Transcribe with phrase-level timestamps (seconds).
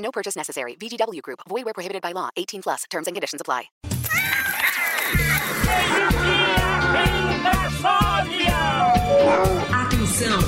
[0.00, 0.74] No purchase necessary.
[0.74, 1.40] VGW Group.
[1.48, 2.30] Void where prohibited by law.
[2.36, 2.84] 18 plus.
[2.90, 3.70] Terms and conditions apply.
[9.72, 10.38] Atenção!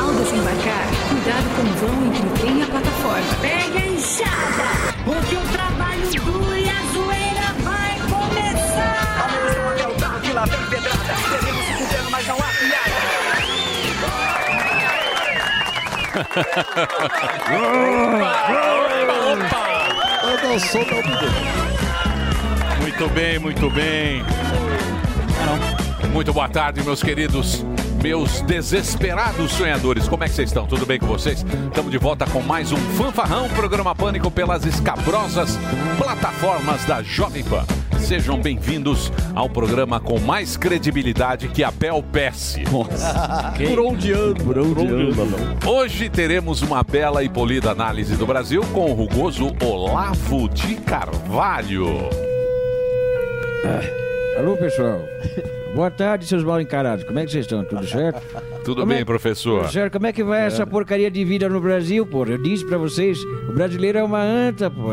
[0.00, 3.34] Ao desembarcar, cuidado com o vão entre o trem e a plataforma.
[3.40, 6.57] Pegue a enxada, porque o trabalho duro
[22.80, 24.24] Muito bem, muito bem.
[26.12, 27.64] Muito boa tarde, meus queridos,
[28.02, 30.08] meus desesperados sonhadores.
[30.08, 30.66] Como é que vocês estão?
[30.66, 31.44] Tudo bem com vocês?
[31.66, 35.58] Estamos de volta com mais um Fanfarrão, programa Pânico pelas escabrosas
[35.96, 37.64] plataformas da Jovem Pan.
[37.98, 42.62] Sejam bem-vindos ao programa com mais credibilidade que a Bel Pesce.
[42.70, 44.44] Por onde anda?
[44.44, 45.68] Por onde anda?
[45.68, 52.08] Hoje teremos uma bela e polida análise do Brasil com o rugoso Olavo de Carvalho.
[54.38, 55.00] Alô, pessoal.
[55.78, 57.04] Boa tarde, seus mal encarados.
[57.04, 57.62] Como é que vocês estão?
[57.64, 58.20] Tudo certo?
[58.64, 59.60] Tudo Como bem, é- professor?
[59.60, 59.92] Tudo certo?
[59.92, 62.24] Como é que vai essa porcaria de vida no Brasil, pô?
[62.24, 63.16] Eu disse pra vocês,
[63.48, 64.88] o brasileiro é uma anta, pô.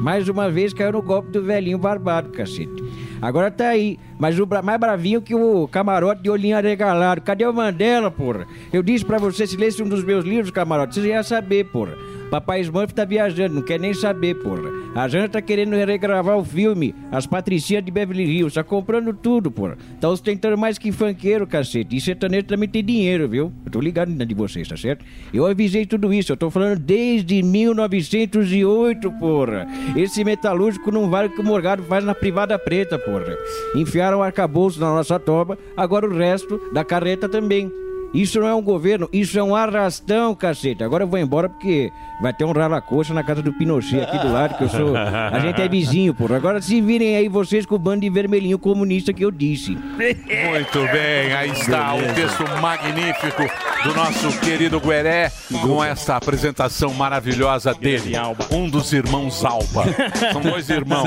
[0.00, 2.84] Mais uma vez caiu no golpe do velhinho barbado, cacete.
[3.20, 7.20] Agora tá aí, mas o bra- mais bravinho que o camarote de olhinho arregalado.
[7.20, 8.46] Cadê o Mandela, porra?
[8.72, 11.96] Eu disse pra você, se lesse um dos meus livros, camarote, você ia saber, porra.
[12.30, 14.70] Papai Smurf tá viajando, não quer nem saber, porra.
[14.94, 19.50] A Jana tá querendo regravar o filme As Patricinhas de Beverly Hills, tá comprando tudo,
[19.50, 19.78] porra.
[20.00, 21.96] Tá ostentando mais que funkeiro, cacete.
[21.96, 23.52] E sertanejo também tem dinheiro, viu?
[23.64, 25.04] Eu tô ligado na de vocês, tá certo?
[25.32, 29.66] Eu avisei tudo isso, eu tô falando desde 1908, porra.
[29.96, 33.38] Esse metalúrgico não vale o que o Morgado faz na privada preta, porra.
[33.74, 37.70] Enfiaram o arcabouço na nossa toba, agora o resto da carreta também.
[38.14, 40.82] Isso não é um governo, isso é um arrastão, cacete.
[40.82, 44.32] Agora eu vou embora porque vai ter um rala-coxa na casa do Pinochet aqui do
[44.32, 44.96] lado, que eu sou.
[44.96, 46.36] A gente é vizinho, porra.
[46.36, 49.72] Agora se virem aí vocês com o bando de vermelhinho comunista que eu disse.
[49.72, 53.42] Muito bem, aí está o texto magnífico
[53.84, 55.30] do nosso querido Gueré
[55.62, 58.12] com esta apresentação maravilhosa dele.
[58.50, 59.84] Um dos irmãos Alba.
[60.32, 61.06] São dois irmãos.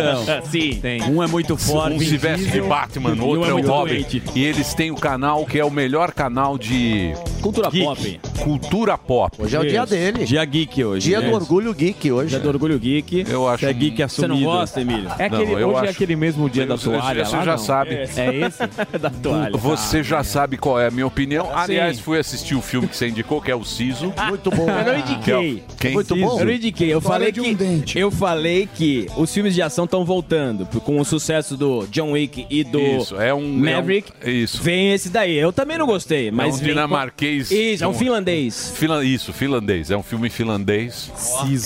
[0.49, 1.01] Sim, tem.
[1.03, 1.95] Um é muito forte.
[1.95, 4.05] Um se veste de Batman, outro um é o Robin.
[4.35, 6.90] E eles têm o canal que é o melhor canal de
[7.41, 7.85] Cultura geek.
[7.85, 8.19] pop.
[8.43, 9.41] Cultura pop.
[9.41, 10.25] Hoje é o dia dele.
[10.25, 11.07] Dia geek hoje.
[11.09, 11.29] Dia né?
[11.29, 12.29] do orgulho geek hoje.
[12.29, 13.25] Dia do orgulho geek.
[13.29, 14.33] Eu acho é geek um- assumido.
[14.35, 15.09] Você não gosta, Emílio?
[15.17, 17.43] É Não, aquele, eu hoje é acho- aquele mesmo dia da Você- toalha você lá,
[17.45, 17.57] já não?
[17.57, 17.95] sabe.
[17.95, 18.59] É, é esse?
[18.99, 19.57] da toalha.
[19.57, 21.49] Você já sabe qual é a minha opinião.
[21.53, 22.03] Aliás, Sim.
[22.03, 24.13] fui assistir o filme que você indicou, que é o Siso.
[24.29, 24.67] Muito bom.
[24.69, 25.63] Eu não indiquei.
[25.79, 25.91] Quem?
[25.93, 26.39] Muito bom.
[26.39, 26.93] Eu não indiquei.
[26.93, 30.99] Eu falei de um que eu falei que os filmes de ação estão voltando com
[30.99, 33.47] o sucesso do John Wick e do Isso, é um...
[33.57, 34.11] Maverick.
[34.21, 34.61] é um- isso.
[34.61, 35.35] Vem esse daí.
[35.37, 37.51] Eu também não gostei, mas é um vem dinamarquês.
[37.51, 38.73] Isso, é um finlandês.
[38.75, 39.91] Filan- Isso, finlandês.
[39.91, 41.11] É um filme finlandês.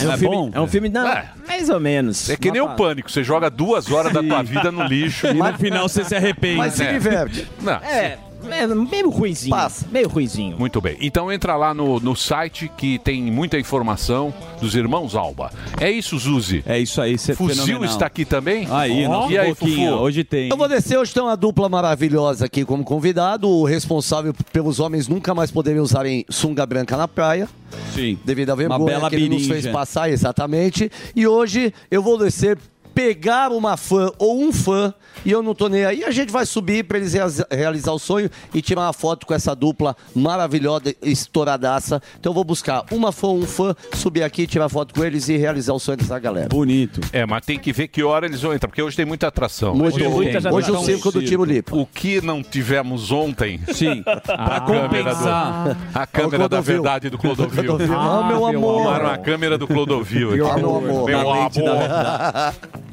[0.03, 1.29] É um filme, é um filme não, É.
[1.47, 2.29] mais ou menos.
[2.29, 3.09] É que nem o Pânico.
[3.11, 5.27] Você joga duas horas da tua vida no lixo.
[5.35, 6.57] E no final você se arrepende.
[6.57, 6.91] Mas se É.
[6.93, 7.47] diverte.
[7.61, 8.17] Não, É,
[8.51, 9.55] é meio ruizinho.
[9.55, 9.85] Passa.
[9.91, 10.57] Meio ruizinho.
[10.57, 10.97] Muito bem.
[10.99, 15.51] Então entra lá no, no site que tem muita informação dos irmãos Alba.
[15.79, 16.63] É isso, Zuzi.
[16.65, 18.67] É isso aí, você Fuzil está aqui também?
[18.69, 19.81] Aí, nosso e aí, Fufu?
[19.81, 20.49] hoje tem.
[20.49, 25.07] Eu vou descer, hoje tem uma dupla maravilhosa aqui como convidado, o responsável pelos homens
[25.07, 27.47] nunca mais poderem usarem sunga branca na praia,
[27.93, 28.17] Sim.
[28.23, 30.91] devido à Uma vergonha bela que ele nos fez passar, exatamente.
[31.15, 32.57] E hoje eu vou descer,
[32.95, 34.93] pegar uma fã ou um fã,
[35.25, 37.99] e eu não tô nem aí, a gente vai subir pra eles rea- realizar o
[37.99, 42.01] sonho e tirar uma foto com essa dupla maravilhosa, estouradaça.
[42.19, 45.27] Então eu vou buscar uma fã ou um fã, subir aqui, tirar foto com eles
[45.27, 46.47] e realizar o sonho dessa galera.
[46.47, 47.01] Bonito.
[47.11, 49.75] É, mas tem que ver que hora eles vão entrar, porque hoje tem muita atração.
[49.75, 50.19] Muito Hoje bom.
[50.19, 50.53] tem.
[50.53, 51.77] Hoje o Então, circo do tiro lipo.
[51.77, 54.03] O que não tivemos ontem, Sim.
[54.25, 55.63] Pra a câmera, compensar.
[55.73, 56.63] do, a câmera da Clodovil.
[56.63, 57.77] verdade do Clodovil.
[57.93, 58.75] Ah, meu amor.
[58.81, 60.29] Arrumaram a câmera do Clodovil.
[60.31, 60.41] aqui.
[60.41, 61.05] Ah, meu amor.
[61.05, 62.84] Meu amor.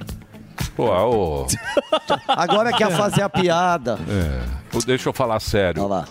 [0.86, 1.46] Pô, ô,
[2.28, 3.98] Agora quer fazer a piada.
[4.70, 5.82] pô, deixa eu falar sério.
[5.82, 6.04] Olha lá.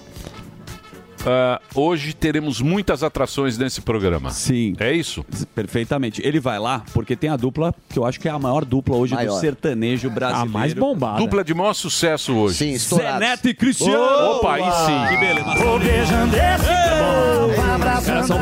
[1.26, 4.32] Ah, hoje teremos muitas atrações nesse programa.
[4.32, 4.76] Sim.
[4.80, 5.26] É isso?
[5.54, 6.22] Perfeitamente.
[6.26, 8.96] Ele vai lá porque tem a dupla, que eu acho que é a maior dupla
[8.96, 9.36] hoje Maior.
[9.36, 10.50] do sertanejo brasileiro.
[10.50, 11.20] A mais bombada.
[11.20, 12.58] Dupla de maior sucesso hoje.
[12.58, 13.20] Sim, Zé.
[13.20, 13.98] Neto e Cristiano.
[14.38, 15.08] Opa, aí sim.
[15.10, 15.50] Que beleza.
[15.50, 15.54] Um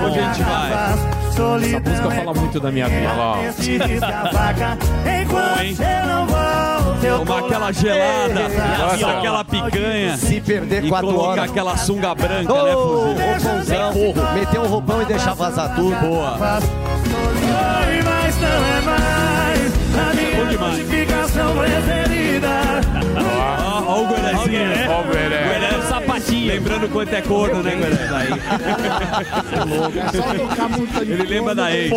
[0.01, 1.33] pouquinho, a gente vai.
[1.35, 3.53] solidão música fala muito da minha vida.
[3.53, 4.77] Se risca a faca
[5.21, 6.48] enquanto
[7.01, 8.45] Tomar aquela gelada,
[8.93, 10.17] assar aquela picanha.
[10.17, 11.49] Se perder e quatro colocar horas.
[11.51, 13.77] aquela sunga branca, né, Ô, fuzil?
[13.77, 15.95] roupãozão, meter um roupão e deixar vazar tudo.
[15.95, 16.31] Boa.
[16.31, 19.73] Oi, mas não é mais
[20.09, 22.49] a minha notificação preferida.
[23.87, 24.87] Ó, o Guerezinho, né?
[24.89, 25.39] Ó o Gueré.
[26.29, 27.99] Lembrando quanto é corno, né, Gueré?
[31.01, 31.91] Ele lembra da ex.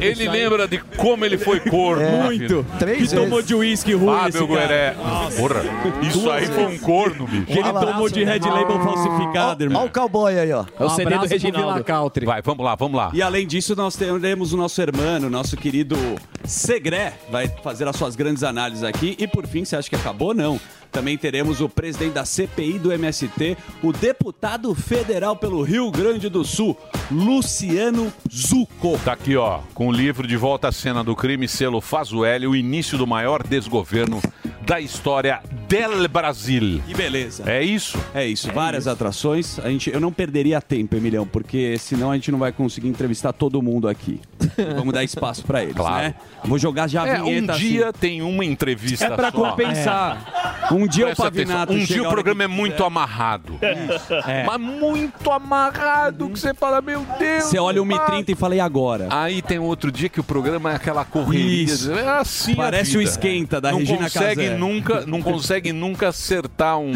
[0.00, 2.04] Ele lembra de como ele foi corno.
[2.24, 2.64] Muito.
[2.78, 3.46] Três que tomou vezes.
[3.46, 4.60] de uísque ruim Fábio cara.
[4.60, 4.96] Gueré.
[5.36, 5.62] Porra,
[6.02, 7.46] isso aí foi um corno, bicho.
[7.46, 9.82] Que ele tomou de Red Label falsificado, irmão.
[9.82, 10.64] Olha o cowboy aí, ó.
[10.78, 11.84] É o CD do Reginaldo.
[12.24, 13.10] Vai, vamos lá, vamos lá.
[13.12, 15.96] E além disso, nós teremos o nosso irmão, nosso querido
[16.44, 19.16] Segré, vai fazer as suas grandes análises aqui.
[19.18, 20.34] E por fim, você acha que acabou?
[20.34, 20.60] Não.
[20.94, 26.44] Também teremos o presidente da CPI do MST, o deputado federal pelo Rio Grande do
[26.44, 26.76] Sul,
[27.10, 28.96] Luciano Zucco.
[29.04, 32.54] Tá aqui, ó, com o livro De Volta à Cena do Crime, selo Fazueli, o
[32.54, 34.22] início do maior desgoverno
[34.66, 36.80] da história del Brasil.
[36.86, 37.42] Que beleza.
[37.46, 37.98] É isso?
[38.14, 39.58] É isso, várias atrações.
[39.58, 43.32] A gente, eu não perderia tempo, Emilhão, porque senão a gente não vai conseguir entrevistar
[43.32, 44.20] todo mundo aqui.
[44.76, 45.96] Vamos dar espaço pra eles, Claro.
[46.08, 46.14] né?
[46.44, 47.52] Vou jogar já a É, um vinheta.
[47.52, 47.60] assim.
[47.68, 49.50] dia tem uma entrevista É pra só.
[49.50, 50.68] compensar.
[50.72, 52.86] Um dia o Presta atenção, Pavinato Um dia o programa é muito quiser.
[52.86, 53.58] amarrado.
[53.60, 54.44] É.
[54.46, 57.44] Mas muito amarrado, que você fala, meu Deus.
[57.44, 58.00] Você olha o mano.
[58.00, 59.08] 1h30 e fala, e agora?
[59.10, 61.64] Aí tem outro dia que o programa é aquela correria.
[61.64, 61.92] Isso.
[61.92, 64.72] É assim a Parece o esquenta da não Regina consegue Casé.
[64.72, 66.92] nunca Não consegue nunca acertar um,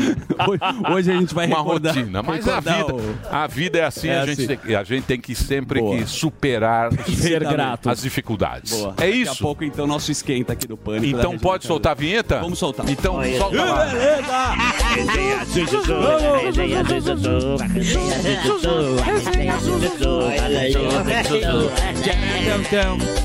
[0.93, 2.22] Hoje, a gente vai uma recordar, rotina.
[2.22, 4.56] Mas a vida, o- a vida é assim, É a, gente assim.
[4.56, 5.96] Tem, a gente tem que sempre Boa.
[5.96, 7.90] que superar Ser grato.
[7.90, 8.72] as dificuldades.
[8.72, 8.94] Boa.
[8.99, 9.32] É Daqui isso.
[9.32, 11.06] a pouco, então, nosso esquenta aqui do Pânico.
[11.19, 12.40] Então pode soltar a vinheta?
[12.40, 12.88] Vamos soltar.
[12.88, 13.87] Então solta lá.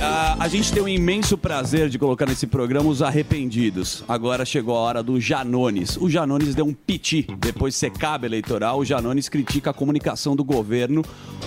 [0.02, 4.04] Ah, a gente tem um imenso prazer de colocar nesse programa os arrependidos.
[4.08, 5.98] Agora chegou a hora do Janones.
[5.98, 7.28] O Janones deu um piti.
[7.40, 11.04] Depois de ser cabo eleitoral, o Janones critica a comunicação do governo.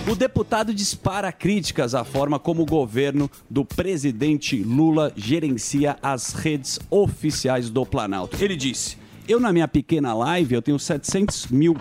[0.07, 6.79] O deputado dispara críticas à forma como o governo do presidente Lula gerencia as redes
[6.91, 8.37] oficiais do Planalto.
[8.43, 9.07] Ele disse...
[9.27, 11.75] Eu, na minha pequena live, eu tenho 700 mil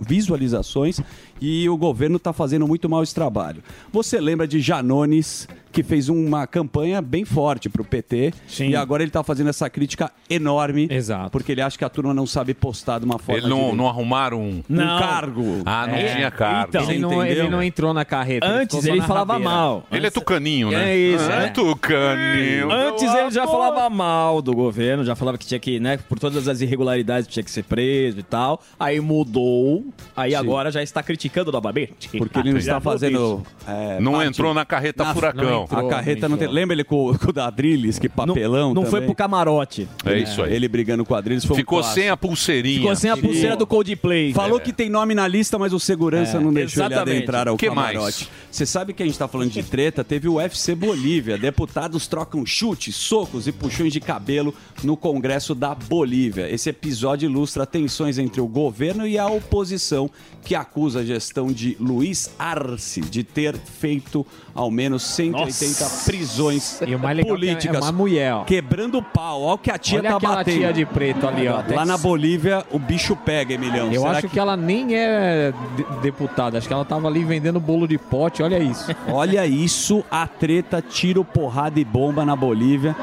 [0.00, 0.98] visualizações
[1.40, 3.62] e o governo está fazendo muito mal esse trabalho.
[3.92, 9.02] Você lembra de Janones, que fez uma campanha bem forte para o PT e agora
[9.02, 11.30] ele está fazendo essa crítica enorme Exato.
[11.30, 13.86] porque ele acha que a turma não sabe postar de uma forma Ele não, não
[13.86, 15.62] arrumaram um, um cargo.
[15.66, 16.14] Ah, não É.
[16.16, 16.68] tinha cargo.
[16.70, 18.46] Então, ele, não, ele não entrou na carreta.
[18.48, 19.50] Antes ele na falava rabeira.
[19.54, 19.86] mal.
[19.92, 20.90] Ele é tucaninho, né?
[20.90, 21.48] É isso, Ah, é.
[21.48, 22.72] tucaninho.
[22.72, 26.48] Antes ele já falava mal do governo, já falava que tinha que, né, por todas
[26.48, 28.62] as irregularidades tinha que ser preso e tal.
[28.80, 29.84] Aí mudou,
[30.16, 32.08] aí agora já está criticando novamente.
[32.18, 33.42] Porque ele não está fazendo.
[33.66, 35.66] é, Não parte- entrou na carreta na- furacão.
[35.70, 36.48] a carreta não tem.
[36.48, 38.74] Lembra ele com, com o Dadriles, que papelão?
[38.74, 39.06] não foi também?
[39.06, 39.88] pro camarote.
[40.04, 40.52] É isso aí.
[40.54, 42.00] Ele brigando com o Adriles foi um Ficou clássico.
[42.00, 42.80] sem a pulseirinha.
[42.80, 44.32] Ficou sem a pulseira do Coldplay.
[44.32, 47.08] Falou que tem nome na lista, mas o segurança É, não deixou exatamente.
[47.10, 47.98] ele adentrar ao Que camarote.
[47.98, 48.28] mais?
[48.50, 50.02] Você sabe que a gente tá falando de treta?
[50.02, 51.36] Teve o UFC Bolívia.
[51.38, 56.48] Deputados trocam chutes, socos e puxões de cabelo no Congresso da Bolívia.
[56.50, 60.10] Esse episódio ilustra tensões entre o governo e a oposição,
[60.44, 61.17] que acusa a gestão
[61.54, 67.38] de Luiz Arce de ter feito ao menos 180 prisões E o mais legal é
[67.38, 67.82] que é políticas.
[67.82, 68.44] uma mulher, ó.
[68.44, 69.42] Quebrando o pau.
[69.42, 70.58] Olha o que a tia Olha tá aquela batendo.
[70.58, 71.62] tia de preto ali, ó.
[71.74, 73.92] Lá na Bolívia, o bicho pega, Emilhão.
[73.92, 74.38] Eu Será acho que...
[74.38, 76.58] ela nem é de- deputada.
[76.58, 78.42] Acho que ela tava ali vendendo bolo de pote.
[78.42, 78.94] Olha isso.
[79.10, 82.94] Olha isso, a treta, tiro, porrada e bomba na Bolívia.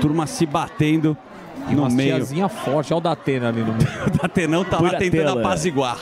[0.00, 1.16] Turma se batendo
[1.70, 2.16] E no uma meio.
[2.16, 2.92] tiazinha forte.
[2.92, 3.88] Olha o Datena ali no meio.
[4.06, 5.40] O Datenão tá lá Pura tentando tela.
[5.40, 5.98] apaziguar.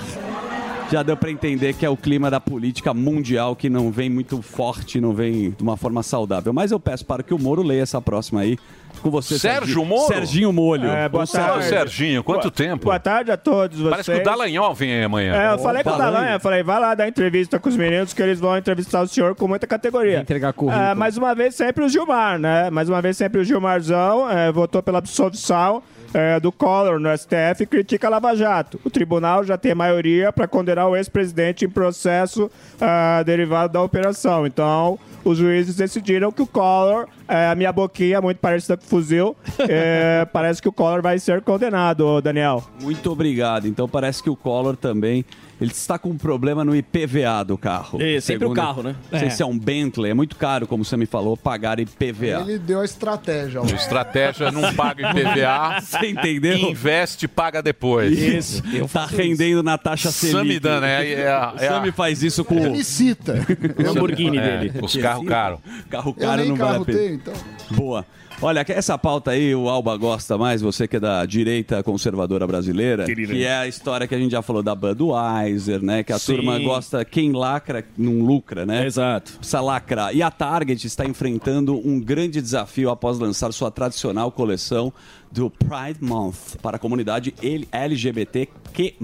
[0.92, 4.42] Já deu pra entender que é o clima da política mundial que não vem muito
[4.42, 6.52] forte, não vem de uma forma saudável.
[6.52, 8.58] Mas eu peço para que o Moro leia essa próxima aí.
[9.00, 9.84] Com você, Sérgio Serginho.
[9.86, 10.06] Moro?
[10.06, 10.88] Serginho Molho.
[10.90, 11.68] É, boa O Sérgio- tarde.
[11.68, 12.84] Serginho, quanto Boa- tempo?
[12.84, 13.90] Boa tarde a todos vocês.
[13.90, 15.34] Parece que o Dallagnol vem aí amanhã.
[15.34, 15.96] É, eu falei com o.
[15.96, 19.08] Dallagnol, eu falei, vai lá dar entrevista com os meninos que eles vão entrevistar o
[19.08, 20.20] senhor com muita categoria.
[20.20, 20.84] Entregar currículo.
[20.84, 22.68] É, mais uma vez sempre o Gilmar, né?
[22.68, 25.82] Mais uma vez sempre o Gilmarzão é, votou pela absolvição
[26.14, 28.80] é, do Collor no STF critica a Lava Jato.
[28.84, 32.50] O tribunal já tem maioria para condenar o ex-presidente em processo
[32.80, 34.46] ah, derivado da operação.
[34.46, 38.84] Então, os juízes decidiram que o Collor é, a minha boquinha é muito parecida com
[38.84, 39.36] fuzil.
[39.68, 42.62] É, parece que o Collor vai ser condenado, Daniel.
[42.80, 43.66] Muito obrigado.
[43.66, 45.24] Então parece que o Collor também.
[45.60, 48.02] Ele está com um problema no IPVA do carro.
[48.02, 48.96] É, sempre o carro, né?
[49.12, 49.30] Não sei É.
[49.30, 52.40] se é um Bentley, é muito caro, como você me falou, pagar IPVA.
[52.40, 53.60] Ele deu a estratégia.
[53.62, 53.64] ó.
[53.66, 55.80] Estratégia não paga IPVA.
[56.02, 56.56] Você entendeu?
[56.58, 58.18] Investe, paga depois.
[58.18, 58.60] Isso.
[58.92, 60.36] tá rendendo na taxa Selic.
[60.36, 63.34] Samidana, é, é, a- é o Sami faz isso com Ele me cita.
[63.78, 64.72] Lamborghini É, dele.
[64.82, 65.58] os carros caros.
[65.90, 66.98] Carro Eu caro nem não vale carro a pena.
[66.98, 67.34] tenho, então.
[67.70, 68.06] Boa.
[68.44, 73.04] Olha, essa pauta aí o Alba gosta mais, você que é da direita conservadora brasileira,
[73.04, 73.32] Querida.
[73.32, 76.02] que é a história que a gente já falou da Budweiser, né?
[76.02, 76.34] Que a Sim.
[76.34, 78.84] turma gosta, quem lacra não lucra, né?
[78.84, 79.34] Exato.
[79.38, 80.12] Precisa lacrar.
[80.12, 84.92] E a Target está enfrentando um grande desafio após lançar sua tradicional coleção
[85.30, 87.32] do Pride Month para a comunidade
[87.70, 88.96] LGBTQ+,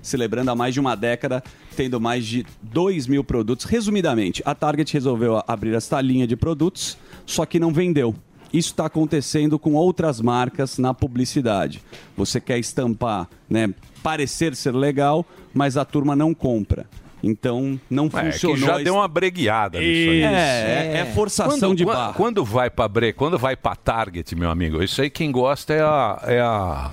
[0.00, 1.44] celebrando há mais de uma década,
[1.76, 3.66] tendo mais de 2 mil produtos.
[3.66, 8.14] Resumidamente, a Target resolveu abrir esta linha de produtos, só que não vendeu.
[8.56, 11.82] Isso está acontecendo com outras marcas na publicidade.
[12.16, 16.86] Você quer estampar, né, parecer ser legal, mas a turma não compra.
[17.20, 18.56] Então, não É, funcionou.
[18.56, 20.22] que já a deu uma bregueada nisso aí.
[20.22, 22.12] É, é, é forçação quando, de barra.
[22.12, 25.80] Quando vai pra bre, quando vai pra Target, meu amigo, isso aí quem gosta é
[25.80, 26.90] a é a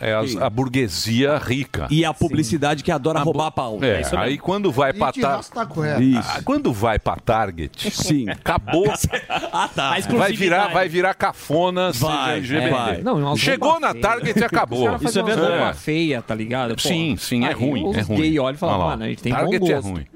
[0.00, 1.86] é as- a, burguesia rica.
[1.90, 3.78] E a publicidade que adora roubar pau.
[3.82, 6.02] É, isso aí quando vai pra te Target, rastar correto.
[6.02, 6.44] Isso.
[6.44, 8.28] quando vai pra Target, Sim.
[8.28, 8.86] acabou.
[9.52, 9.96] ah, tá.
[10.16, 12.70] Vai virar, vai virar cafona Vai, LGBT.
[12.70, 13.02] vai.
[13.02, 14.02] Não, umas Chegou na feia.
[14.02, 14.84] Target e acabou.
[14.84, 15.72] Caras fazem umas É.
[15.74, 16.74] feia, tá ligado?
[16.74, 17.86] Pô, Sim, sim, é aí ruim.
[17.86, 18.16] Os É ruim.
[18.20, 18.90] gays olham e falam, Olha lá.
[18.90, 19.88] mano, a gente tem Target bom é gosto.
[19.90, 20.06] ruim.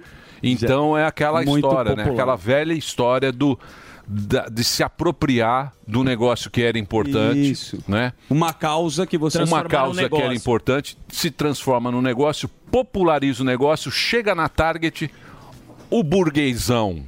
[0.42, 1.96] Então é aquela Muito história, né?
[2.04, 2.12] popular.
[2.22, 3.58] Aquela velha história do
[4.12, 7.78] de se apropriar do negócio que era importante, Isso.
[7.86, 8.12] né?
[8.28, 13.46] Uma causa que você Uma causa que era importante se transforma num negócio, populariza o
[13.46, 15.08] negócio, chega na Target,
[15.88, 17.04] o burguesão.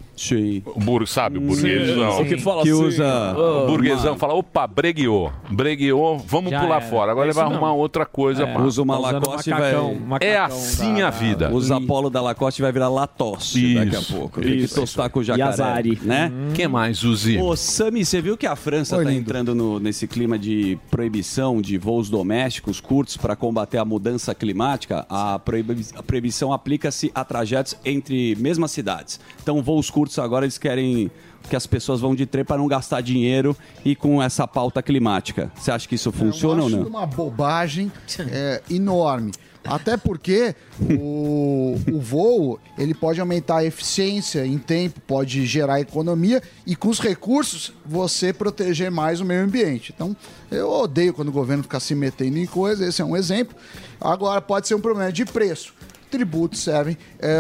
[0.65, 2.13] O bur, sabe, o burguesão.
[2.13, 2.23] sim.
[2.23, 5.33] O que fala Que assim, usa- O burguesão uma- fala, opa, bregueou.
[5.51, 6.87] Bregueou, vamos Já pular era.
[6.91, 7.13] fora.
[7.13, 8.45] Agora É ele vai isso arrumar outra coisa.
[8.45, 10.19] É, usa uma Tá Lacoste e macacão, vai...
[10.23, 11.51] É assim da- a vida.
[11.53, 14.41] Usa Apolo da Lacoste e vai virar Lacoste daqui a pouco.
[14.41, 15.43] Tem que tostar com o jacaré.
[15.51, 15.99] Yazari.
[16.03, 16.31] Né?
[16.55, 17.39] que mais, Uzi?
[17.39, 21.61] Ô, Sami, você viu que a França Oi, está entrando no- nesse clima de proibição
[21.61, 25.05] de voos domésticos curtos para combater a mudança climática?
[25.09, 29.19] A, proibi- a proibição aplica-se a trajetos entre mesmas cidades.
[29.43, 31.11] Então, voos curtos agora eles querem
[31.49, 35.51] que as pessoas vão de trem para não gastar dinheiro e com essa pauta climática.
[35.55, 36.83] Você acha que isso funciona eu ou não?
[36.83, 37.91] uma bobagem
[38.31, 39.33] é, enorme.
[39.65, 46.43] Até porque o, o voo ele pode aumentar a eficiência em tempo, pode gerar economia
[46.67, 49.93] e com os recursos você proteger mais o meio ambiente.
[49.95, 50.17] Então
[50.51, 53.57] eu odeio quando o governo fica se metendo em coisas, esse é um exemplo.
[54.01, 55.73] Agora pode ser um problema de preço.
[56.11, 56.99] Tributos servem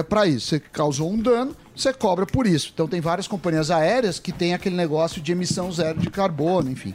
[0.08, 0.46] para isso.
[0.46, 2.70] Você causou um dano, você cobra por isso.
[2.72, 6.94] Então tem várias companhias aéreas que têm aquele negócio de emissão zero de carbono, enfim.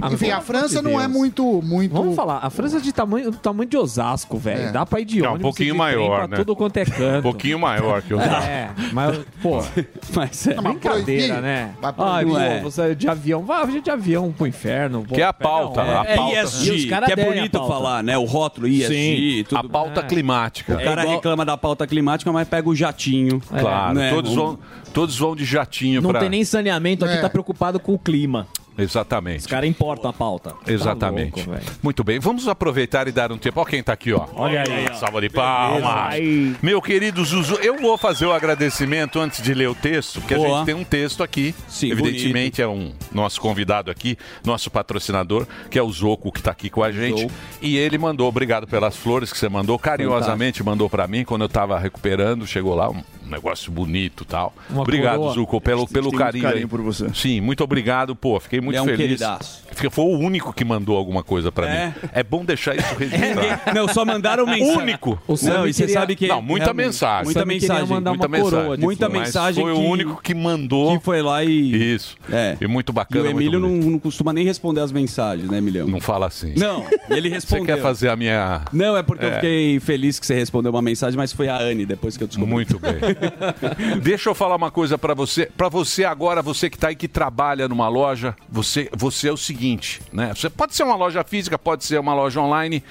[0.00, 1.92] Ah, enfim, a França de não é muito, muito.
[1.92, 4.68] Vamos falar, a França é de tamanho, do tamanho de Osasco, velho.
[4.68, 4.72] É.
[4.72, 6.36] Dá pra ir de Não, um ônibus pouquinho e de trem maior, pra né?
[6.36, 7.18] tudo quanto é canto.
[7.18, 9.62] Um pouquinho maior que o É, mas, pô,
[10.14, 10.54] Mas é.
[10.54, 11.02] Não, mas brincadeira,
[11.34, 11.42] proibir?
[11.42, 11.70] né?
[11.80, 12.32] Vai Ai, proibir?
[12.32, 12.60] pô, é.
[12.60, 15.02] você de avião, vai de avião pro inferno.
[15.08, 16.00] pô, Que é a pauta, onda.
[16.00, 16.34] a É pauta.
[16.34, 18.18] E ESG, caras que é bonito falar, né?
[18.18, 19.58] O rótulo ESG, tudo.
[19.58, 20.04] A pauta É.
[20.04, 20.74] climática.
[20.74, 23.40] O cara igual- reclama da pauta climática, mas pega o jatinho.
[23.40, 24.10] Claro, né?
[24.10, 24.58] todos, Um- vão,
[24.92, 26.20] todos vão de jatinho Não pra...
[26.20, 27.20] tem nem saneamento aqui, É.
[27.20, 28.46] tá preocupado com o clima.
[28.78, 29.40] Exatamente.
[29.40, 30.54] Os caras importam a pauta.
[30.66, 31.44] Exatamente.
[31.44, 31.66] Tá louco.
[31.82, 33.60] Muito bem, vamos aproveitar e dar um tempo.
[33.60, 34.26] Olha quem tá aqui, ó.
[34.34, 34.94] Olha aí, ó.
[34.94, 36.14] Salva de palmas.
[36.62, 40.38] Meu querido Zuzu, eu vou fazer o agradecimento antes de ler o texto, porque a
[40.38, 40.58] Boa.
[40.58, 41.54] gente tem um texto aqui.
[41.68, 46.50] Sim, Evidentemente é um nosso convidado aqui, nosso patrocinador, que é o Zoco, que tá
[46.50, 47.22] aqui com a gente.
[47.22, 47.32] Zoco.
[47.60, 51.48] E ele mandou, obrigado pelas flores que você mandou, carinhosamente mandou para mim quando eu
[51.48, 52.46] tava recuperando.
[52.46, 54.54] Chegou lá um negócio bonito e tal.
[54.70, 55.34] Uma obrigado, coroa.
[55.34, 56.44] Zuco, pelo, pelo carinho.
[56.44, 56.68] carinho aí.
[56.68, 57.08] por você.
[57.14, 58.38] Sim, muito obrigado, pô.
[58.40, 58.98] Fiquei muito Ele é um feliz.
[58.98, 59.66] queridaço.
[59.90, 61.86] Foi o único que mandou alguma coisa pra É.
[61.88, 61.92] mim.
[62.12, 63.74] É bom deixar isso registrado.
[63.74, 64.76] Não, só mandaram mensagem.
[64.78, 65.20] Único.
[65.26, 66.26] O Sammy Não, e você queria- sabe que.
[66.28, 67.24] Não, muita mensagem.
[67.26, 67.86] Muita mensagem.
[67.86, 68.76] mandar muita uma coroa mensagem.
[68.78, 70.98] de Muita mensagem Foi que- o único que mandou.
[70.98, 71.94] Que foi lá e.
[71.94, 72.16] Isso.
[72.32, 72.56] É.
[72.60, 73.24] E muito E bacana.
[73.24, 75.86] o Emílio não, não costuma nem responder as mensagens, né, Emilhão?
[75.86, 76.54] não fala assim.
[76.56, 77.66] Não, ele Você respondeu.
[77.76, 78.62] quer fazer a minha.
[78.72, 79.34] Não, é porque eu É.
[79.34, 82.50] fiquei feliz que você respondeu uma mensagem, mas foi a Anne depois que eu descobri.
[82.50, 82.94] Muito bem.
[84.02, 85.46] Deixa eu falar uma coisa pra você.
[85.56, 89.36] Pra você agora, você que tá aí que trabalha numa loja, você, você é o
[89.36, 90.00] seguinte.
[90.12, 90.32] né?
[90.34, 92.82] Você pode ser uma loja física, pode ser uma loja online.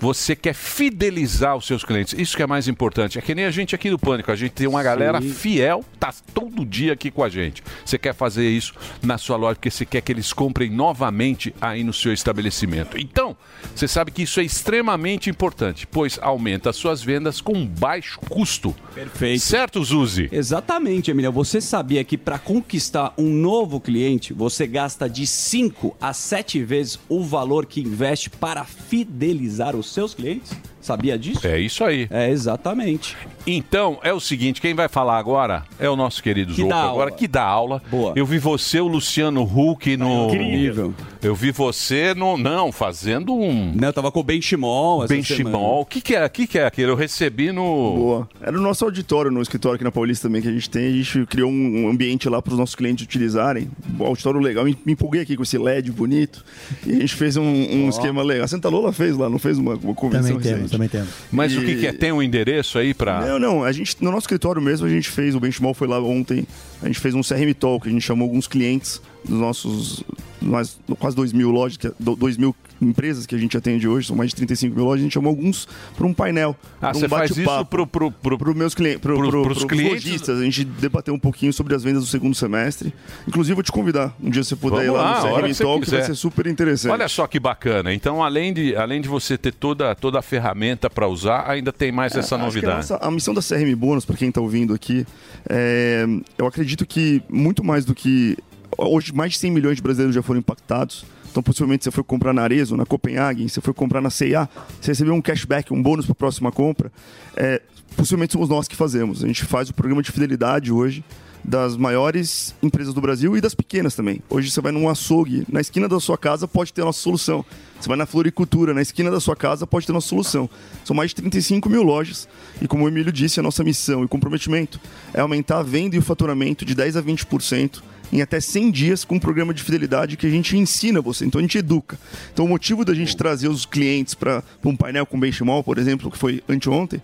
[0.00, 2.14] Você quer fidelizar os seus clientes.
[2.18, 3.18] Isso que é mais importante.
[3.18, 4.30] É que nem a gente aqui do Pânico.
[4.30, 5.30] A gente tem uma galera Sim.
[5.30, 7.62] fiel, tá todo dia aqui com a gente.
[7.84, 11.82] Você quer fazer isso na sua loja porque você quer que eles comprem novamente aí
[11.82, 12.98] no seu estabelecimento.
[12.98, 13.36] Então,
[13.74, 18.74] você sabe que isso é extremamente importante, pois aumenta as suas vendas com baixo custo.
[18.94, 19.40] Perfeito.
[19.68, 20.30] Certo, Zuzi?
[20.32, 21.30] Exatamente, Emília.
[21.30, 26.98] Você sabia que para conquistar um novo cliente, você gasta de 5 a 7 vezes
[27.06, 30.52] o valor que investe para fidelizar os seus clientes?
[30.88, 31.46] Sabia disso?
[31.46, 32.08] É isso aí.
[32.10, 33.14] É, exatamente.
[33.46, 37.28] Então, é o seguinte, quem vai falar agora é o nosso querido Que agora que
[37.28, 37.82] dá aula.
[37.90, 38.14] Boa.
[38.16, 40.28] Eu vi você, o Luciano Huck, no...
[40.28, 40.94] Incrível.
[41.20, 42.38] Eu vi você no...
[42.38, 43.72] Não, fazendo um...
[43.74, 45.82] Não, eu tava com o Benchimol essa Benchimol.
[45.82, 46.90] O que que é, o que que é aquele?
[46.90, 47.62] Eu recebi no...
[47.62, 48.28] Boa.
[48.40, 50.86] Era o nosso auditório no escritório aqui na Paulista também que a gente tem.
[50.86, 53.70] A gente criou um ambiente lá para os nossos clientes utilizarem.
[53.98, 54.64] Um auditório legal.
[54.64, 56.42] Me, me empolguei aqui com esse LED bonito.
[56.86, 58.44] E a gente fez um, um esquema legal.
[58.44, 60.77] A Santa Lola fez lá, não fez uma, uma convenção Também temos.
[60.78, 61.08] Também temos.
[61.32, 61.92] Mas E- o que que é?
[61.92, 63.20] Tem um endereço aí pra...
[63.26, 63.64] Não, não.
[63.64, 66.46] A gente, no nosso escritório mesmo, a gente fez, o Benchmall foi lá ontem,
[66.82, 70.04] a gente fez um CRM Talk, a gente chamou alguns clientes dos nossos,
[70.40, 74.06] mais, quase 2 mil lojas, que- do- 2 mil empresas que a gente atende hoje,
[74.06, 75.66] são mais de 35 mil lojas, a gente chamou alguns
[75.96, 76.56] para um painel.
[76.80, 77.86] Ah, um você faz isso bate-papo.
[77.86, 80.04] pro, pro, pro, meus clientes, pro, Pro- pros clientes?
[80.04, 82.92] lojistas, a gente debateu um pouquinho sobre as vendas do segundo semestre.
[83.26, 84.14] Inclusive, vou te convidar.
[84.22, 86.06] Um dia você puder ir Vamos lá, lá, a no CRM que Talk, vai quiser.
[86.06, 86.92] ser super interessante.
[86.92, 87.92] Olha só que bacana.
[87.92, 91.90] Então, além de, além de você ter toda, toda a ferramenta para usar, ainda tem
[91.92, 92.76] mais essa É, que a, novidade.
[92.76, 95.04] nossa- a missão da CRM Bônus, para quem está ouvindo aqui,
[95.48, 96.06] é,
[96.36, 98.36] eu acredito que muito mais do que.
[98.76, 101.04] Hoje, mais de 100 milhões de brasileiros já foram impactados.
[101.38, 104.48] Então, possivelmente, você foi comprar na Arezzo, na Copenhagen, você foi comprar na C&A,
[104.80, 106.90] você recebeu um cashback, um bônus para a próxima compra.
[107.36, 107.62] É,
[107.96, 109.22] possivelmente somos nós que fazemos.
[109.22, 111.04] A gente faz o programa de fidelidade hoje
[111.44, 114.20] das maiores empresas do Brasil e das pequenas também.
[114.28, 117.44] Hoje você vai num açougue, na esquina da sua casa pode ter a nossa solução.
[117.80, 120.50] Você vai na floricultura, na esquina da sua casa pode ter a nossa solução.
[120.84, 122.28] São mais de 35 mil lojas
[122.60, 124.80] e como o Emílio disse, a nossa missão e comprometimento
[125.14, 127.80] é aumentar a venda e o faturamento de 10 a 20%
[128.12, 131.38] em até 100 dias com um programa de fidelidade que a gente ensina você, então
[131.38, 131.98] a gente educa.
[132.32, 136.10] Então o motivo da gente trazer os clientes para um painel com benchmark, por exemplo,
[136.10, 137.02] que foi anteontem,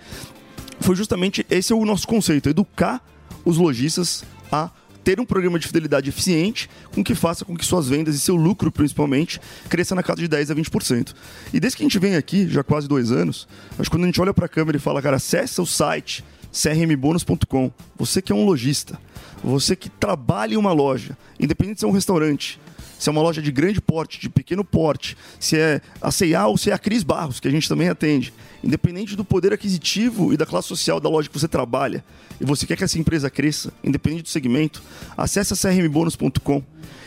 [0.80, 3.02] foi justamente esse é o nosso conceito, educar
[3.44, 4.70] os lojistas a
[5.04, 8.34] ter um programa de fidelidade eficiente com que faça com que suas vendas e seu
[8.34, 11.14] lucro, principalmente, cresça na casa de 10 a 20%.
[11.52, 13.46] E desde que a gente vem aqui, já quase dois anos,
[13.78, 16.24] acho que quando a gente olha para a câmera e fala, cara, acessa o site
[16.54, 17.70] crmbonus.com.
[17.96, 18.98] Você que é um lojista,
[19.42, 22.60] você que trabalha em uma loja, independente se é um restaurante,
[22.98, 26.56] se é uma loja de grande porte, de pequeno porte, se é a C&A ou
[26.56, 28.32] se é a Cris Barros, que a gente também atende.
[28.62, 32.02] Independente do poder aquisitivo e da classe social da loja que você trabalha,
[32.40, 34.82] e você quer que essa empresa cresça, independente do segmento,
[35.16, 36.62] acesse crmbonus.com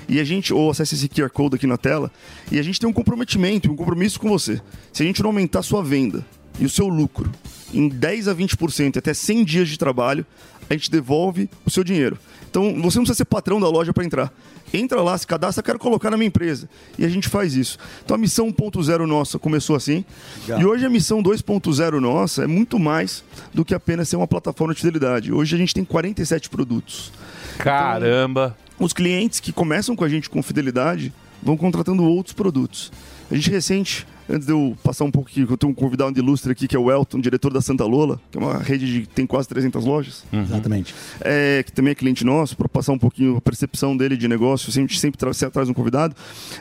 [0.10, 2.12] e a gente, ou acesse esse QR Code aqui na tela,
[2.52, 4.62] e a gente tem um comprometimento, um compromisso com você.
[4.94, 6.26] Se a gente não aumentar a sua venda
[6.60, 7.30] e o seu lucro
[7.74, 10.26] em 10 a 20% e até 100 dias de trabalho,
[10.70, 12.18] a gente devolve o seu dinheiro.
[12.50, 14.34] Então, você não precisa ser patrão da loja para entrar.
[14.74, 16.70] Entra lá, se cadastra, quero colocar na minha empresa.
[16.98, 17.78] E a gente faz isso.
[18.04, 20.04] Então, a missão 1.0 nossa começou assim.
[20.42, 20.62] Legal.
[20.62, 24.74] E hoje a missão 2.0 nossa é muito mais do que apenas ser uma plataforma
[24.74, 25.32] de fidelidade.
[25.32, 27.12] Hoje a gente tem 47 produtos.
[27.58, 28.58] Caramba!
[28.80, 32.92] os clientes que começam com a gente com fidelidade vão contratando outros produtos.
[33.30, 36.20] A gente recente, antes de eu passar um pouco aqui, eu tenho um convidado de
[36.20, 39.08] ilustre aqui, que é o Elton, diretor da Santa Lola, que é uma rede de
[39.08, 40.24] tem quase 300 lojas.
[40.32, 40.94] Exatamente.
[41.22, 44.70] É, que também é cliente nosso, para passar um pouquinho a percepção dele de negócio,
[44.70, 46.16] a gente sempre tra traz um convidado.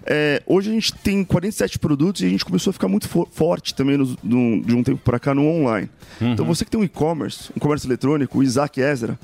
[0.05, 3.29] É, hoje a gente tem 47 produtos e a gente começou a ficar muito fo-
[3.31, 5.88] forte também nos- no- de um tempo para cá no online.
[6.20, 9.18] Então você que tem um e-commerce, um comércio eletrônico, o Isaac Ezra,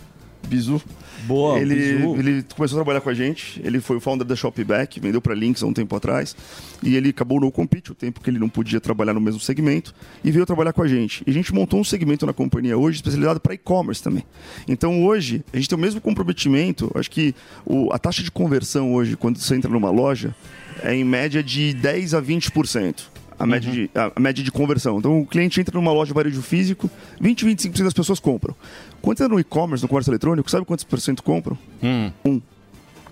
[0.48, 0.81] Bizu.
[1.24, 2.16] Boa, ele, Bizu.
[2.18, 5.35] ele começou a trabalhar com a gente, ele foi o founder da Shopback, vendeu para
[5.35, 6.35] Links há um tempo atrás,
[6.82, 9.94] e ele acabou no compete, o tempo que ele não podia trabalhar no mesmo segmento,
[10.24, 11.22] e veio trabalhar com a gente.
[11.26, 14.24] E a gente montou um segmento na companhia hoje especializado para e-commerce também.
[14.66, 18.94] Então hoje, a gente tem o mesmo comprometimento, acho que o- a taxa de conversão
[18.94, 20.35] hoje, quando você entra numa loja,
[20.82, 23.12] é em média de 10 a 20%.
[23.42, 24.98] A média, de, a, a média de conversão.
[24.98, 26.88] Então, o cliente entra numa loja de varejo físico,
[27.20, 28.55] 20, 25% das pessoas compram.
[29.00, 31.59] Quando entra no e-commerce, no comércio eletrônico, sabe quantos por cento compram?
[32.24, 32.40] Um.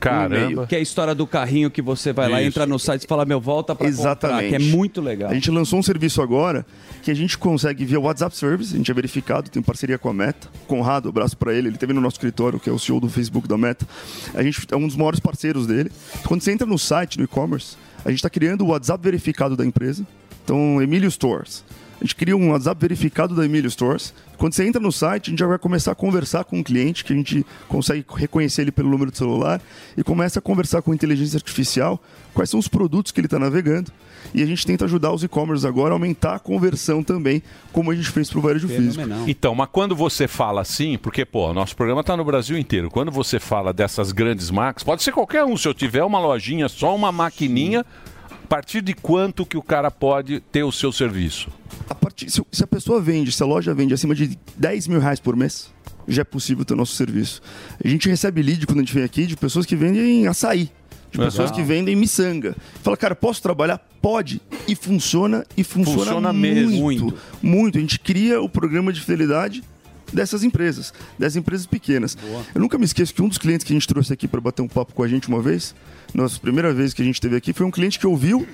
[0.00, 0.66] Caramba.
[0.66, 2.48] Que é a história do carrinho que você vai lá, Isso.
[2.48, 4.44] entra no site e fala, meu, volta pra Exatamente.
[4.44, 5.30] comprar, que é muito legal.
[5.30, 6.64] A gente lançou um serviço agora
[7.02, 10.14] que a gente consegue via WhatsApp Service, a gente é verificado, tem parceria com a
[10.14, 10.48] Meta.
[10.66, 13.46] Conrado, abraço para ele, ele teve no nosso escritório, que é o CEO do Facebook
[13.46, 13.86] da Meta.
[14.34, 15.90] A gente é um dos maiores parceiros dele.
[16.24, 19.64] Quando você entra no site, no e-commerce, a gente está criando o WhatsApp verificado da
[19.64, 20.06] empresa.
[20.44, 21.64] Então, Emílio Stores.
[22.00, 24.14] A gente cria um WhatsApp verificado da Emílio Stores.
[24.38, 27.04] Quando você entra no site, a gente já vai começar a conversar com o cliente,
[27.04, 29.60] que a gente consegue reconhecer ele pelo número de celular,
[29.94, 33.92] e começa a conversar com inteligência artificial quais são os produtos que ele está navegando.
[34.32, 37.94] E a gente tenta ajudar os e-commerce agora a aumentar a conversão também, como a
[37.94, 39.04] gente fez para o varejo físico.
[39.26, 42.90] Então, mas quando você fala assim, porque, pô, nosso programa está no Brasil inteiro.
[42.90, 45.54] Quando você fala dessas grandes marcas, pode ser qualquer um.
[45.54, 48.19] Se eu tiver uma lojinha, só uma maquininha, a
[48.50, 51.48] partir de quanto que o cara pode ter o seu serviço?
[51.88, 54.98] A partir, se, se a pessoa vende, se a loja vende acima de 10 mil
[54.98, 55.72] reais por mês,
[56.08, 57.40] já é possível ter o nosso serviço.
[57.82, 60.68] A gente recebe lead quando a gente vem aqui de pessoas que vendem açaí.
[61.12, 61.54] De pessoas Legal.
[61.54, 62.56] que vendem miçanga.
[62.82, 63.78] Fala, cara, posso trabalhar?
[64.02, 64.40] Pode.
[64.66, 66.76] E funciona, e funciona, Funciona muito, mesmo.
[66.76, 67.14] muito.
[67.40, 67.78] Muito.
[67.78, 69.62] A gente cria o programa de fidelidade
[70.12, 72.16] dessas empresas, dessas empresas pequenas.
[72.54, 74.62] Eu nunca me esqueço que um dos clientes que a gente trouxe aqui para bater
[74.62, 75.74] um papo com a gente uma vez,
[76.14, 78.46] nossa primeira vez que a gente teve aqui, foi um cliente que ouviu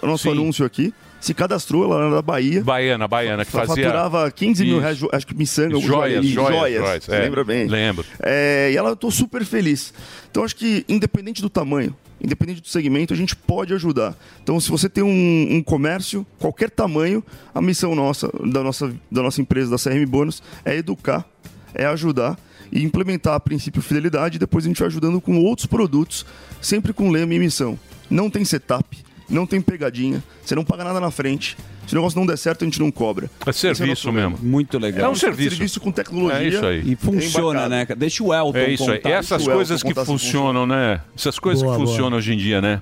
[0.00, 2.64] o nosso anúncio aqui, se cadastrou lá na Bahia.
[2.64, 3.84] Baiana, baiana, que fazia.
[3.84, 7.20] Faturava 15 mil reais, acho que miçanga, Joias, joias, joias, Você é.
[7.20, 7.66] lembra bem?
[7.68, 8.04] Lembro.
[8.20, 9.94] É, e ela, eu tô super feliz.
[10.30, 14.16] Então, acho que, independente do tamanho, independente do segmento, a gente pode ajudar.
[14.42, 17.22] Então, se você tem um, um comércio, qualquer tamanho,
[17.54, 21.24] a missão nossa, da nossa, da nossa empresa, da CRM Bônus, é educar,
[21.72, 22.38] é ajudar
[22.72, 24.36] e implementar a princípio fidelidade.
[24.36, 26.26] E depois a gente vai ajudando com outros produtos,
[26.60, 27.78] sempre com lema e missão.
[28.10, 28.98] Não tem setup,
[29.34, 31.56] não tem pegadinha, você não paga nada na frente.
[31.86, 33.28] Se o negócio não der certo, a gente não cobra.
[33.44, 34.38] É é serviço nosso mesmo.
[34.40, 35.06] Muito legal.
[35.06, 35.50] É um serviço.
[35.56, 36.38] Serviço com tecnologia.
[36.38, 36.92] É isso aí.
[36.92, 37.86] E funciona, né?
[37.96, 38.98] Deixa o Elton É isso aí.
[38.98, 39.10] contar.
[39.10, 41.00] Essas coisas que funcionam, né?
[41.16, 41.88] Essas coisas Boa, que boa.
[41.90, 42.80] funcionam hoje em dia, né?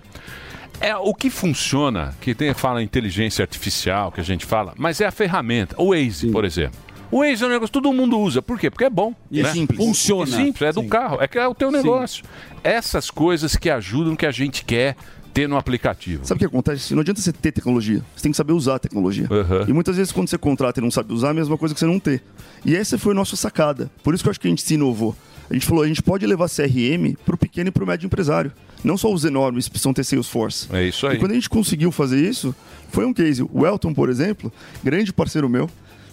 [0.80, 5.06] É o que funciona, que tem fala inteligência artificial, que a gente fala, mas é
[5.06, 5.74] a ferramenta.
[5.78, 6.78] O Waze, por exemplo.
[7.10, 8.40] O Waze é um negócio que todo mundo usa.
[8.40, 8.70] Por quê?
[8.70, 9.14] Porque é bom.
[9.30, 9.52] E é né?
[9.52, 9.78] simples.
[9.78, 10.30] Funciona.
[10.30, 10.88] É simples, é do Sim.
[10.88, 11.18] carro.
[11.20, 11.76] É que é o teu Sim.
[11.76, 12.24] negócio.
[12.62, 14.96] Essas coisas que ajudam que a gente quer
[15.32, 16.24] ter no aplicativo.
[16.26, 16.94] Sabe o que acontece?
[16.94, 19.28] Não adianta você ter tecnologia, você tem que saber usar a tecnologia.
[19.68, 21.78] E muitas vezes quando você contrata e não sabe usar, é a mesma coisa que
[21.80, 22.22] você não ter.
[22.64, 23.90] E essa foi a nossa sacada.
[24.02, 25.16] Por isso que eu acho que a gente se inovou.
[25.48, 28.06] A gente falou, a gente pode levar CRM para o pequeno e para o médio
[28.06, 28.52] empresário.
[28.84, 30.68] Não só os enormes precisam ter Salesforce.
[30.72, 31.16] É isso aí.
[31.16, 32.54] E quando a gente conseguiu fazer isso,
[32.88, 33.42] foi um case.
[33.52, 35.68] O Elton, por exemplo, grande parceiro meu,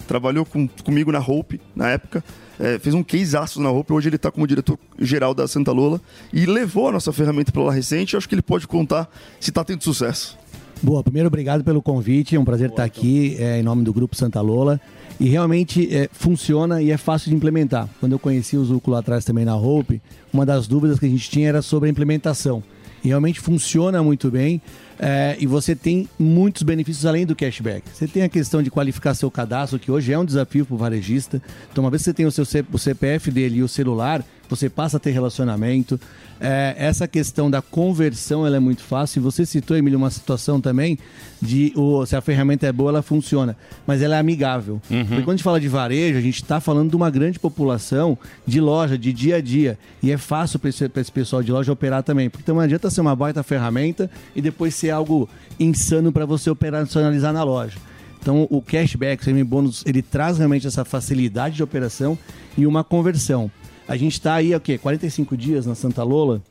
[0.07, 2.23] trabalhou com- comigo na Hope, na época,
[2.59, 6.01] é, fez um caseaço na Hope, hoje ele está como diretor-geral da Santa Lola
[6.33, 8.13] e levou a nossa ferramenta para lá recente.
[8.13, 10.37] Eu acho que ele pode contar se está tendo sucesso.
[10.81, 14.15] Boa, primeiro obrigado pelo convite, é um prazer estar aqui é, em nome do Grupo
[14.15, 14.79] Santa Lola.
[15.19, 17.89] E realmente é, funciona e é fácil de implementar.
[17.99, 19.99] Quando eu conheci o Zuco lá atrás também na Hope,
[20.31, 22.61] uma das dúvidas que a gente tinha era sobre a implementação.
[23.03, 24.61] E realmente funciona muito bem
[24.99, 27.83] é, e você tem muitos benefícios além do cashback.
[27.93, 30.77] Você tem a questão de qualificar seu cadastro, que hoje é um desafio para o
[30.77, 31.41] varejista.
[31.71, 34.23] Então, uma vez que você tem o seu C- o CPF dele e o celular,
[34.49, 35.99] você passa a ter relacionamento.
[36.39, 39.19] É, essa questão da conversão ela é muito fácil.
[39.19, 40.97] E Você citou, Emílio, uma situação também
[41.41, 43.55] de o, se a ferramenta é boa, ela funciona,
[43.85, 44.81] mas ela é amigável.
[45.07, 48.17] Porque quando a gente fala de varejo, a gente está falando de uma grande população
[48.45, 49.77] de loja, de dia a dia.
[50.01, 52.29] E é fácil para esse, esse pessoal de loja operar também.
[52.29, 55.27] Porque não adianta ser uma baita ferramenta e depois ser algo
[55.59, 57.77] insano para você operacionalizar na loja.
[58.21, 62.17] Então, o cashback, o CM bônus, ele traz realmente essa facilidade de operação
[62.57, 63.49] e uma conversão.
[63.87, 64.77] A gente está aí, o quê?
[64.77, 66.41] 45 dias na Santa Lola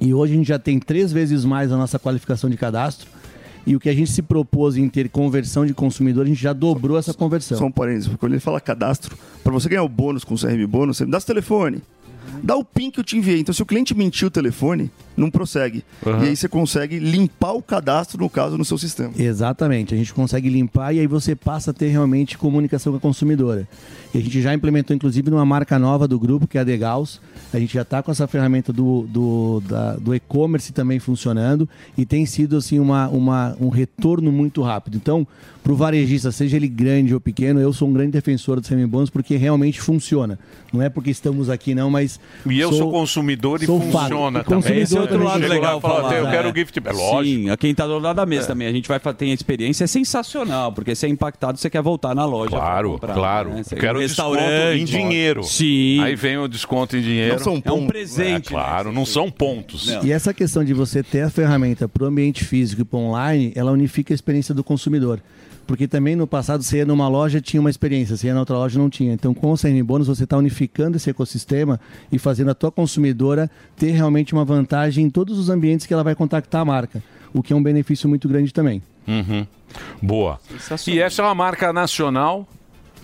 [0.00, 3.08] e hoje a gente já tem três vezes mais a nossa qualificação de cadastro.
[3.66, 6.52] E o que a gente se propôs em ter conversão de consumidor, a gente já
[6.52, 7.58] dobrou essa conversão.
[7.58, 10.66] Só um parênteses, quando ele fala cadastro, para você ganhar o bônus com o CRM
[10.66, 11.82] bônus, você me dá seu telefone.
[12.42, 13.40] Dá o PIN que eu te enviei.
[13.40, 15.84] Então, se o cliente mentiu o telefone, não prossegue.
[16.06, 16.24] Aham.
[16.24, 19.12] E aí você consegue limpar o cadastro, no caso, no seu sistema.
[19.18, 23.00] Exatamente, a gente consegue limpar e aí você passa a ter realmente comunicação com a
[23.00, 23.68] consumidora.
[24.14, 27.20] E a gente já implementou, inclusive, numa marca nova do grupo, que é a Degaus.
[27.52, 32.04] A gente já está com essa ferramenta do, do, da- do e-commerce também funcionando e
[32.06, 34.96] tem sido assim uma, uma, um retorno muito rápido.
[34.96, 35.26] Então,
[35.62, 39.10] para o varejista, seja ele grande ou pequeno, eu sou um grande defensor do semi-bônus
[39.10, 40.38] porque realmente funciona.
[40.72, 42.18] Não é porque estamos aqui, não, mas.
[42.46, 44.08] E eu sou, consumidor e sou fato.
[44.10, 44.56] funciona E também.
[44.56, 46.14] consumidor Esse é outro lado legal e fala, falar.
[46.16, 46.30] eu né?
[46.30, 47.24] quero o gift, é lógico.
[47.24, 48.46] Sim, a quem tá do lado da mesa É.
[48.48, 48.68] também.
[48.68, 52.14] A gente vai ter a experiência, é sensacional, porque você é impactado, você quer voltar
[52.14, 52.50] na loja.
[52.50, 53.50] Claro, comprar, claro.
[53.50, 53.62] né?
[53.62, 54.80] Você Eu quero desconto restaurante.
[54.80, 55.42] em dinheiro.
[55.44, 56.00] Sim.
[56.02, 57.34] Aí vem o desconto em dinheiro.
[57.34, 57.86] Não são É um pontos.
[57.88, 59.88] presente, É, claro, não são pontos.
[60.02, 63.52] E essa questão de você ter a ferramenta para o ambiente físico e para online,
[63.54, 65.20] ela unifica a experiência do consumidor.
[65.68, 68.56] Porque também no passado você ia numa loja tinha uma experiência, você ia na outra
[68.56, 69.12] loja não tinha.
[69.12, 71.78] Então com o CRM Bônus você está unificando esse ecossistema
[72.10, 76.02] e fazendo a tua consumidora ter realmente uma vantagem em todos os ambientes que ela
[76.02, 77.02] vai contactar a marca,
[77.34, 78.82] o que é um benefício muito grande também.
[79.06, 79.46] Uhum.
[80.02, 80.40] Boa.
[80.86, 82.48] E essa é uma marca nacional.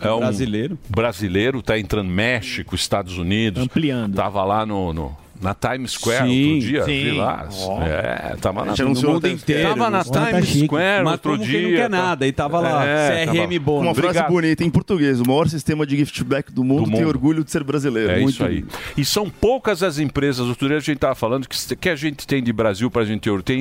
[0.01, 0.79] É um Brasileiro.
[0.89, 3.63] Brasileiro, tá entrando México, Estados Unidos.
[3.63, 4.15] Ampliando.
[4.15, 7.05] Tava lá no, no- Na Times Square Sim, outro dia, sim.
[7.05, 7.49] vi lá.
[7.53, 7.83] Ó.
[7.83, 9.69] É, tava na, no mundo inteiro.
[9.69, 10.65] Tava na tá Times chique.
[10.65, 11.69] Square Mas outro como quem dia.
[11.69, 14.31] não quer nada, e tava lá, CRM Com uma frase Obrigado.
[14.31, 15.21] bonita em português.
[15.21, 17.09] O maior sistema de gift back do mundo, Do tem mundo.
[17.09, 18.11] orgulho de ser brasileiro.
[18.11, 18.65] É Muito isso aí.
[18.97, 22.27] E são poucas as empresas, outro dia a gente estava falando, que, que a gente
[22.27, 23.43] tem de Brasil para a gente ter.
[23.43, 23.61] Tem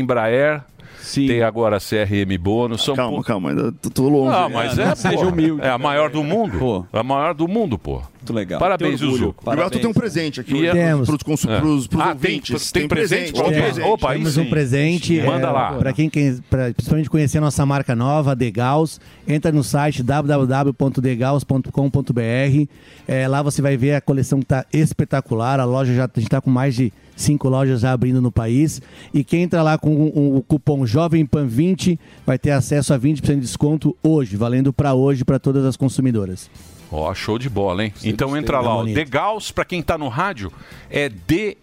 [1.02, 2.84] Embraer, tem agora a CRM Bônus.
[2.84, 4.36] São Calma, pou- calma, ainda tô- longe.
[4.36, 5.24] Ah, mas é, pô,
[5.62, 6.88] É a maior do mundo.
[6.94, 8.02] É a maior do mundo, pô.
[8.24, 8.58] Muito legal.
[8.58, 9.10] Parabéns, Tem.
[9.10, 9.36] Zuzu.
[9.44, 11.10] Gilberto tem um presente aqui E é- Temos.
[11.10, 11.60] pros, consu- É.
[11.60, 12.72] pros, pros Ah, tem- ouvintes.
[12.72, 13.34] tem presente?
[13.34, 13.78] Tem Temos.
[13.80, 14.42] Opa, Temos sim.
[14.42, 15.22] um presente.
[15.22, 15.74] Manda lá.
[15.74, 22.68] Para quem quer, pra, principalmente conhecer a nossa marca nova, Degaus, entra no site www.degaus.com.br.
[23.08, 25.60] É, lá você vai ver a coleção que está espetacular.
[25.60, 28.82] A loja já está com mais de cinco lojas já abrindo no país.
[29.14, 33.00] E quem entra lá com o, o cupom Jovem Pan 20 vai ter acesso a
[33.00, 36.50] 20% de desconto hoje, valendo para hoje para todas as consumidoras.
[36.92, 37.94] Ó, show de bola, hein?
[38.04, 38.78] então entra lá, ó.
[38.80, 38.96] bonito.
[38.96, 40.54] Degaus, pra quem tá no rádio,
[40.92, 41.58] é D-E-G-A-L-L-S.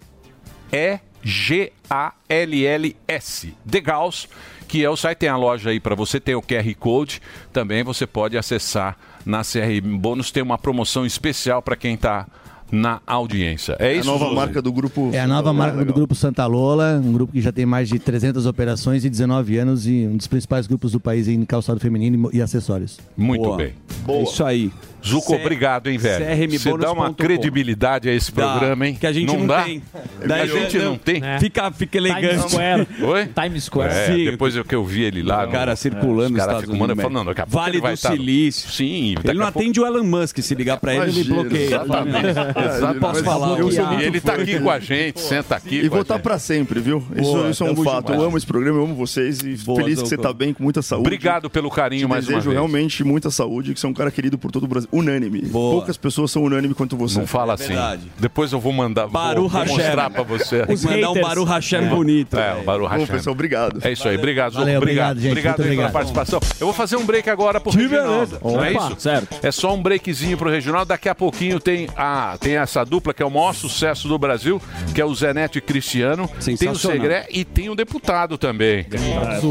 [3.65, 4.29] Degaus,
[4.67, 7.85] que é o site, tem a loja aí pra você, tem o QR Code, também
[7.85, 12.27] você pode acessar na CRM Bônus, tem uma promoção especial pra quem tá
[12.73, 13.77] na audiência.
[13.79, 14.63] É isso, Zuzu?
[14.63, 15.11] do grupo.
[15.13, 17.99] É a nova marca do Grupo Santa Lola, um grupo que já tem mais de
[17.99, 22.31] 300 operações e 19 anos e um dos principais grupos do país em calçado feminino
[22.33, 22.99] e acessórios.
[23.17, 23.57] Muito Boa.
[23.57, 23.73] bem.
[24.09, 24.71] É Isso aí.
[25.07, 26.51] Zuco, C- obrigado, hein, velho?
[26.59, 28.97] Você dá uma credibilidade a esse Dá, programa, hein?
[29.01, 29.63] que a gente não dá?
[29.65, 29.83] tem.
[30.23, 31.25] A Daí gente não- não tem.
[31.25, 31.39] É.
[31.41, 32.29] Fica- fica elegante.
[32.35, 32.87] Times Square.
[33.03, 33.27] Oi?
[33.43, 33.93] Times Square.
[33.95, 34.25] É, Sim.
[34.27, 35.47] depois que eu vi ele lá.
[35.47, 37.93] O cara circulando Os nos caras ficam mandando, não, daqui a pouco Vale ele vai
[37.93, 38.13] do estar...
[38.13, 38.71] Silício.
[38.71, 39.15] Sim.
[39.25, 40.39] Ele não a pouco- atende o Elon Musk.
[40.41, 41.65] Se ligar pra ele, ele bloqueia.
[41.65, 42.27] exatamente.
[42.67, 43.01] Exatamente.
[43.01, 43.59] Posso falar?
[43.59, 45.77] Eu sou E muito ele tá aqui com a gente, senta aqui.
[45.77, 46.99] E vou estar pra sempre, viu?
[47.17, 48.09] Isso, Boa, isso é um fato.
[48.09, 48.13] junto.
[48.21, 50.63] Eu amo esse programa, eu amo vocês e Boa, feliz que você tá bem, com
[50.63, 51.07] muita saúde.
[51.07, 52.55] Obrigado pelo carinho Te mais uma desejo vez.
[52.55, 54.89] realmente muita saúde, que você é um cara querido por todo o Brasil.
[54.93, 55.43] Unânime.
[55.49, 57.19] Poucas pessoas são unânimes quanto você.
[57.19, 57.75] Não fala assim.
[58.19, 59.77] Depois eu vou mandar, vou, Baru vou Hashem.
[59.77, 60.65] mostrar pra você.
[60.69, 61.21] Os mandar um.
[61.21, 62.39] Baru Hashem bonito.
[62.39, 63.07] É, o Baru Bom, Hashem.
[63.07, 63.79] pessoal, obrigado.
[63.83, 64.55] É isso aí, obrigado.
[64.55, 65.17] Valeu, obrigado.
[65.19, 65.31] obrigado, gente.
[65.31, 66.41] Obrigado pela participação.
[66.61, 68.39] Eu vou fazer um break agora pro Reginaldo.
[68.43, 68.97] Não é isso?
[68.99, 69.37] certo.
[69.43, 70.87] É só um breakzinho pro Reginaldo.
[70.89, 74.61] Daqui a pouquinho tem, a, tem essa dupla que é o maior sucesso do Brasil,
[74.93, 76.29] que é o Zé Neto e Cristiano.
[76.59, 76.75] Tem o.
[76.75, 78.87] Segre e tem um deputado também.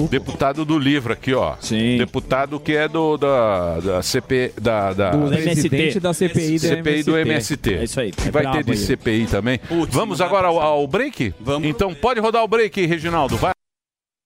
[0.10, 1.56] Deputado do livro aqui, ó.
[1.62, 1.98] Sim.
[1.98, 7.04] Deputado que é do da, da CP da, da Do Presidente da CPI do CPI
[7.04, 7.70] do MST.
[7.70, 7.74] MST.
[7.76, 8.14] É isso aí.
[8.26, 8.78] É vai ter de aí.
[8.78, 9.60] CPI também.
[9.90, 11.34] Vamos agora ao, ao break?
[11.40, 11.68] Vamos.
[11.70, 13.38] Então pode rodar o break, Reginaldo.
[13.38, 13.54] Vai.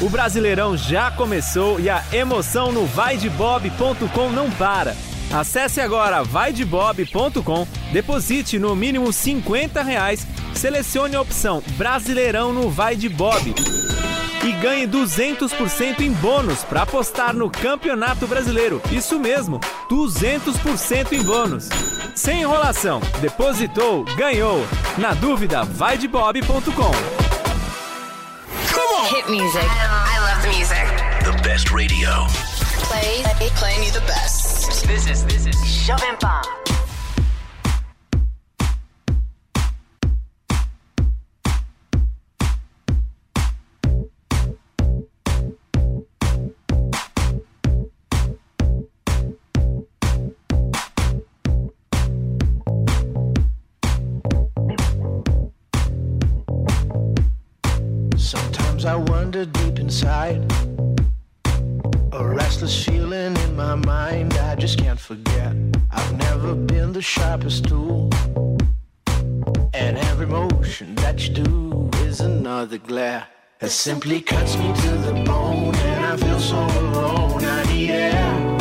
[0.00, 4.94] O Brasileirão já começou e a emoção no vaidebob.com não para.
[5.32, 13.08] Acesse agora vaidebob.com, deposite no mínimo 50 reais, selecione a opção Brasileirão no Vai de
[13.08, 13.54] Bob
[14.44, 18.80] e ganhe 200% em bônus para apostar no Campeonato Brasileiro.
[18.92, 19.58] Isso mesmo,
[19.90, 21.68] 200% em bônus.
[22.14, 24.64] Sem enrolação, depositou, ganhou.
[24.98, 27.45] Na dúvida, vaidebob.com.
[29.08, 29.62] Hit music.
[29.62, 30.86] I love the music.
[31.24, 32.26] The best radio.
[32.86, 33.22] Play,
[33.56, 34.86] playing you the best.
[34.86, 36.44] This is this is Jovem Pan.
[36.44, 36.65] Sometimes
[58.86, 60.40] I wonder deep inside.
[62.12, 65.52] A restless feeling in my mind I just can't forget.
[65.90, 68.10] I've never been the sharpest tool.
[69.74, 73.26] And every motion that you do is another glare.
[73.60, 77.44] It simply cuts me to the bone and I feel so alone.
[77.44, 78.58] I need air,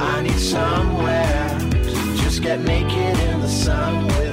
[0.00, 4.29] I need somewhere to just get naked in the sun with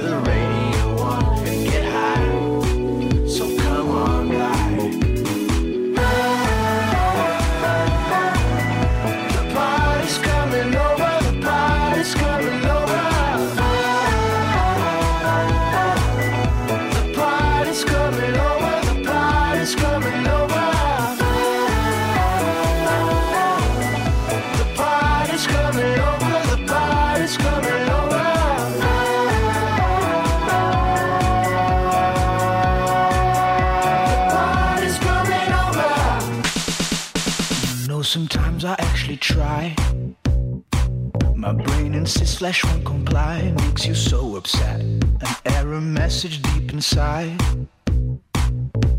[42.08, 44.80] insists flesh won't comply, makes you so upset.
[44.80, 47.38] An error message deep inside.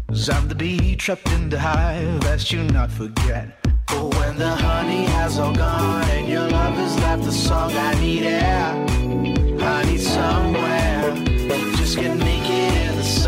[0.08, 3.46] Cause I'm the bee trapped in the hive, lest you not forget.
[3.88, 8.00] But when the honey has all gone and your love has left the song, I
[8.00, 8.68] need air.
[9.76, 11.16] I need somewhere.
[11.78, 13.19] Just get naked in the sun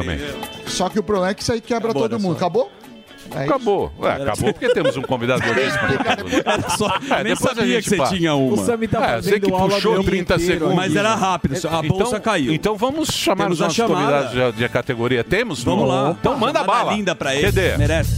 [0.00, 0.18] Também.
[0.66, 2.32] Só que o problema é que isso aí quebra Acabou, todo né, mundo.
[2.38, 2.38] só?
[2.46, 2.72] Acabou?
[3.34, 3.44] É.
[3.44, 3.92] Acabou.
[4.00, 5.82] Ué, acabou porque temos um convidado novíssimo.
[6.46, 8.08] Era só, É, nem sabia que você fala.
[8.08, 8.54] tinha uma.
[8.54, 10.74] O Sami tá É, sei que puxou 30 segundos.
[10.74, 12.54] Mas era rápido, a bolsa então, caiu.
[12.54, 14.22] Então vamos chamar Temos os a nossos chamada.
[14.28, 15.22] convidados de, de categoria.
[15.22, 15.62] Temos?
[15.62, 16.16] Vamos No- lá.
[16.18, 16.94] Então manda Chamada bala.
[16.96, 17.44] linda pra ele.
[17.52, 17.76] Cadê?
[17.76, 18.14] Merece.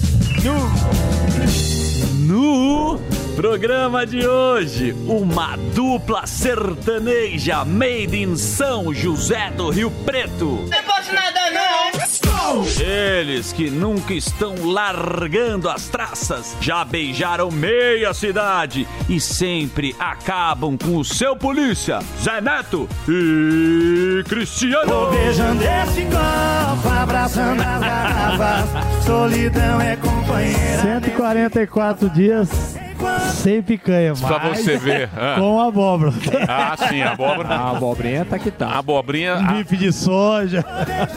[2.20, 3.00] No
[3.40, 10.68] programa de hoje, uma dupla sertaneja made in São José do Rio Preto.
[10.68, 12.60] Não posso nada não.
[12.84, 20.98] Eles que nunca estão largando as traças, já beijaram meia cidade e sempre acabam com
[20.98, 24.86] o seu polícia, Zé Neto e Cristiano.
[24.86, 29.04] Tô beijando esse copo, abraçando as garrafas.
[29.06, 30.82] Solidão é companheira.
[30.82, 32.89] 144 dias
[33.32, 35.08] sem picanha, Pra mas você ver.
[35.20, 35.36] Ah.
[35.38, 36.12] com abóbora.
[36.48, 37.48] Ah, sim, a abóbora.
[37.48, 38.66] A abobrinha tá que tá.
[38.68, 39.36] A abobrinha.
[39.36, 40.64] Um bife de soja.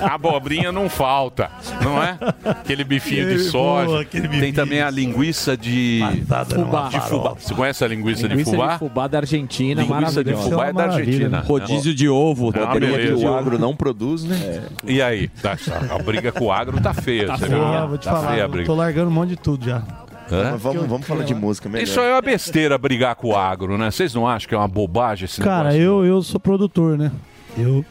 [0.02, 1.50] A abobrinha não falta,
[1.82, 2.17] não é?
[2.46, 3.86] Aquele bifinho de soja.
[3.88, 6.02] boa, bifinho Tem também a linguiça de
[6.54, 6.88] Fubá.
[6.89, 7.34] De fubá.
[7.38, 8.74] Você conhece a linguiça, Linguiça de fubá?
[8.74, 11.39] de fubá da Argentina, Linguiça de fubá é da Argentina.
[11.46, 12.52] Rodízio de ovo.
[12.56, 13.15] É rodízio beleza.
[13.17, 13.58] de ovo.
[13.58, 14.63] não produz, né?
[14.86, 15.28] E aí?
[15.41, 15.58] Tá,
[15.89, 17.28] a briga com o agro tá feia.
[17.28, 17.88] Tá você feia, viu?
[17.88, 18.50] vou te Tá falar.
[18.65, 19.82] tô largando um monte de tudo já.
[20.34, 20.58] Hã?
[20.58, 21.84] Vamos- vamos falar de música melhor.
[21.84, 23.91] Isso é uma besteira brigar com o agro, né?
[23.91, 25.82] Vocês não acham que é uma bobagem esse Cara, negócio?
[25.82, 27.12] eu, eu sou produtor, né?
[27.58, 27.86] Eu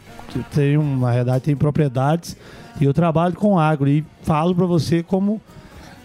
[0.55, 2.37] tenho, na verdade, tenho propriedades
[2.81, 5.41] e eu trabalho com agro e falo pra você como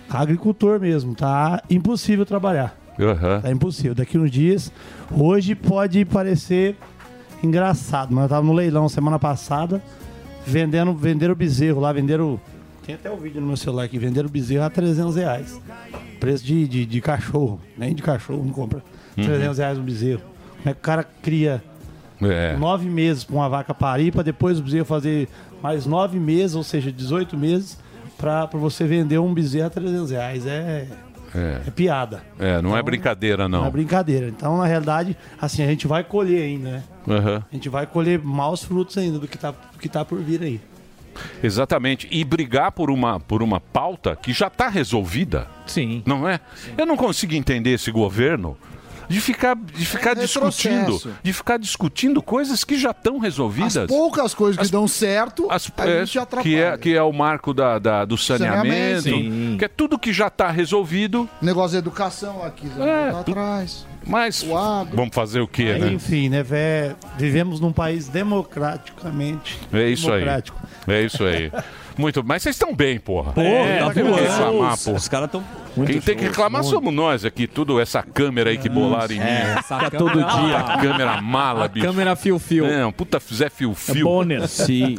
[0.09, 2.75] agricultor mesmo, tá impossível trabalhar.
[2.99, 3.41] Aham.
[3.41, 3.93] Tá impossível.
[3.95, 4.71] Daqui uns dias,
[5.11, 6.75] hoje pode parecer
[7.43, 9.81] engraçado, mas eu tava no leilão semana passada,
[10.45, 12.39] vendendo, venderam o bezerro lá, venderam.
[12.87, 15.59] Tem até o vídeo no meu celular aqui, venderam bezerro a 300 reais.
[16.21, 18.81] Preço de, de, de cachorro, nem de cachorro não compra.
[19.17, 19.25] Uhum.
[19.25, 20.21] 300 reais o bezerro.
[20.57, 21.61] Como é que o cara cria
[22.21, 22.55] É.
[22.57, 25.27] nove meses pra uma vaca parir, pra depois o bezerro fazer
[25.61, 27.77] mais nove meses, ou seja, 18 meses,
[28.17, 30.45] pra, pra você vender um bezerro a 300 reais.
[30.47, 30.87] É,
[31.35, 31.61] É.
[31.67, 32.23] é piada.
[32.39, 33.71] É, não é brincadeira, Não é não.
[33.71, 34.29] brincadeira.
[34.29, 36.83] Então, na realidade, assim, a gente vai colher ainda, né?
[37.07, 37.43] Aham.
[37.51, 40.41] A gente vai colher maus frutos ainda do que tá, do que tá por vir
[40.41, 40.61] aí.
[41.43, 42.07] Exatamente.
[42.11, 45.47] E brigar por uma, por uma pauta que já está resolvida.
[45.65, 46.01] Sim.
[46.05, 46.39] Não é?
[46.77, 48.57] Eu não consigo entender esse governo
[49.09, 50.75] de ficar, de ficar discutindo.
[50.79, 51.11] retrocesso.
[51.23, 53.77] De ficar discutindo coisas que já estão resolvidas.
[53.77, 56.43] As poucas coisas que dão certo, As- a é, gente atrapalha.
[56.43, 59.57] que, é, que é o marco da, da- do saneamento, Saneamento.
[59.59, 61.29] que é tudo que já está resolvido.
[61.41, 63.87] Negócio de educação aqui, É, lá atrás.
[64.07, 64.41] Mas
[64.93, 65.91] vamos fazer o quê, Aí, né?
[65.91, 69.59] Enfim, né, vé, vivemos num país democraticamente.
[69.73, 70.19] É isso aí.
[70.19, 70.59] democrático.
[70.87, 71.51] É isso aí.
[71.97, 73.33] Muito, mas vocês estão bem, porra.
[73.33, 74.15] Pô, é, tá voando.
[74.15, 74.97] reclamar, porra.
[74.97, 75.43] Os caras estão.
[75.85, 79.25] Quem tem que reclamar somos nós aqui, tudo essa câmera aí que bolaram em mim.
[79.25, 80.57] É, essa Fica câmera- todo dia.
[80.57, 81.85] A câmera mala, A bicho.
[81.85, 82.67] câmera fio-fio.
[82.67, 83.95] Não, puta, Zé Fio Fio.
[83.97, 84.51] É bonus.
[84.51, 84.97] Sim.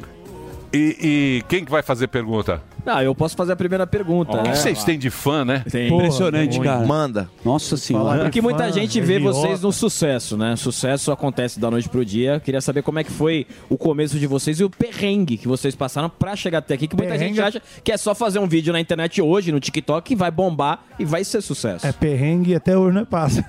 [0.72, 2.62] E, e quem que vai fazer pergunta?
[2.88, 4.32] Não, eu posso fazer a primeira pergunta.
[4.38, 4.54] O que né?
[4.54, 5.62] vocês têm de fã, né?
[5.70, 5.92] Tem.
[5.92, 6.64] Impressionante, Muito.
[6.70, 6.86] cara.
[6.86, 7.30] Manda.
[7.44, 8.22] Nossa senhora.
[8.22, 10.56] Porque muita gente vê vocês no sucesso, né?
[10.56, 12.40] Sucesso acontece da noite pro dia.
[12.40, 15.74] Queria saber como é que foi o começo de vocês e o perrengue que vocês
[15.74, 16.88] passaram pra chegar até aqui.
[16.88, 19.60] Que muita Perrengue- gente acha que é só fazer um vídeo na internet hoje, no
[19.60, 21.86] TikTok, que vai bombar e vai ser sucesso.
[21.86, 23.44] É perrengue e até hoje não passa.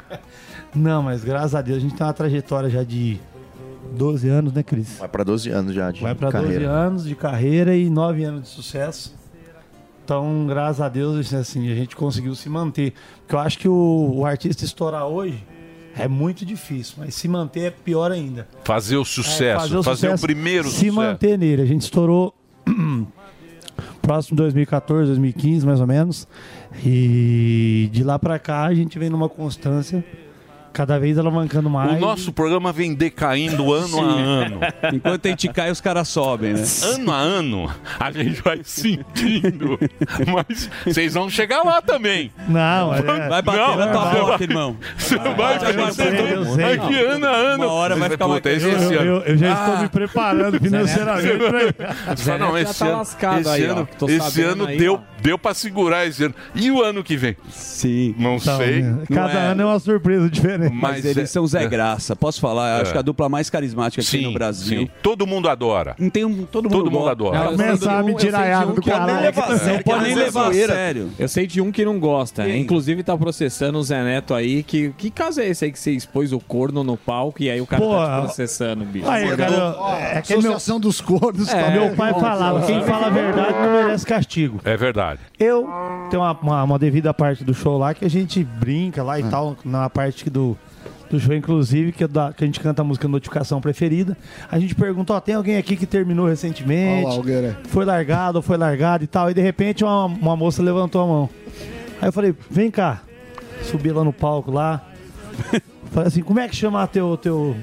[0.74, 3.18] não, mas graças a Deus a gente tem uma trajetória já de
[3.86, 4.98] 12 anos, né, Cris?
[4.98, 6.70] Vai pra 12 anos já de Vai pra 12 carreira.
[6.70, 9.14] anos de carreira e 9 anos de sucesso.
[10.04, 12.92] Então, graças a Deus, assim, a gente conseguiu se manter.
[13.20, 15.42] Porque eu acho que o, o artista estourar hoje
[15.98, 18.46] é muito difícil, mas se manter é pior ainda.
[18.64, 20.94] Fazer o É, sucesso, fazer, o sucesso, primeiro Se sucesso.
[20.94, 21.62] manter nele.
[21.62, 22.32] A gente estourou
[24.00, 26.28] próximo 2014, 2015, mais ou menos.
[26.84, 30.04] E de lá pra cá a gente vem numa constância,
[30.76, 31.92] cada vez alavancando mais.
[31.96, 34.60] O nosso programa vem decaindo ano a ano.
[34.92, 36.62] Enquanto a gente cai, os caras sobem, né?
[36.96, 39.78] Ano a ano, a gente vai sentindo.
[40.32, 42.30] Mas vocês vão chegar lá também.
[42.46, 44.76] Não, é- Vai bater na tua porta, vai- irmão.
[44.98, 46.64] Você vai eu bater sei, eu sei.
[46.74, 47.64] aqui ano a ano.
[47.64, 49.10] Uma hora vai ficar Puta, mais- esse, Eu, ano.
[49.10, 53.48] eu- eu já estou me preparando financeiramente pra não, já esse tá ano, lascado esse
[53.48, 53.72] aí, ó.
[53.72, 55.00] ano, Tô esse ano aí, deu, ó.
[55.22, 56.34] deu pra segurar esse ano.
[56.54, 57.36] E o ano que vem?
[57.48, 58.14] Sim.
[58.18, 58.82] Não Então, sei.
[58.82, 60.65] né, Cada Não é- ano é uma surpresa diferente.
[60.72, 61.68] Mas, eles são Zé é.
[61.68, 62.14] Graça.
[62.16, 62.76] Posso falar?
[62.76, 62.92] Eu Acho É.
[62.92, 64.80] que a dupla mais carismática aqui Sim, no Brasil.
[64.80, 64.88] sim.
[65.02, 65.94] Todo mundo adora.
[65.98, 67.56] Não tem um, todo mundo, Todo mundo adora.
[67.56, 69.24] De a mentiraiada um do que caralho.
[69.26, 71.10] não pode que nem levar a sério.
[71.18, 72.48] Eu sei de um que não gosta.
[72.48, 74.62] Inclusive tá processando o Zé Neto aí.
[74.62, 77.60] Que, que caso é esse aí que você expôs o corno no palco e aí
[77.60, 79.08] o cara Pô, tá te processando, bicho?
[79.08, 79.76] Aí, cara,
[80.12, 81.48] é que meu, Associação dos Cornos.
[81.48, 84.60] é, tá meu pai falava, quem fala a verdade não merece castigo.
[84.64, 85.20] É verdade.
[85.38, 85.68] Eu
[86.10, 89.22] tenho uma, uma, uma devida parte do show lá que a gente brinca lá e
[89.22, 89.28] Ah.
[89.30, 90.55] tal, na parte do,
[91.10, 94.16] do show, inclusive, que, é da- que a gente canta a música Notificação Preferida.
[94.50, 97.04] A gente pergunta, ó, tem alguém aqui que terminou recentemente?
[97.04, 97.58] Olha lá, Algueira.
[97.68, 99.30] foi largado ou foi largado e tal.
[99.30, 101.30] E de repente uma, uma moça levantou a mão.
[102.00, 103.02] Aí eu falei, vem cá.
[103.62, 104.84] Subi lá no palco lá.
[105.92, 107.56] Falei assim, como é que chama teu, teu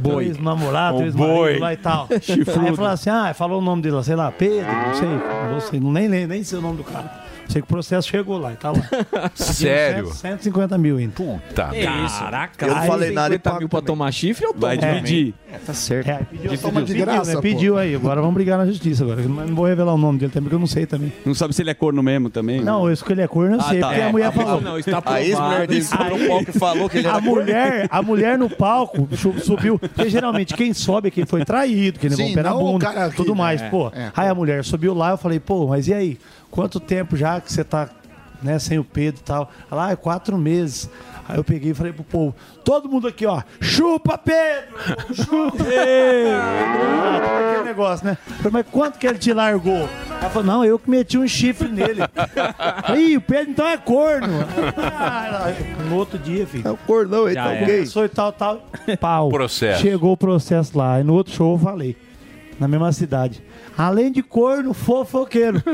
[0.00, 0.26] Boi.
[0.26, 1.58] ex-namorado, O teu ex-marido boi.
[1.58, 2.08] lá e tal?
[2.20, 2.66] Chifrudo.
[2.66, 5.08] Aí falou assim, ah, falou o nome dele lá, sei lá, Pedro, não sei,
[5.52, 7.24] não sei, nem, nem, nem sei o nome do cara.
[7.50, 8.80] Sei que o processo chegou lá e tá lá.
[9.34, 10.06] Sério?
[10.12, 11.12] 150 mil ainda.
[11.54, 11.70] Tá.
[12.18, 13.86] Caraca, Eu não falei nada e 50 pago mil pra também.
[13.86, 15.02] tomar chifre, eu tomo Vai também.
[15.02, 15.34] dividir.
[15.66, 16.08] Tá certo.
[16.08, 17.36] É, pediu, Toma de pediu, graça, né?
[17.36, 17.42] pô.
[17.42, 19.20] Pediu aí, agora vamos brigar na justiça agora.
[19.26, 21.12] Mas Não vou revelar o nome dele também, porque eu não sei também.
[21.26, 22.60] Não sabe se ele é corno mesmo também?
[22.62, 23.88] Não, eu escolhi a cor, não Ah, sei, tá.
[23.88, 24.60] porque É, a mulher a falou.
[24.60, 25.66] Não, está A ex-mulher provado.
[25.66, 29.08] dele subiu no palco e falou que ele era A mulher, a mulher no palco
[29.16, 29.76] su- subiu.
[29.78, 32.86] Porque geralmente quem sobe é quem foi traído, quem levou um pé na o bunda,
[32.86, 33.60] cara que- tudo mais.
[33.60, 36.18] é, pô, é, aí a mulher subiu lá, eu falei, pô, mas e aí?
[36.50, 37.88] Quanto tempo já que você tá
[38.42, 39.50] né, sem o Pedro e tal?
[39.70, 40.90] Ela, ah, é quatro meses.
[41.28, 42.34] Aí eu peguei e falei pro povo,
[42.64, 44.76] todo mundo aqui, ó, chupa Pedro!
[45.14, 46.40] Chupa Pedro!
[47.50, 48.18] Aquele negócio, né?
[48.38, 49.88] Falei, mas quanto que ele te largou?
[50.20, 52.00] Ela falou, não, eu que meti um chifre nele.
[52.98, 54.44] Ih, o Pedro então é corno.
[54.76, 55.52] Ah,
[55.88, 56.66] no outro dia, filho.
[56.66, 57.62] É o cordão, ele tá é.
[57.62, 57.74] ok.
[57.76, 58.66] Começou e tal, tal.
[58.98, 59.28] Pau.
[59.28, 59.82] Processo.
[59.82, 61.00] Chegou o processo lá.
[61.00, 61.96] E no outro show eu falei.
[62.58, 63.42] Na mesma cidade.
[63.76, 65.62] Além de corno, fofoqueiro.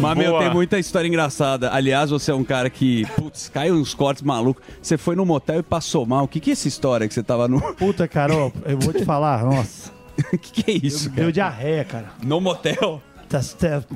[0.00, 0.42] Mas, meu, Boa.
[0.42, 1.70] tem muita história engraçada.
[1.72, 4.62] Aliás, você é um cara que, putz, caiu uns cortes malucos.
[4.80, 6.24] Você foi no motel e passou mal.
[6.24, 7.60] O que, que é essa história que você tava no.
[7.74, 9.90] Puta, cara, ó, eu vou te falar, nossa.
[10.34, 11.32] O que, que é isso, Deu cara?
[11.32, 12.04] diarreia, cara.
[12.22, 13.00] No motel?
[13.30, 13.40] Tá-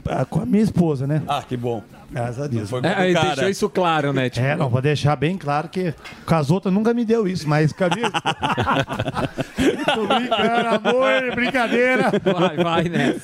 [0.05, 1.20] tá- com a minha esposa, né?
[1.26, 1.82] Ah, que bom.
[2.09, 2.72] Graças a Deus.
[2.72, 3.26] É, cara.
[3.35, 4.30] deixou isso claro, né?
[4.30, 5.93] Tipo, É, não, vou deixar bem claro que
[6.24, 8.09] com as outras nunca me deu isso, mas com a minha...
[9.95, 12.12] Tô brincando, amor, brincadeira.
[12.22, 13.16] Vai, vai, né?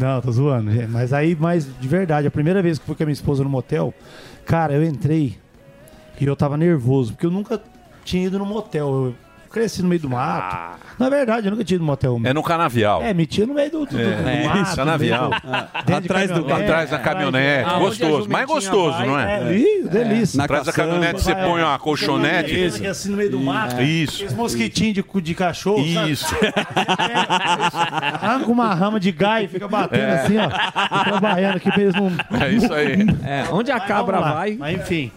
[0.00, 0.70] Não, tô zoando.
[0.88, 3.50] Mas aí, mas de verdade, a primeira vez que fui com a minha esposa no
[3.50, 3.92] motel,
[4.46, 5.36] cara, eu entrei
[6.18, 7.60] e eu tava nervoso, porque eu nunca
[8.04, 8.88] tinha ido no motel.
[8.88, 9.14] Eu
[9.48, 10.78] cresci no meio do mato.
[10.98, 12.20] Na verdade, eu nunca tinha ido no motel.
[12.24, 13.02] É no canavial.
[13.02, 14.58] É, metia no meio do, do, do É, mato.
[14.62, 15.30] isso, canavial.
[15.86, 16.62] de Atrás do- caminhonete.
[16.62, 17.68] atrás da caminhonete.
[17.68, 19.42] Aonde Gostoso, mais gostoso, vai, não é?
[19.52, 20.42] É, ih, delícia.
[20.42, 22.64] Atrás da caminhonete você põe uma colchonete.
[22.64, 23.80] Isso, assim no meio do mato.
[23.82, 24.16] Isso.
[24.16, 25.84] Aqueles mosquitinhos de, de cachorro?
[25.84, 26.26] Isso.
[28.20, 30.20] Arranca uma rama de gai e fica batendo É.
[30.22, 30.48] assim, ó.
[31.04, 32.10] Trabalhando aqui pra eles não.
[32.40, 32.98] É isso aí.
[33.28, 34.56] É, onde a cabra vai.
[34.58, 35.10] Mas enfim,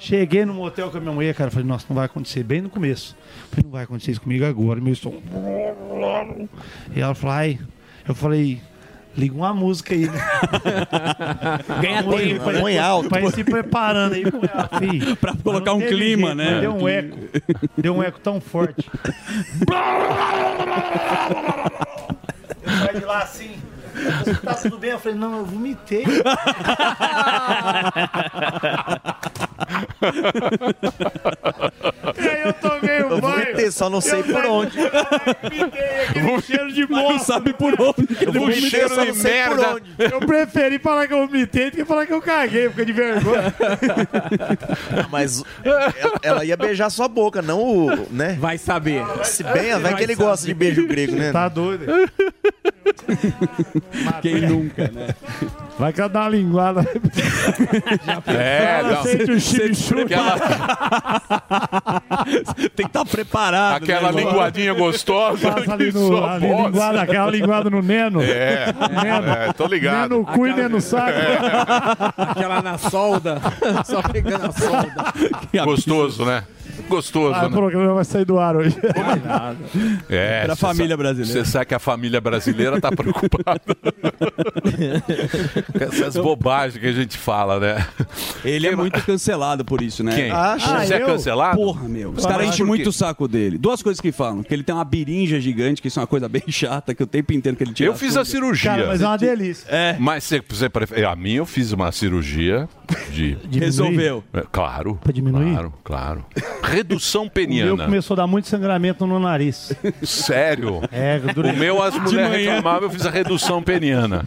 [0.00, 1.50] cheguei no motel com a minha mulher, cara.
[1.50, 2.42] Falei, nossa, não vai acontecer.
[2.42, 3.16] Bem no começo.
[3.50, 4.80] Falei, não vai acontecer isso comigo agora.
[4.80, 5.22] Meu estômago.
[6.94, 7.58] E ela falou, ai.
[8.06, 8.60] Eu falei,
[9.16, 10.06] liga uma música aí.
[10.06, 10.12] né?
[11.82, 12.60] Ganha Uma tempo, pra- né?
[12.60, 13.08] Põe alto.
[13.08, 14.24] Pra ir se preparando aí.
[14.78, 15.16] Filho.
[15.16, 16.60] pra colocar um clima, jeito, né?
[16.60, 17.18] Deu um eco.
[17.76, 18.88] Deu um eco tão forte.
[22.62, 23.50] Eu saí de lá assim.
[24.24, 24.90] Você tá tudo bem?
[24.90, 26.04] Eu falei, não, eu vomitei.
[32.16, 33.36] e aí eu tomei um banho.
[33.38, 34.78] meter, só não sei por onde.
[34.80, 38.06] Aquele cheiro de Mas não sabe por onde.
[38.20, 39.74] Eu vou Um cheiro só de não sei por merda.
[39.74, 39.84] onde.
[39.98, 43.54] Eu preferi falar que eu vomitei do que falar que eu caguei, fica de vergonha.
[45.10, 45.92] Mas ela,
[46.22, 48.06] ela ia beijar sua boca, não o.
[48.10, 48.36] né?
[48.40, 49.02] Vai saber.
[49.24, 51.32] Se bem, vai que ele gosta de beijo grego, né?
[51.32, 51.86] Tá doido.
[54.22, 55.14] Quem nunca, né?
[55.78, 56.84] Vai que ela dá uma linguada.
[58.26, 59.02] É, Ela não.
[59.02, 60.02] sente o chimichurri.
[60.02, 60.36] Aquela,
[62.74, 63.82] Tem que estar preparado.
[63.82, 65.52] aquela né, linguadinha gostosa.
[65.52, 68.22] Passa ali no ali, linguada, aquela linguada no neno.
[68.22, 68.66] É,
[69.02, 69.30] Neno.
[69.30, 70.10] é, tô ligado.
[70.10, 71.18] Nem no cu e nem no saco.
[72.16, 73.40] Aquela na solda.
[73.84, 75.64] Só pegando a solda.
[75.64, 76.44] Gostoso, né?
[76.88, 77.56] Gostoso, Ah, o né?
[77.56, 78.76] programa vai sair do ar hoje.
[80.08, 81.44] É, Pra cê família brasileira.
[81.44, 83.60] Você sabe que a família brasileira tá preocupada
[85.72, 87.86] com essas bobagens que a gente fala, né?
[88.44, 90.14] Ele é muito cancelado por isso, né?
[90.14, 90.30] Quem?
[90.30, 90.80] Acha?
[90.84, 91.56] Você é cancelado?
[91.56, 92.10] Porra, meu.
[92.10, 93.58] Os Ah, caras enchem muito o saco dele.
[93.58, 94.42] Duas coisas que falam.
[94.42, 97.06] Que ele tem uma birinja gigante, que isso é uma coisa bem chata, que o
[97.06, 98.70] tempo inteiro que ele tira Eu fiz a cirurgia.
[98.70, 99.66] Cara, mas é uma delícia.
[99.68, 101.04] É, Mas você, você prefere...
[101.04, 102.68] A minha eu fiz uma cirurgia
[103.10, 103.36] de...
[103.52, 104.22] resolveu.
[104.32, 104.98] É, Claro.
[105.02, 105.52] Pra diminuir?
[105.52, 106.24] Claro, claro.
[106.74, 107.84] Redução O meu peniana.
[107.84, 109.72] começou a dar muito sangramento no nariz.
[110.02, 110.80] Sério?
[110.90, 112.50] É, durei- O meu, as mulheres manhã.
[112.54, 114.24] reclamavam, eu fiz a redução peniana.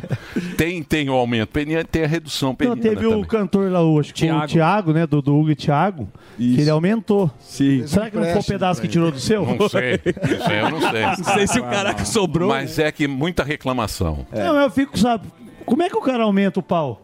[0.57, 3.25] Tem, tem o aumento peniano, tem a redução Não, peniana teve o também.
[3.25, 4.47] cantor lá, o, acho que o Thiago.
[4.47, 5.07] Thiago, né?
[5.07, 7.29] Do, do Hugo e Thiago, que ele aumentou.
[7.39, 7.85] Sim.
[7.87, 9.45] Será que não foi o pedaço que tirou do seu?
[9.45, 10.97] Não sei, isso aí eu não sei.
[11.17, 12.49] Não sei se o cara que sobrou.
[12.49, 14.25] Mas é que muita reclamação.
[14.31, 15.27] Não, eu fico, sabe?
[15.65, 17.01] Como é que o cara aumenta o pau?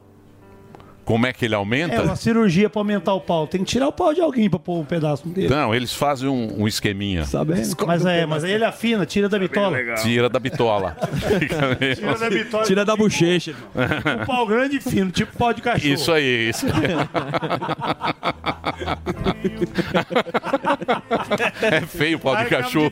[1.05, 1.95] Como é que ele aumenta?
[1.95, 3.45] É uma cirurgia pra aumentar o pau.
[3.45, 5.49] Tem que tirar o pau de alguém pra pôr um pedaço dele.
[5.49, 7.25] Não, eles fazem um, um esqueminha.
[7.25, 7.75] Sabendo.
[7.85, 9.77] Mas é, mas aí ele afina, tira da bitola.
[10.01, 10.95] Tira da bitola.
[11.95, 12.63] Tira da bitola.
[12.65, 13.53] Tira da bochecha.
[14.23, 15.93] O pau grande e fino, tipo pau de cachorro.
[15.93, 16.65] Isso aí, isso
[21.61, 22.91] É feio o pau de cachorro.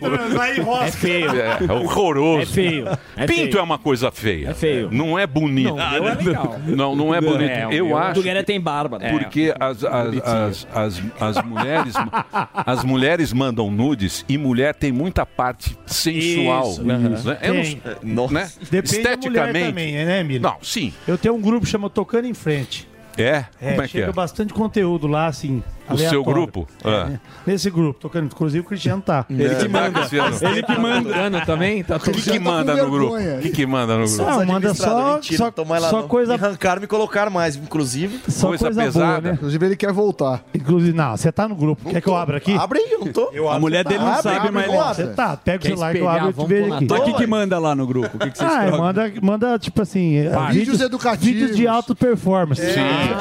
[0.86, 1.30] É feio.
[1.32, 2.42] É horroroso.
[2.42, 2.88] É feio.
[3.16, 3.60] É Pinto feio.
[3.60, 4.50] é uma coisa feia.
[4.50, 4.90] É feio.
[4.92, 5.76] Não é bonito.
[5.76, 6.60] Não, o meu é legal.
[6.66, 7.50] Não, não é bonito.
[7.50, 8.20] É, Eu acho.
[8.20, 9.00] O Guilherme tem barba.
[9.00, 9.12] né?
[9.12, 11.94] Porque as, as, as, as, as mulheres
[12.66, 16.70] as mulheres mandam nudes e mulher tem muita parte sensual.
[16.70, 16.98] Isso, né?
[16.98, 18.52] né?
[18.70, 20.42] Depende da mulher também, né, Emílio?
[20.42, 20.94] Não, sim.
[21.08, 22.88] Eu tenho um grupo que chama Tocando em Frente.
[23.18, 23.46] É?
[23.62, 24.14] É, Como é que chega é?
[24.14, 25.62] bastante conteúdo lá, assim.
[25.94, 26.24] O seu aleatório.
[26.34, 26.68] grupo?
[26.84, 27.06] É, Ah.
[27.06, 27.20] né?
[27.46, 28.26] Nesse grupo, tocando.
[28.26, 29.26] Inclusive o Cristiano tá.
[29.30, 29.92] Ele que manda.
[30.00, 30.38] Cristiano.
[30.42, 31.42] Ele que manda.
[31.46, 31.84] também?
[31.84, 33.16] Tá O que, que manda no grupo?
[33.16, 34.24] O que, que manda no grupo?
[34.24, 36.08] Não, manda só, Mentira, só, não tô lá só não.
[36.08, 38.20] coisa, Me arrancaram, me colocaram mais, inclusive.
[38.28, 39.32] só coisa, boa, né?
[39.34, 40.44] Inclusive, ele quer voltar.
[40.54, 41.90] Inclusive, não, você tá no grupo.
[41.90, 42.54] Quer que eu abra aqui?
[42.54, 43.32] Abre aí, eu não tô.
[43.50, 44.84] A mulher dele não Abre, sabe, mas eu.
[44.84, 46.88] Você tá, pega o celular que eu abro e te vejo aqui.
[46.92, 48.16] O que que manda lá no grupo?
[48.16, 48.80] O que, vocês Ah, trocam?
[48.80, 51.26] manda, manda, tipo assim, é, Vídeos educativos.
[51.34, 52.62] Vídeos de alta performance.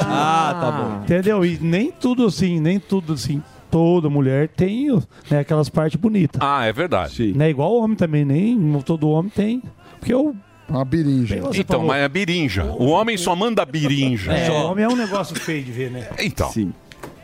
[0.03, 1.01] Ah, tá bom.
[1.03, 1.45] Entendeu?
[1.45, 3.41] E nem tudo assim, nem tudo assim.
[3.69, 4.91] Toda mulher tem
[5.29, 6.41] né, aquelas partes bonitas.
[6.43, 7.33] Ah, é verdade.
[7.33, 9.63] Não é igual homem também, nem todo homem tem.
[9.99, 10.35] Porque eu.
[10.67, 11.37] Uma birinja.
[11.37, 11.87] Então, falou.
[11.87, 12.63] mas é birinja.
[12.63, 14.31] O homem só manda birinja.
[14.31, 14.71] É, Só.
[14.71, 16.07] homem é um negócio feio de ver, né?
[16.19, 16.49] Então.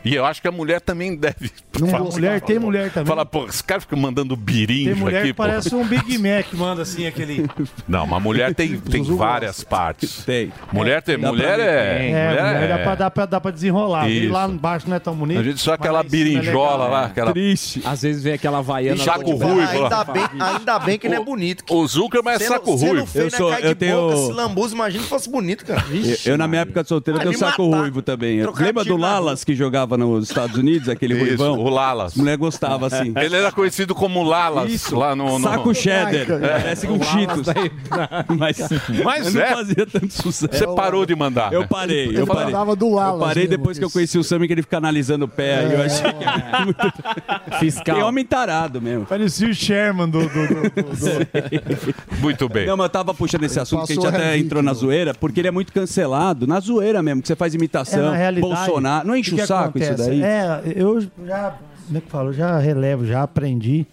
[0.05, 1.51] E eu acho que a mulher também deve.
[1.79, 3.07] Não, falar- mulher, tem mulher também.
[3.07, 5.43] Fala, pô, esse cara fica mandando mulher aqui, que pô.
[5.43, 7.45] parece um Big Mac, manda assim aquele.
[7.87, 10.23] Não, uma mulher tem, tem várias partes.
[10.25, 10.51] Tem.
[10.71, 11.19] Mulher tem.
[11.19, 12.09] Dá mulher é.
[12.09, 14.09] É, mulher dá, é- pra, dá, pra, dá pra desenrolar.
[14.09, 14.31] Isso.
[14.31, 15.39] lá embaixo não é tão bonito.
[15.39, 16.89] A gente só aquela é birinjola legal.
[16.91, 17.31] lá, aquela.
[17.33, 17.81] Triste.
[17.85, 18.97] Às vezes vem aquela vaiana.
[18.97, 19.61] De- ruivo.
[19.69, 20.03] Ainda lá.
[20.05, 21.63] bem, ainda bem que não é bonito.
[21.69, 23.05] O Zuckerman é saco ruivo.
[23.05, 25.83] feio, Eu né, sou- cai eu tenho- se lambuza, imagina se fosse bonito, cara.
[26.25, 28.41] Eu, na minha época de solteiro, eu tenho saco ruivo também.
[28.57, 31.59] Lembra do Lalas que jogava nos Estados Unidos, aquele Isso, ruivão?
[31.59, 32.11] o Lalas.
[32.13, 33.13] As mulheres gostavam assim.
[33.15, 34.95] Ele era conhecido como Lalas Isso.
[34.95, 35.37] lá no.
[35.39, 35.47] no...
[35.47, 36.13] Saco cheddar.
[36.15, 36.25] É.
[36.25, 37.47] Parece um Cheetos.
[38.37, 38.57] Mas,
[39.03, 39.53] Mas não é.
[39.53, 40.49] fazia tanto sucesso.
[40.51, 41.53] Você parou de mandar.
[41.53, 41.67] Eu né?
[41.69, 42.45] parei, Ele eu parei.
[42.45, 44.77] mandava do Lalas Eu parei mesmo, depois que eu conheci o Sammy, que ele fica
[44.77, 45.59] analisando o pé.
[45.59, 47.59] aí Eu achei que era muito...
[47.59, 47.95] Fiscal.
[47.95, 49.05] Tem homem tarado mesmo.
[49.05, 50.19] Parecia o Sherman do.
[50.21, 52.65] do, do, do- Muito bem.
[52.65, 55.13] Não, mas eu tava puxando esse assunto que a gente até a entrou na zoeira,
[55.13, 56.47] porque ele é muito cancelado.
[56.47, 58.11] Na zoeira mesmo, que você faz É, imitação.
[58.11, 59.07] na realidade, Bolsonaro.
[59.07, 60.23] Não enche o o, saco isso daí?
[60.23, 61.55] É, eu já.
[61.85, 62.33] Como é que falo?
[62.33, 63.85] Já relevo, já aprendi.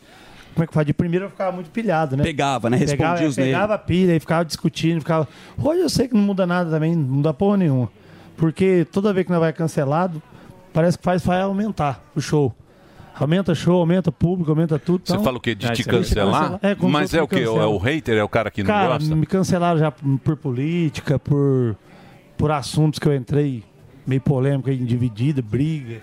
[0.55, 0.87] Como é que faz?
[0.87, 2.23] De primeiro eu ficava muito pilhado, né?
[2.23, 2.77] Pegava, né?
[2.77, 5.01] Respondia pegava, os Pegava a pilha e ficava discutindo.
[5.01, 5.27] Ficava...
[5.61, 7.91] Hoje eu sei que não muda nada também, não muda porra nenhuma.
[8.37, 10.23] Porque toda vez que nós vai cancelado,
[10.73, 12.55] parece que faz, vai aumentar o show.
[13.19, 15.03] Aumenta show, aumenta público, aumenta tudo.
[15.05, 15.55] Você então- fala o quê?
[15.55, 16.51] De É, te cancelar?
[16.53, 17.41] cancela- é, Mas é o quê?
[17.41, 18.17] É o hater?
[18.19, 19.15] É o cara que não Cara, gosta?
[19.15, 21.77] me cancelaram já por política, por,
[22.37, 23.63] por assuntos que eu entrei
[24.07, 26.01] meio polêmico, aí, dividida, briga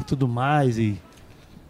[0.00, 0.78] e tudo mais.
[0.78, 0.96] E,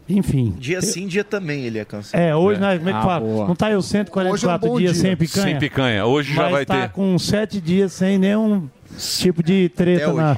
[0.08, 0.54] enfim.
[0.58, 2.28] Dia sim, dia também ele é cancelado.
[2.28, 3.20] É, hoje, né, como é que Ah, fala?
[3.20, 3.46] boa.
[3.48, 5.02] Não tá eu Hoje é um 144 bom dias dia.
[5.02, 5.46] sem picanha?
[5.46, 6.06] Sem picanha.
[6.06, 6.92] Hoje já mas vai tá ter.
[6.92, 8.68] com 7 dias sem nenhum
[8.98, 10.36] tipo de treta na.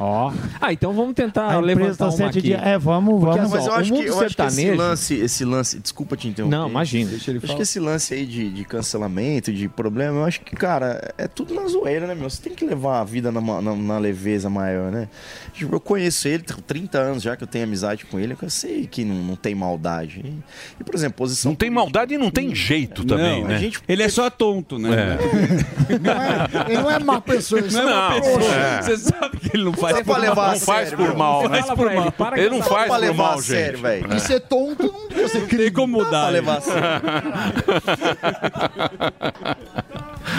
[0.60, 2.40] Ah, então vamos tentar A levantar tá uma aqui.
[2.42, 2.60] dias.
[2.64, 3.54] É, vamos, Porque, vamos.
[3.54, 6.28] assim, Mas eu ó, acho, que, eu acho que esse lance, esse lance, desculpa te
[6.28, 6.56] interromper.
[6.56, 7.10] Não, imagina.
[7.10, 7.56] Deixa ele acho falar.
[7.56, 11.54] que esse lance aí de, de cancelamento, de problema, eu acho que, cara, é tudo
[11.54, 12.28] na zoeira, né, meu?
[12.30, 15.08] Você tem que levar a vida na, na, na leveza maior, né?
[15.52, 18.50] Tipo, eu conheço ele, tem 30 anos já que eu tenho amizade com ele, eu
[18.50, 20.24] sei que não, não tem maldade.
[20.80, 21.52] E, por exemplo, posição.
[21.52, 23.56] Não tem maldade e não tem jeito também, Não, né?
[23.56, 25.18] a gente- Ele é só tonto, né?
[26.68, 28.41] Ele não é má pessoa, ele Não é uma Não, pessoa.
[28.42, 28.82] É.
[28.82, 31.58] Você sabe que ele não faz Não é levar a Não faz por mal, né?
[31.58, 33.82] ele, para Ele que não não faz pra por levar mal, a sério, gente.
[33.82, 34.12] velho.
[34.12, 34.16] É.
[34.16, 34.82] E ser tonto
[35.14, 36.28] não você Tem como Pra mudar.
[36.28, 36.82] levar a sério.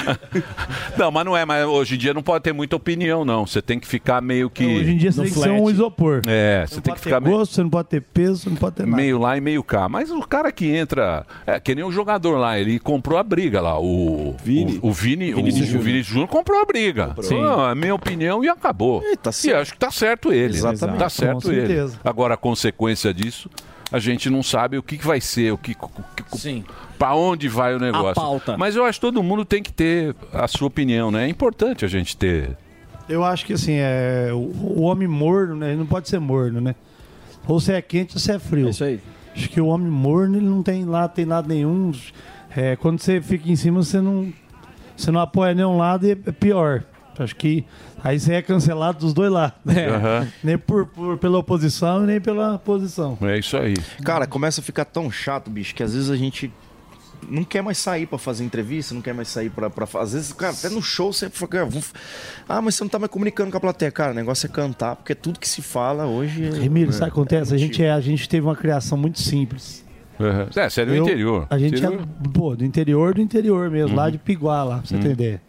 [0.97, 3.45] Não, mas não é, mas hoje em dia não pode ter muita opinião, não.
[3.45, 4.65] Você tem que ficar meio que.
[4.65, 5.73] Hoje em dia você No tem que ser um flat.
[5.73, 6.21] isopor.
[6.27, 8.55] É, Você tem que ficar ter meio, gosto, você não pode ter peso, você não
[8.57, 8.95] pode ter nada.
[8.95, 9.87] meio lá e meio cá.
[9.89, 11.25] Mas o cara que entra.
[11.45, 13.79] É que nem o jogador lá, ele comprou a briga lá.
[13.79, 14.79] O Vini.
[14.81, 15.83] O, o Vini, Vinícius o, o Júnior.
[15.85, 17.15] Vinícius Júnior comprou a briga.
[17.21, 17.41] Sim.
[17.41, 19.01] Não, é minha opinião e acabou.
[19.03, 20.53] E, acho que tá certo ele.
[20.55, 20.99] Exatamente.
[20.99, 21.67] Tá certo Com ele.
[21.67, 21.99] certeza.
[22.03, 23.49] Agora, a consequência disso,
[23.91, 25.75] a gente não sabe o que, que vai ser, o que.
[26.35, 26.63] Sim.
[27.03, 28.15] Pra onde vai o negócio.
[28.15, 28.57] pauta.
[28.57, 31.25] Mas eu acho que todo mundo tem que ter a sua opinião, né?
[31.25, 32.55] É importante a gente ter.
[33.09, 35.71] Eu acho que assim, é, o, homem morno, né?
[35.71, 36.75] Ele não pode ser morno, né?
[37.45, 38.69] Ou você é quente ou você é frio.
[38.69, 39.01] isso aí.
[39.35, 41.91] Acho que o homem morno, ele não tem lá, tem nada nenhum.
[42.55, 44.31] É, quando você fica em cima, você não,
[44.95, 46.85] você não apoia nenhum lado e é pior.
[47.19, 47.65] Acho que
[48.01, 49.57] aí você é cancelado dos dois lados.
[49.65, 49.89] né?
[49.89, 50.27] Aham.
[50.41, 53.17] Nem por, por- pela oposição e nem pela posição.
[53.23, 53.73] É isso aí.
[54.05, 56.49] Cara, começa a ficar tão chato, bicho, que às vezes a gente
[57.29, 60.33] não quer mais sair pra fazer entrevista, não quer mais sair pra, pra às vezes,
[60.33, 61.93] cara, até no show você fala, vamos-
[62.47, 64.95] ah, mas você não tá mais comunicando com a plateia, cara, o negócio é cantar,
[64.95, 66.49] porque tudo que se fala hoje...
[66.49, 67.53] Remiro, é, sabe o que acontece?
[67.53, 69.83] A gente, é, a gente teve uma criação muito simples.
[70.19, 70.47] Uhum.
[70.55, 71.47] É, você é do Eu- interior.
[71.49, 72.01] A gente Interior.
[72.23, 74.99] é, pô, do interior do interior mesmo, lá de Piguá, lá, pra você Uhum.
[75.01, 75.41] entender.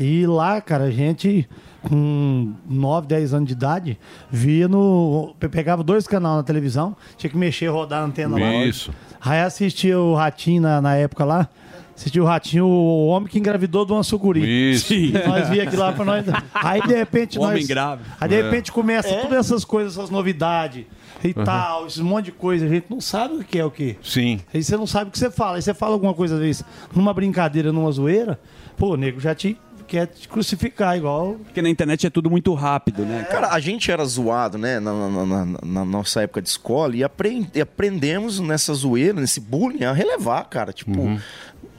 [0.00, 1.48] E lá, cara, a gente,
[1.82, 3.98] com 9, 10 anos de idade,
[4.30, 5.34] via no.
[5.40, 8.64] pe- Pegava dois canais na televisão, tinha que mexer, rodar a antena lá.
[8.64, 8.92] Isso.
[9.20, 11.48] Aí assistia o Ratinho na, na época lá.
[11.96, 14.72] Assistia o Ratinho, o homem que engravidou de uma sucuri.
[14.72, 14.86] Isso.
[14.88, 15.12] Sim.
[15.26, 16.24] Nós via aquilo lá pra nós.
[16.54, 17.50] Aí de repente O nós.
[17.50, 18.08] homem grávido.
[18.20, 18.42] Aí de É.
[18.42, 20.84] repente começa todas essas coisas, essas novidades
[21.24, 21.44] e Uhum.
[21.44, 22.66] tal, esse monte de coisa.
[22.66, 23.96] A gente não sabe o que é o que.
[24.00, 24.38] Sim.
[24.54, 25.56] Aí você não sabe o que você fala.
[25.56, 26.64] Aí você fala alguma coisa, às vezes,
[26.94, 28.38] numa brincadeira, numa zoeira,
[28.76, 29.58] pô, o nego já te
[29.88, 31.34] quer te crucificar, igual.
[31.44, 33.26] Porque na internet é tudo muito rápido, né?
[33.30, 37.02] Cara, a gente era zoado, né, na, na- na- na- nossa época de escola e,
[37.02, 40.72] aprend- e aprendemos nessa zoeira, nesse bullying, a relevar, cara.
[40.72, 41.18] Tipo, não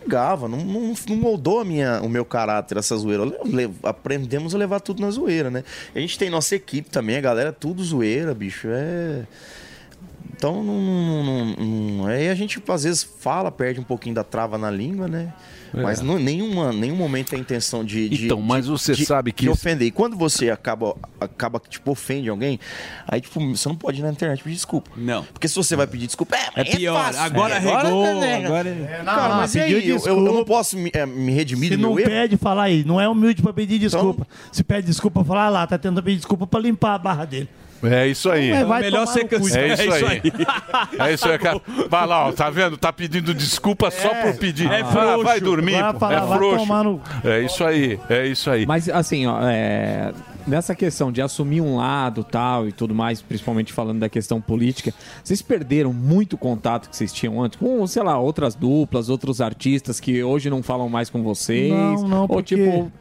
[0.01, 3.23] ligava, não, não, não moldou a minha, o meu caráter, essa zoeira.
[3.45, 5.63] Le- aprendemos a levar tudo na zoeira, né?
[5.95, 8.67] A gente tem nossa equipe também, a galera é tudo zoeira, bicho.
[8.71, 9.23] É.
[10.35, 11.55] Então, não, não- não-
[11.97, 15.33] não- aí a gente às vezes fala, perde um pouquinho da trava na língua, né?
[15.73, 15.81] É.
[15.81, 19.05] Mas não, nenhuma, nenhum momento tem a intenção de, de- Então, mas de- você de-
[19.05, 19.87] sabe que de isso- ofender.
[19.87, 22.59] E quando você acaba, acaba que tipo, ofende alguém,
[23.07, 24.89] aí tipo, você não pode ir na internet pedir desculpa.
[24.97, 25.23] Não.
[25.25, 27.75] Porque se você vai pedir desculpa, é, mas É pior, fácil, agora né?
[27.75, 28.45] regou, né?
[28.45, 29.89] agora- É, não, cara, não, mas e aí?
[29.89, 32.09] Eu, eu- não posso me, é, me redimir Se do não meu erro?
[32.09, 32.83] pede, fala aí.
[32.83, 34.27] Não é humilde pra pedir desculpa.
[34.51, 37.49] Se pede desculpa, fala ah lá, tá tentando pedir desculpa pra limpar a barra dele.
[37.83, 38.49] É isso aí.
[38.51, 39.65] É, vai Melhor ser cancelado.
[39.65, 40.21] É isso É isso aí.
[40.99, 41.61] É isso aí, cara.
[41.89, 42.77] Vai lá, ó, tá vendo?
[42.77, 44.69] Tá pedindo desculpa só por pedir.
[44.71, 45.23] é Ah, frouxo.
[45.23, 46.57] vai dormir, Vai falar, é frouxo.
[46.57, 48.65] tomar no- É isso aí, é isso aí.
[48.65, 50.11] Mas assim, ó, é,
[50.47, 54.93] nessa questão de assumir um lado tal e tudo mais, principalmente falando da questão política,
[55.23, 59.99] vocês perderam muito contato que vocês tinham antes com, sei lá, outras duplas, outros artistas
[59.99, 61.71] que hoje não falam mais com vocês?
[61.71, 62.91] Não, não, Ou porque- tipo,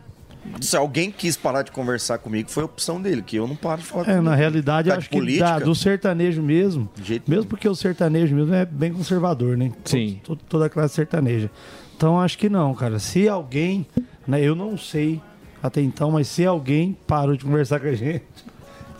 [0.61, 3.81] Se alguém quis parar de conversar comigo, foi a opção dele, que eu não paro
[3.81, 4.41] de falar É, com na ele.
[4.41, 6.89] realidade, Tá eu acho que da- do sertanejo mesmo,
[7.27, 9.73] mesmo porque o sertanejo mesmo é bem conservador, né?
[9.85, 10.21] Sim.
[10.25, 11.51] Todo- toda a classe sertaneja.
[11.97, 12.99] Então, acho que não, cara.
[12.99, 13.87] Se alguém,
[14.27, 15.21] né, eu não sei
[15.63, 18.23] até então, mas se alguém parou de conversar com a gente...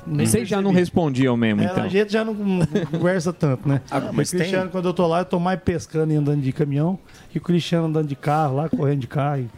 [0.07, 1.85] nem vocês já não respondiam mesmo, É, então?
[1.85, 3.81] A gente já não, não conversa tanto, né?
[3.91, 6.41] Ah, mas o Cristiano, tem- quando eu tô lá, eu tô mais pescando e andando
[6.41, 6.99] de caminhão,
[7.35, 9.49] e o Cristiano andando de carro lá, correndo de carro, e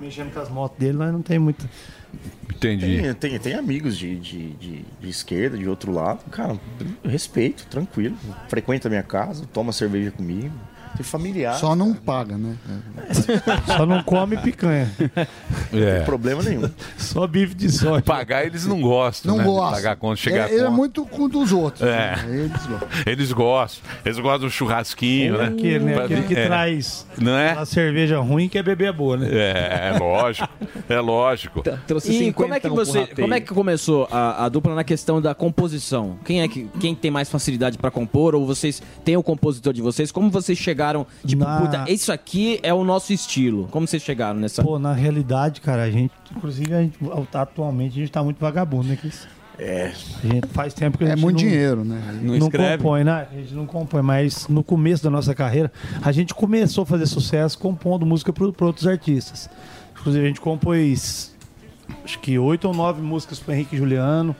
[0.00, 1.68] mexendo com as motos dele, nós não tem muito...
[2.50, 3.02] Entendi.
[3.02, 6.24] Tem, tem, tem amigos de, de, de, de esquerda, de outro lado.
[6.30, 6.58] Cara,
[7.04, 8.16] respeito, tranquilo.
[8.48, 10.54] Frequenta a minha casa, toma cerveja comigo.
[10.98, 11.54] Tem familiar.
[11.54, 12.56] Só não paga, né?
[13.66, 14.90] Só não come picanha.
[15.72, 15.96] É.
[15.98, 16.68] Tem problema nenhum.
[16.96, 18.02] Só bife de soja.
[18.02, 19.44] Pagar eles não gostam, Não né?
[19.44, 19.76] de gosta.
[19.76, 20.70] Pagar quando chegar ele é conta.
[20.72, 21.82] muito com dos outros.
[21.88, 22.16] É.
[22.16, 22.24] né?
[22.28, 22.88] Eles gostam.
[23.06, 23.90] Eles gostam.
[24.04, 25.44] Eles gostam do churrasquinho, né?
[25.44, 26.02] Aquele, né?
[26.02, 26.46] Aquele que é.
[26.46, 27.52] traz Não é?
[27.52, 29.28] a cerveja ruim que é beber boa, né?
[29.30, 30.48] É, é lógico.
[30.88, 31.62] É lógico.
[32.06, 35.32] E como é que você, como é que começou a, a dupla na questão da
[35.32, 36.18] composição?
[36.24, 39.80] Quem é que quem tem mais facilidade pra compor ou vocês têm o compositor de
[39.80, 40.10] vocês?
[40.10, 43.68] Como vocês chegaram chegaram, tipo, Na- puta, isso aqui é o nosso estilo?
[43.70, 44.62] Como vocês chegaram nessa...
[44.62, 46.98] Pô, na realidade, cara, a gente, inclusive, a gente,
[47.34, 49.26] atualmente, a gente tá muito vagabundo, né, Cris?
[49.58, 49.92] É.
[50.22, 52.00] A gente faz tempo que a É gente muito não, dinheiro, né?
[52.22, 52.76] Não, Não escreve?
[52.82, 53.26] compõe, né?
[53.30, 57.06] A gente não compõe, mas no começo da nossa carreira, a gente começou a fazer
[57.06, 59.50] sucesso compondo música para outros artistas.
[59.98, 61.34] Inclusive, a gente compôs
[62.04, 64.34] acho que oito ou nove músicas para Henrique e Juliano.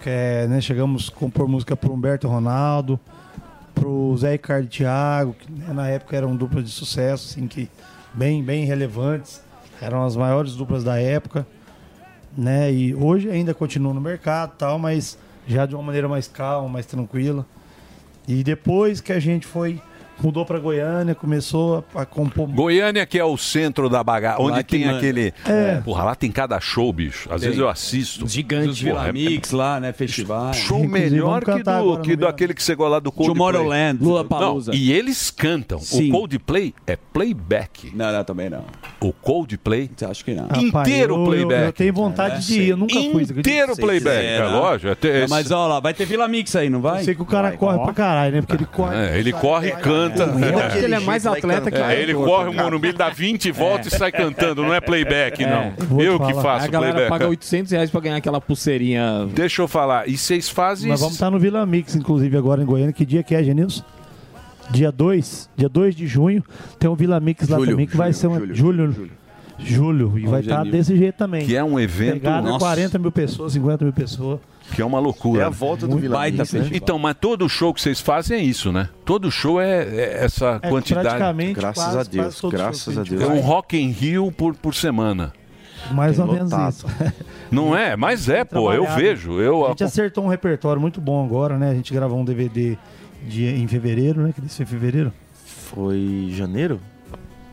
[0.00, 3.00] Que é, né, chegamos a compor música para Humberto Ronaldo,
[3.78, 7.68] pro Zé Ricardo e Thiago, que né, na época eram duplas de sucesso, assim, que
[8.14, 9.42] bem, bem relevantes.
[9.80, 11.46] Eram as maiores duplas da época
[12.38, 12.72] né?
[12.72, 16.86] E hoje ainda continua no mercado tal, mas já de uma maneira mais calma, mais
[16.86, 17.44] tranquila.
[18.28, 19.82] E depois que a gente foi
[20.22, 24.62] mudou para Goiânia, começou a, a compor Goiânia, que é o centro da bagaça, onde
[24.64, 24.98] tem manda.
[24.98, 25.32] aquele.
[25.46, 25.80] É.
[25.84, 27.28] Porra, lá tem cada show, bicho.
[27.32, 27.50] Às Tem.
[27.50, 28.26] vezes eu assisto.
[28.26, 28.84] Gigante.
[28.84, 29.92] Vila Porra, é- Mix lá, né?
[29.92, 30.52] Festival.
[30.54, 33.36] Show melhor que, do, que do aquele que você gosta lá do Coldplay.
[33.36, 34.02] Tomorrowland.
[34.04, 34.72] Lollapalooza.
[34.72, 35.78] Não, e eles cantam.
[35.78, 36.08] Sim.
[36.08, 37.92] O Coldplay é playback.
[37.94, 38.64] Não, não, também não.
[39.00, 39.90] O Coldplay.
[40.08, 40.48] Acho que não.
[40.60, 41.64] Inteiro eu- eu- playback.
[41.66, 43.40] eu tenho vontade de ir, eu nunca fui, você acredita?
[43.40, 44.16] Inteiro playback.
[44.16, 44.46] quiser, É né?
[44.46, 44.88] lógico.
[44.88, 47.00] Não, mas olha lá, vai ter Vila Mix aí, não vai?
[47.00, 48.40] Eu sei que o cara corre pra caralho, né?
[48.42, 48.96] Porque ele corre.
[48.96, 50.07] É, ele corre e canta.
[50.16, 52.52] Eu acho que ele é mais atleta que É, ele corre o.
[52.52, 54.62] Morumbi, dá 20 voltas e sai cantando.
[54.62, 55.72] Não é playback, não.
[55.86, 56.42] Vou te Eu que falar.
[56.42, 57.10] faço a galera playback.
[57.10, 59.28] paga 800 reais pra ganhar aquela pulseirinha.
[59.34, 60.08] Deixa eu falar.
[60.08, 62.92] E vocês fazem Nós vamos estar no Vila Mix, inclusive, agora em Goiânia.
[62.92, 63.82] Que dia que é, Genilson?
[64.70, 66.44] Dia 2, dia 2 de junho,
[66.78, 68.38] tem um Vila Mix lá Julho, também, que vai julho, ser uma.
[68.54, 69.10] julho, Julho.
[69.58, 70.18] Julho.
[70.18, 70.72] E Ó, vai estar Genil.
[70.72, 71.46] desse jeito também.
[71.46, 72.58] Que é um evento- Pegada Nossa.
[72.64, 74.38] 40 mil pessoas, 50 mil pessoas.
[74.74, 75.42] Que é uma loucura.
[75.42, 76.68] É a volta do Vila baita Mix, né?
[76.72, 78.88] Então, mas todo show que vocês fazem é isso, né?
[79.04, 81.06] Todo show é, é essa É, quantidade.
[81.08, 83.44] praticamente Graças quase- a Deus, quase graças que a É gente um faz.
[83.44, 85.32] Rock in Rio por, por semana.
[85.92, 86.72] Mais Tem ou menos lotado.
[86.72, 86.86] isso.
[87.50, 87.96] Não é?
[87.96, 88.70] Mas é, pô.
[88.72, 89.00] Eu Trabalhado.
[89.00, 89.40] vejo.
[89.40, 91.70] Eu, A gente acertou um repertório muito bom agora, né?
[91.70, 92.76] A gente gravou um DVD
[93.26, 94.32] de, em fevereiro, né?
[94.34, 95.12] Que isso foi em fevereiro?
[95.72, 96.78] Foi janeiro?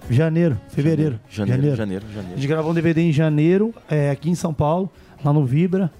[0.09, 1.19] Janeiro, fevereiro.
[1.29, 2.33] Janeiro, janeiro, janeiro.
[2.33, 4.91] A gente gravou um DVD em janeiro, é, aqui em São Paulo,
[5.23, 5.91] lá no Vibra.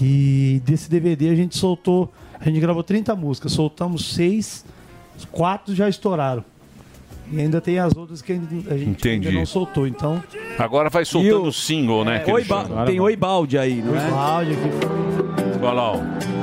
[0.00, 2.12] E desse DVD a gente soltou.
[2.38, 4.64] A gente gravou 30 músicas, soltamos seis,
[5.32, 6.44] quatro já estouraram.
[7.32, 9.28] E ainda tem as outras que a gente Entendi.
[9.28, 9.86] ainda não soltou.
[9.86, 10.22] Então.
[10.58, 12.20] Agora vai soltando o single, né?
[12.20, 12.44] que Oi,
[12.86, 14.10] tem Oi Balde aí, não é?
[14.10, 15.60] Balde aqui.
[15.60, 16.35] Olha lá, ó.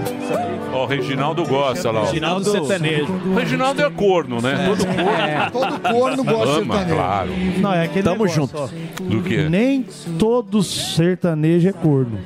[0.74, 2.01] Ó, o Reginaldo gosta lá.
[2.01, 2.05] ó.
[2.05, 3.13] Reginaldo sertanejo.
[3.26, 4.65] O Reginaldo é corno, né?
[4.65, 5.51] Todo corno.
[5.51, 6.95] Todo corno gosta de Ama, sertanejo.
[6.95, 7.30] claro.
[7.59, 8.57] Não, é aquele Tamo negócio, junto.
[8.57, 8.67] ó.
[9.03, 9.47] Do quê?
[9.49, 9.86] Nem
[10.17, 12.17] todo sertanejo é corno.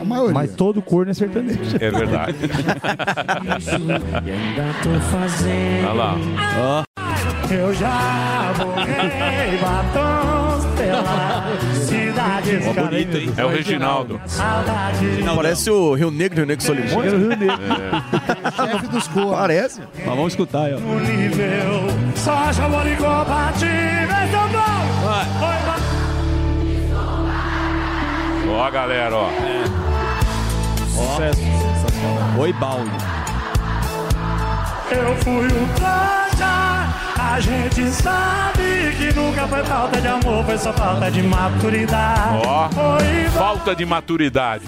[0.00, 0.34] A maioria.
[0.34, 1.58] Mas todo corno é sertanejo.
[1.80, 2.34] É verdade.
[5.84, 6.84] Olha lá.
[7.50, 10.39] Eu já voguei batons
[10.80, 12.60] pela cidade.
[12.68, 13.32] Ó, bonito, hein?
[13.36, 14.20] É o Reginaldo.
[14.26, 15.06] Saudade.
[15.36, 17.12] Parece o Rio Negro, Rio Negro Solimões.
[17.12, 17.56] Rio Negro.
[18.56, 19.38] Chefe dos cornos.
[19.38, 19.80] Parece.
[19.94, 20.78] Mas vamos escutar aí, ó.
[20.78, 24.50] No nível, só chamou ligou pra ti, vê seu
[28.52, 29.30] Ó, galera, ó.
[30.88, 31.40] Sucesso.
[32.38, 32.90] Oi Balde.
[34.90, 36.19] Eu fui o trouxa,
[37.34, 42.42] a gente sabe que nunca foi falta de amor, foi só falta de maturidade.
[42.46, 44.64] Ó, Foi falta de maturidade.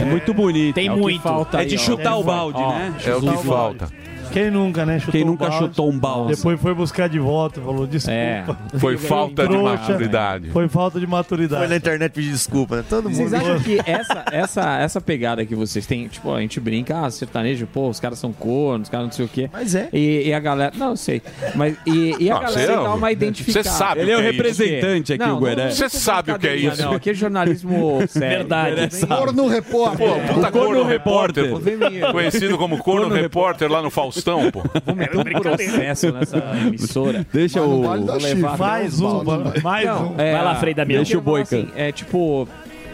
[0.00, 0.74] É muito bonito.
[0.74, 1.20] Tem É muito.
[1.22, 1.84] falta É de aí, ó.
[1.84, 2.94] chutar Tem o balde, ó, né?
[3.04, 3.88] É o que falta.
[4.32, 4.98] Quem nunca, né?
[4.98, 6.36] Chutou Quem um nunca balde, chutou um balde?
[6.36, 8.16] Depois foi buscar de volta, falou desculpa.
[8.16, 8.44] É.
[8.78, 9.76] Foi falta de Trouxa.
[9.76, 10.50] maturidade.
[10.50, 11.60] Foi falta de maturidade.
[11.62, 12.84] Foi na internet pedir desculpa, né?
[12.88, 13.40] Todo Vocês mundo.
[13.40, 17.66] acham que essa, essa, essa pegada que vocês têm, tipo, a gente brinca, ah, sertanejo,
[17.66, 19.48] pô, os caras são cornos, os caras não sei o quê.
[19.52, 19.88] Mas é.
[19.92, 20.72] E, e a galera.
[20.76, 21.22] Não, eu sei.
[21.54, 23.62] Mas e, e a Não, galera você é dá uma identificada.
[23.64, 25.64] você sabe Ele é o é representante aqui, o Gueré.
[25.64, 26.82] não- Você sabe o que é isso.
[26.82, 28.38] Não, aqui é jornalismo sério.
[28.38, 29.06] Verdade.
[29.06, 29.98] Corno repórter.
[30.06, 31.50] Pô, puta corno repórter.
[32.12, 33.90] Conhecido como corno repórter lá no
[34.22, 34.62] Faustão, pô.
[34.84, 37.26] Vou meter um processo nessa emissora.
[37.32, 37.82] Deixa Mas o.
[37.82, 39.22] Vale da levar Mais um,
[39.62, 40.20] mais Não, um.
[40.20, 40.98] é, Vai lá, Frei Damião.
[41.02, 41.72] Deixa o Deixa o boi, Boica.
[41.80, 42.48] É tipo.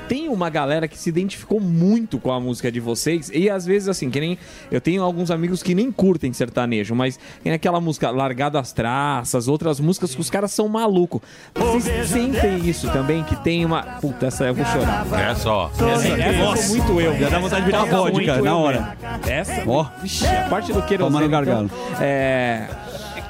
[0.09, 3.89] Tem uma galera que se identificou muito com a música de vocês e às vezes
[3.89, 4.39] assim, que nem
[4.71, 9.49] eu tenho alguns amigos que nem curtem sertanejo, mas tem aquela música Largado as Traças,
[9.49, 11.21] outras músicas que os caras são malucos.
[11.55, 15.07] Vocês sentem isso também que tem uma, puta, essa eu vou chorar.
[15.31, 15.71] Essa, ó.
[15.71, 17.19] Essa, essa eu sou muito eu.
[17.19, 18.97] Já dá vontade de virar Essa sou vodka, na hora.
[19.27, 19.87] Essa, Ó.
[20.03, 21.13] Vixe, a parte do querosene.
[21.15, 21.67] Tomando gargalo.
[21.67, 22.84] então, é, o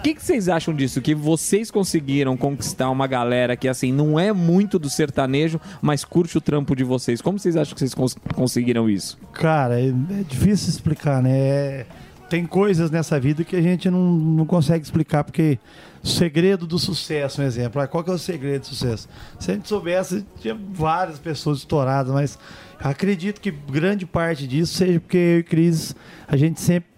[0.05, 1.01] que, que vocês acham disso?
[1.01, 6.37] Que vocês conseguiram conquistar uma galera que, assim, não é muito do sertanejo, mas curte
[6.37, 7.23] o trampo de vocês.
[7.23, 9.19] Como vocês acham que vocês cons- conseguiram isso?
[9.33, 11.31] Cara, é, é difícil explicar, né?
[11.39, 11.87] É-
[12.29, 15.59] tem coisas nessa vida que a gente não, não consegue explicar, porque
[16.03, 17.81] o segredo do sucesso, um exemplo.
[17.81, 19.09] Ah, Qual que é o segredo do sucesso?
[19.39, 22.39] Se a gente soubesse, tinha várias pessoas estouradas, mas
[22.81, 25.95] acredito que grande parte disso seja porque eu e Cris,
[26.27, 26.89] a gente sempre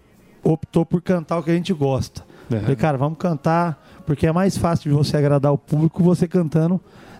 [0.43, 2.25] optou por cantar o que a gente gosta.
[2.49, 6.79] Falei, cara, vamos cantar, porque é mais fácil de você agradar o público você cantando,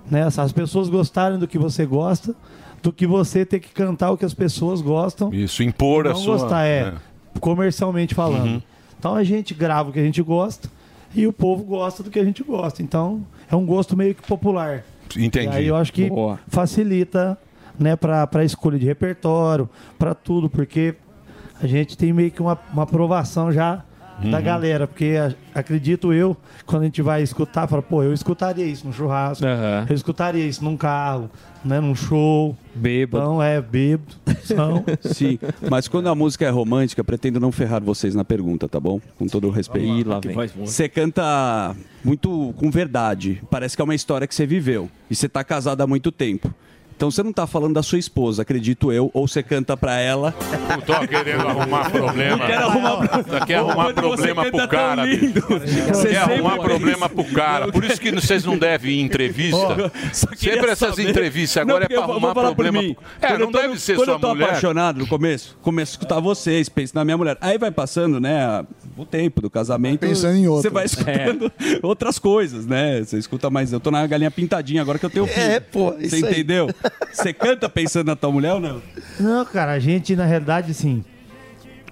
[0.09, 0.23] né?
[0.25, 2.33] As pessoas gostarem do que você gosta,
[2.81, 5.33] do que você ter que cantar o que as pessoas gostam.
[5.33, 6.93] Isso, impor a não sua- gostar, é, é.
[7.39, 8.45] comercialmente falando.
[8.47, 8.61] Uhum.
[8.97, 10.69] Então a gente grava o que a gente gosta
[11.13, 12.81] e o povo gosta do que a gente gosta.
[12.81, 13.21] Então
[13.51, 14.83] é um gosto meio que popular.
[15.15, 15.45] Entendi.
[15.47, 16.39] E aí eu acho que Boa.
[16.47, 17.37] facilita,
[17.77, 19.69] né, pra, pra escolha de repertório,
[19.99, 20.95] pra tudo, porque
[21.61, 23.83] a gente tem meio que uma, uma aprovação já
[24.23, 24.43] da Uhum.
[24.43, 28.85] galera, porque a- acredito eu, quando a gente vai escutar, fala, pô, eu escutaria isso
[28.87, 29.45] no churrasco,
[29.89, 31.29] eu escutaria isso num carro,
[31.63, 32.57] né, num show.
[32.73, 33.23] Bêbado.
[33.23, 34.15] Então, é, bêbado.
[34.49, 35.37] Então, Sim,
[35.69, 38.99] mas quando a música é romântica, pretendo não ferrar vocês na pergunta, tá bom?
[39.17, 39.87] Com todo o respeito.
[39.87, 40.35] Ih, lá vem.
[40.65, 43.41] Você canta muito com verdade.
[43.51, 44.89] Parece que é uma história que você viveu.
[45.09, 46.53] E você tá casado há muito tempo.
[46.97, 50.33] Então você não tá falando da sua esposa, acredito eu, ou você canta pra ela.
[50.67, 52.37] Não tô querendo arrumar problema.
[52.37, 55.03] Não quero arrumar Não quer arrumar Quando problema pro cara.
[55.93, 57.71] Você Quer arrumar problema pro cara.
[57.71, 59.91] Por isso que vocês não devem ir em entrevista.
[60.39, 62.79] queria Sempre essas saber- entrevistas Não, agora é pra eu vou- arrumar problema.
[62.81, 64.45] pro- É, Quando não tô deve ser quando sua eu tô mulher.
[64.45, 67.37] apaixonado no começo, começo a escutar vocês, penso na minha mulher.
[67.41, 68.65] Aí vai passando, né,
[69.03, 69.99] o tempo do casamento.
[70.01, 70.73] Pensando em Você outras.
[70.73, 71.51] vai escutando
[71.83, 73.01] outras coisas, né?
[73.03, 73.71] Você escuta mais.
[73.73, 75.45] Eu tô na galinha pintadinha agora que eu tenho filho.
[75.45, 76.21] É, pô, Você isso aí.
[76.31, 76.69] entendeu?
[77.11, 78.81] Você canta pensando na tua mulher ou não?
[79.19, 81.03] não, cara, a gente, na realidade, assim...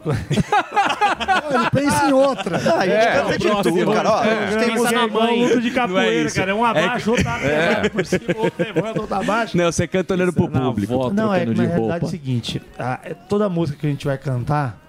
[0.06, 2.58] Ele pensa em outra.
[2.58, 4.12] Ah, a gente É, canta de tudo, cara.
[4.12, 4.30] Ó, É.
[4.46, 5.44] a gente tem Pensa na mãe.
[5.48, 6.36] luta de é capoeira, isso.
[6.36, 6.52] cara.
[6.52, 7.90] É um abaixo, É- outro É.
[7.90, 9.58] por cima, outro levando, outro abaixo.
[9.58, 11.12] Não, você canta olhando pro público.
[11.12, 14.06] Não, é que na realidade é o seguinte, a- é toda música que a gente
[14.06, 14.80] vai cantar,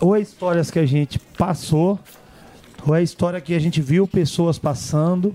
[0.00, 1.98] ou é histórias que a gente passou,
[2.86, 5.34] ou é história que a gente viu pessoas passando,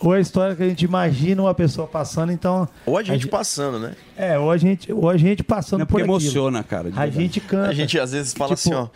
[0.00, 2.68] ou é história que a gente imagina uma pessoa passando, então...
[2.84, 3.94] Ou a gente passando, né?
[4.16, 6.16] É, ou a gente, ou a gente passando Não, por porque aquilo.
[6.18, 7.22] emociona, cara, de A verdade.
[7.22, 7.68] gente canta.
[7.68, 8.88] A gente às vezes fala Tipo, assim, ó.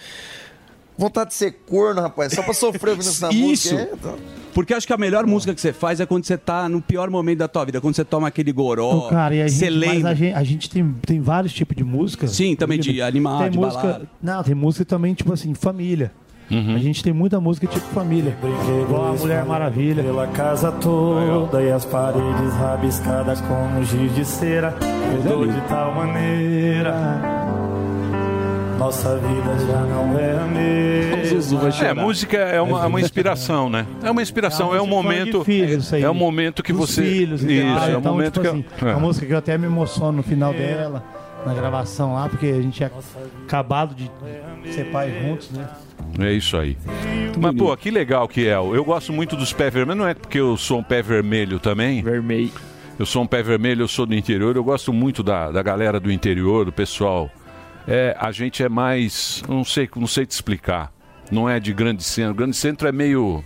[0.99, 3.74] Vontade de ser corno, rapaz, só pra sofrer ouvindo essa Isso.
[3.74, 3.80] música.
[3.80, 4.14] É, tá.
[4.55, 7.11] Porque acho que a melhor música que você faz é quando você tá no pior
[7.11, 9.78] momento da tua vida, quando você toma aquele goró, Ô, cara, e a você gente,
[9.78, 10.11] mas lembra.
[10.11, 12.26] a gente, a gente tem, tem vários tipos de música.
[12.26, 14.09] Sim, também de animar, tem de música, balada.
[14.22, 16.11] Não, tem música também, tipo assim, família.
[16.49, 18.36] A gente tem muita música tipo família.
[18.84, 20.03] Igual a Mulher Maravilha.
[20.03, 24.74] Pela casa toda e as paredes rabiscadas como giz de cera.
[25.12, 27.45] Mudou de tal maneira.
[28.79, 30.97] Nossa vida já não é a mesma.
[31.85, 33.87] É, música é uma, é uma inspiração, né?
[34.03, 35.45] É uma inspiração, é um momento.
[36.01, 37.03] É um momento que Dos você.
[37.03, 38.49] filhos, Isso, é um então, momento tipo que.
[38.49, 38.93] assim, é.
[38.93, 41.03] Uma música que eu até me emociono no final dela,
[41.45, 42.91] na gravação lá, porque a gente tinha
[43.45, 44.11] acabado de
[44.72, 45.68] ser pai juntos, né?
[46.18, 46.77] É isso aí.
[47.39, 48.55] Mas, pô, que legal que é.
[48.55, 49.99] Eu gosto muito dos pés vermelhos.
[49.99, 52.03] Não é porque eu sou um pé vermelho também.
[52.03, 52.53] Vermelho.
[52.99, 54.57] Eu sou um pé vermelho, eu sou do interior.
[54.57, 57.31] Eu gosto muito da, da galera do interior, do pessoal.
[57.87, 59.43] É, a gente é mais.
[59.49, 60.93] Não sei, não sei te explicar.
[61.30, 62.34] Não é de grande centro.
[62.34, 63.45] Grande centro é meio.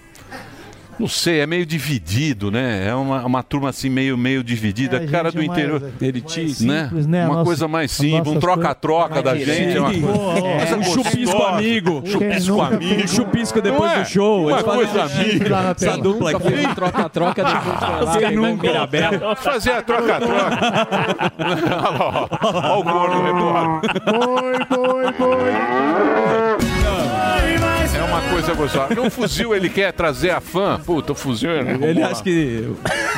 [1.01, 2.87] Não sei, é meio dividido, né?
[2.87, 4.99] É uma, uma turma assim meio, meio dividida.
[4.99, 5.81] É, a cara do é mais- interior.
[5.81, 6.83] mais né?
[6.85, 7.23] simples, né?
[7.23, 9.79] A Uma nossa- coisa mais simples, um troca-troca da gente.
[9.79, 10.07] É uma coisa,
[10.43, 12.03] coisa um chupisco amigo.
[12.07, 13.03] Chupisco amigo.
[13.03, 14.01] um chupisco depois é?
[14.03, 15.75] do show, Uma coisa amiga.
[15.75, 16.43] Essa dupla aqui.
[16.51, 18.69] fez um troca-troca depois foi lá, Você nunca.
[19.37, 20.59] Fazer a troca-troca.
[21.41, 22.29] Olha lá, ó.
[22.43, 23.81] Olha o gordo rebora.
[24.05, 26.70] Boi, boi, boi.
[28.11, 28.87] É uma coisa gostosa.
[28.89, 30.81] Porque o fuzil ele quer trazer a fã.
[30.85, 31.51] Puta, o fuzil.
[31.53, 32.69] Ele acha que.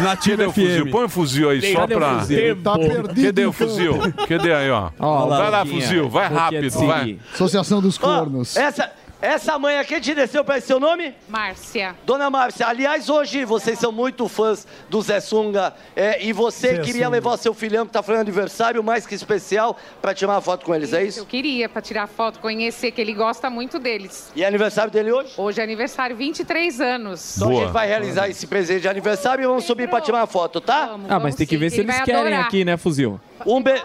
[0.03, 0.90] Nativo Cadê o fuzil?
[0.90, 2.18] Põe o fuzil aí só pra.
[2.20, 2.62] fuzil?
[2.62, 3.99] Tá perdido Cadê o fuzil?
[4.28, 4.90] Cadê aí, ó?
[4.99, 6.11] Vai lá, fuzil.
[6.11, 7.18] Vai rápido, vai.
[7.32, 8.55] Associação dos Cornos.
[8.55, 8.93] Essa,
[9.23, 11.14] essa mãe aqui te desceu para esse seu nome?
[11.29, 11.95] Márcia.
[12.05, 16.79] Dona Márcia, aliás, hoje vocês são muito fãs do Zé Sunga é, e você Zé
[16.83, 17.09] queria Sunga.
[17.09, 20.75] levar seu filhão que tá fazendo aniversário mais que especial para tirar uma foto com
[20.75, 21.20] eles, é isso?
[21.20, 24.33] Eu queria para tirar foto, conhecer, que ele gosta muito deles.
[24.35, 25.33] E é aniversário dele hoje?
[25.37, 27.37] Hoje é aniversário, 23 anos.
[27.37, 30.27] Então a gente vai realizar esse presente de aniversário e vamos subir para tirar uma
[30.27, 30.99] foto, tá?
[31.09, 32.47] Ah, mas tem que ver se Ele eles querem adorar.
[32.47, 33.20] aqui, né, fuzil?
[33.47, 33.81] Um be...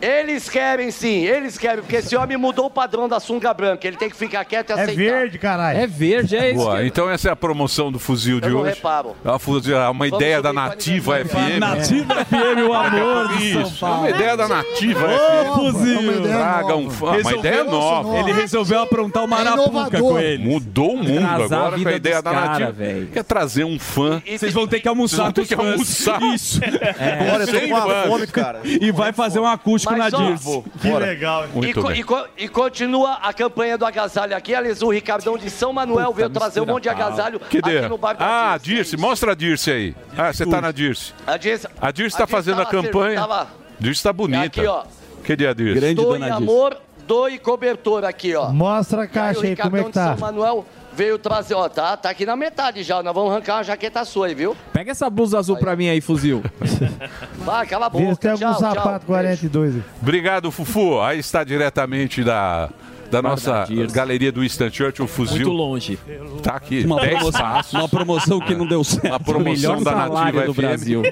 [0.00, 3.86] Eles querem sim, eles querem, porque esse homem mudou o padrão da sunga branca.
[3.86, 4.94] Ele tem que ficar quieto e É aceitar.
[4.96, 5.78] verde, caralho.
[5.78, 6.58] É verde, é isso.
[6.62, 8.74] Boa, então essa é a promoção do fuzil de Eu não hoje.
[8.74, 9.16] reparo.
[9.24, 11.18] É uma, fuzil- é uma Vamos ideia da a Nativa.
[11.24, 11.58] FM.
[11.58, 13.98] Nativa FM, o amor de São é Paulo.
[14.00, 15.54] uma ideia da Nativa Ô, FM.
[15.72, 16.22] fuzil.
[16.22, 17.06] Traga um fã.
[17.18, 18.18] Uma ideia nova.
[18.18, 20.44] Ele resolveu aprontar uma arapuca com ele.
[20.44, 23.06] Mudou o mundo a agora com a ideia da cara, Nativa.
[23.12, 24.22] Quer trazer um fã.
[24.26, 26.08] Vocês vão ter que almoçar Vocês vão ter com que os fãs.
[26.08, 26.34] almoçar.
[26.34, 26.60] Isso.
[26.64, 27.32] É.
[27.32, 28.60] Olha, eu tô com uma fome, cara.
[28.64, 30.62] E vai fazer um acústico Mas, na ó.
[30.80, 31.06] Que Bora.
[31.06, 31.46] legal.
[31.46, 32.00] E, Muito co- bem.
[32.00, 34.54] e co- e continua a campanha do agasalho aqui.
[34.54, 37.78] Aliás, o Ricardão de São Manuel veio trazer um monte de agasalho Cadê?
[37.78, 38.92] aqui no bar da Ah, Dirce.
[38.92, 39.94] Dirce, mostra a Dirce aí.
[40.16, 41.12] Ah, você tá na Dirce.
[41.26, 43.20] A Dirce, A Dirce tá fazendo a tava campanha.
[43.20, 44.44] tava- Dirce tá bonita.
[44.60, 44.84] Aqui, ó.
[45.24, 45.94] Cadê a Dirce?
[45.94, 46.76] Doe amor,
[47.06, 48.50] doe cobertor aqui, ó.
[48.50, 50.16] Mostra a Aí caixa aí, como é Ricardão que de tá?
[50.16, 50.66] São Manuel
[50.96, 53.02] veio trazer, ó, tá, tá aqui na metade já.
[53.02, 54.56] Nós vamos arrancar uma jaqueta sua aí, viu?
[54.72, 56.42] Pega essa blusa azul pra mim aí, fuzil.
[57.38, 58.16] Vai, cala a Vê boca.
[58.16, 58.74] tem algum Tchau, tchau.
[58.74, 59.74] sapato 42.
[60.00, 61.00] Obrigado, Fufu.
[61.00, 62.68] Aí está diretamente da,
[63.10, 65.36] da nossa galeria do Winston Churchill, o fuzil.
[65.46, 65.98] Muito longe.
[66.42, 69.06] Tá aqui, Uma 10 promoção- uma promoção que não deu certo.
[69.06, 70.56] Uma promoção Melhor da Nativa do FM.
[70.56, 71.02] Brasil.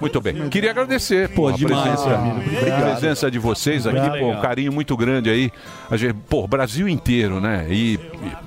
[0.00, 0.48] Muito bem.
[0.48, 4.96] Queria agradecer pô, a, demais, presença, a presença de vocês aqui, pô, um carinho muito
[4.96, 5.50] grande aí.
[5.90, 7.66] A gente, pô, Brasil inteiro, né?
[7.68, 7.98] E,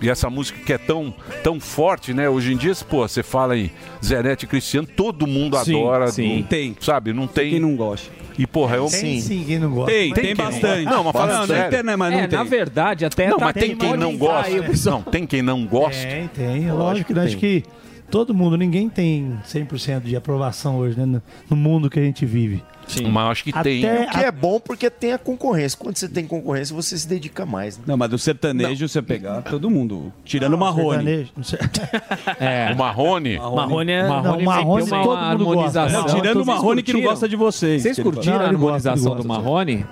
[0.01, 1.13] e essa música que é tão,
[1.43, 2.29] tão forte, né?
[2.29, 3.69] Hoje em dia, pô, você fala em
[4.03, 6.07] Zerete e Cristiano, todo mundo Sim, adora.
[6.07, 6.37] sim.
[6.37, 6.75] Não tem.
[6.79, 7.11] Sabe?
[7.11, 7.51] Não tem.
[7.51, 8.09] Quem não gosta.
[8.39, 8.87] E, porra, é um.
[8.87, 9.91] Tem sim, quem não gosta.
[9.91, 10.85] Tem, tem, não bastante.
[10.85, 11.67] Não, mas falando sério.
[11.67, 12.39] internet, mas não é, tem.
[12.39, 14.47] na verdade, até Não, tá- mas tem quem não gosta.
[14.47, 14.61] aí.
[14.85, 16.01] Não, tem quem não gosta.
[16.07, 16.67] Tem, tem.
[16.67, 17.63] É lógico que acho que
[18.09, 21.05] todo mundo, ninguém tem 100% de aprovação hoje, né?
[21.05, 22.63] No, no mundo que a gente vive.
[22.87, 23.07] Sim.
[23.09, 23.85] Mas acho que Até tem.
[23.85, 25.77] a- O que é bom porque tem a concorrência.
[25.79, 27.77] Quando você tem concorrência, você se dedica mais.
[27.77, 27.83] Né?
[27.87, 30.11] Não, mas do sertanejo você pegar todo mundo.
[30.25, 31.31] Tirando o Marrone.
[32.39, 32.71] É.
[32.73, 33.37] O Marrone.
[33.37, 35.81] Marrone é- Marrone Não, Marrone uma todo mundo gosta.
[35.81, 36.01] harmonização.
[36.01, 37.81] Não, tirando o Marrone que não gosta de vocês.
[37.83, 39.27] Vocês curtiram a Não, gosta, harmonização do gosta.
[39.27, 39.85] Marrone?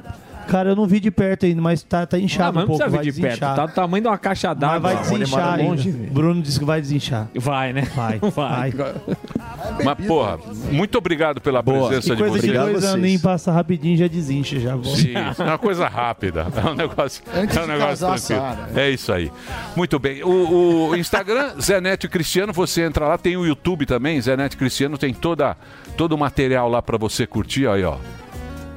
[0.48, 2.78] Cara, eu não vi de perto ainda, mas tá, tá Ah, inchado mas um não
[2.78, 2.84] pouco.
[2.84, 3.40] precisa vai ver de perto.
[3.56, 4.80] Tá do tamanho de uma caixa Mas d'água.
[4.80, 5.92] vai Marrone é desinchar longe.
[5.92, 7.28] Bruno disse que vai desinchar.
[7.36, 7.82] Vai, né?
[7.96, 8.74] Vai, vai.
[9.84, 10.40] Mas, porra,
[10.72, 12.72] muito obrigado pela presença Que de coisa de vocês.
[12.72, 14.60] dois aninhos passa rapidinho já desincha.
[14.60, 14.98] Já volta.
[14.98, 16.48] Sim, é uma coisa rápida.
[16.56, 18.80] É um negócio, Antes é um negócio tranquilo.
[18.80, 19.32] É isso aí.
[19.76, 20.24] Muito bem.
[20.24, 24.36] O, o Instagram, Zé Neto e Cristiano, você entra lá, tem o YouTube também, Zé
[24.38, 25.56] Neto e Cristiano, tem toda,
[25.98, 27.68] todo o material lá pra você curtir.
[27.68, 27.98] Aí, ó.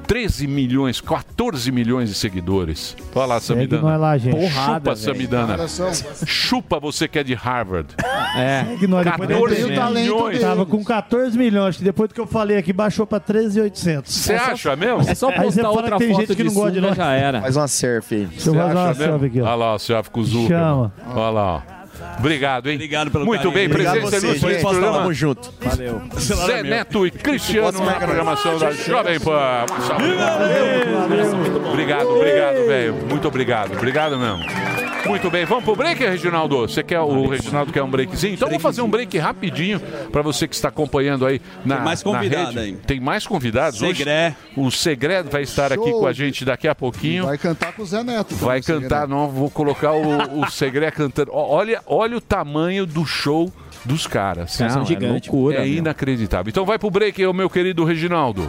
[0.07, 2.97] 13 milhões, 14 milhões de seguidores.
[3.15, 3.83] Olha lá, Segue Samidana.
[3.91, 4.35] nós lá, gente.
[4.35, 4.97] Chupa, Porrada, velho.
[4.97, 5.57] Samidana.
[5.57, 5.91] Cara, são-
[6.27, 7.89] Chupa você que é de Harvard.
[8.37, 8.65] É.
[8.69, 10.41] Segue nós, depois 14 tem o talento milhões.
[10.41, 14.13] Tava com 14 milhões, que depois do que eu falei aqui, baixou pra 13,800.
[14.13, 15.01] Você acha mesmo?
[15.09, 16.81] É só Aí você postar fala outra que tem foto gente que não gosta de
[16.81, 16.97] nós.
[16.97, 17.41] já era.
[17.41, 18.27] Faz uma surf aí.
[18.27, 19.45] Deixa eu fazer uma selfie aqui, ó.
[19.45, 20.49] Olha lá o selfie com o Zucca.
[20.49, 20.93] Chama.
[21.15, 21.74] Olha lá, ó.
[22.19, 22.75] Obrigado, hein?
[22.77, 23.55] Obrigado pelo Muito carinho.
[23.55, 24.53] bem, Obrigado presença você, ilustre gente.
[24.65, 24.99] nesse programa.
[24.99, 25.53] Tamo junto.
[25.61, 26.03] Valeu.
[26.19, 29.67] Zé Neto e Cristiano na programação da Jovem Pan.
[29.87, 30.05] Salve.
[31.71, 32.95] Obrigado, obrigado, velho.
[33.09, 33.73] Muito obrigado.
[33.77, 34.45] Obrigado mesmo.
[35.07, 36.61] Muito bem, vamos pro break, Reginaldo?
[36.63, 38.35] Você quer o Reginaldo quer um breakzinho?
[38.35, 39.79] Então vamos fazer um break rapidinho
[40.11, 42.59] para você que está acompanhando aí na Tem mais convidado rede.
[42.59, 42.73] aí.
[42.87, 43.97] Tem mais convidados hoje.
[43.99, 44.35] Segré.
[44.57, 47.27] O Segré vai estar aqui com a gente daqui a pouquinho.
[47.27, 48.35] Vai cantar com o Zé Neto.
[48.37, 51.31] Vai também, cantar, não, vou colocar o, o Segré cantando.
[51.35, 53.53] Olha, olha o tamanho do show
[53.85, 54.59] dos caras.
[54.59, 55.29] Não, é gigante.
[55.31, 55.75] loucura, É meu.
[55.75, 56.49] inacreditável.
[56.51, 58.49] Então vai pro break, meu querido Reginaldo.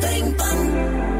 [0.00, 1.19] Running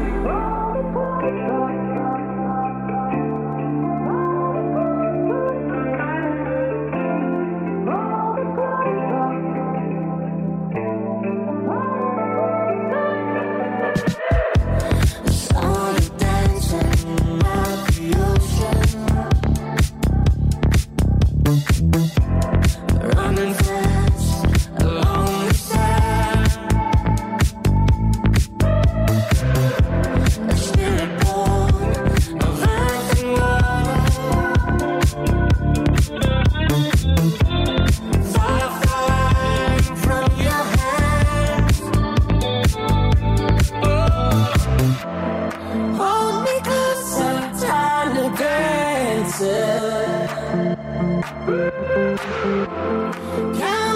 [51.41, 51.57] Count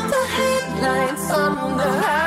[0.10, 2.25] the headlights on the highway.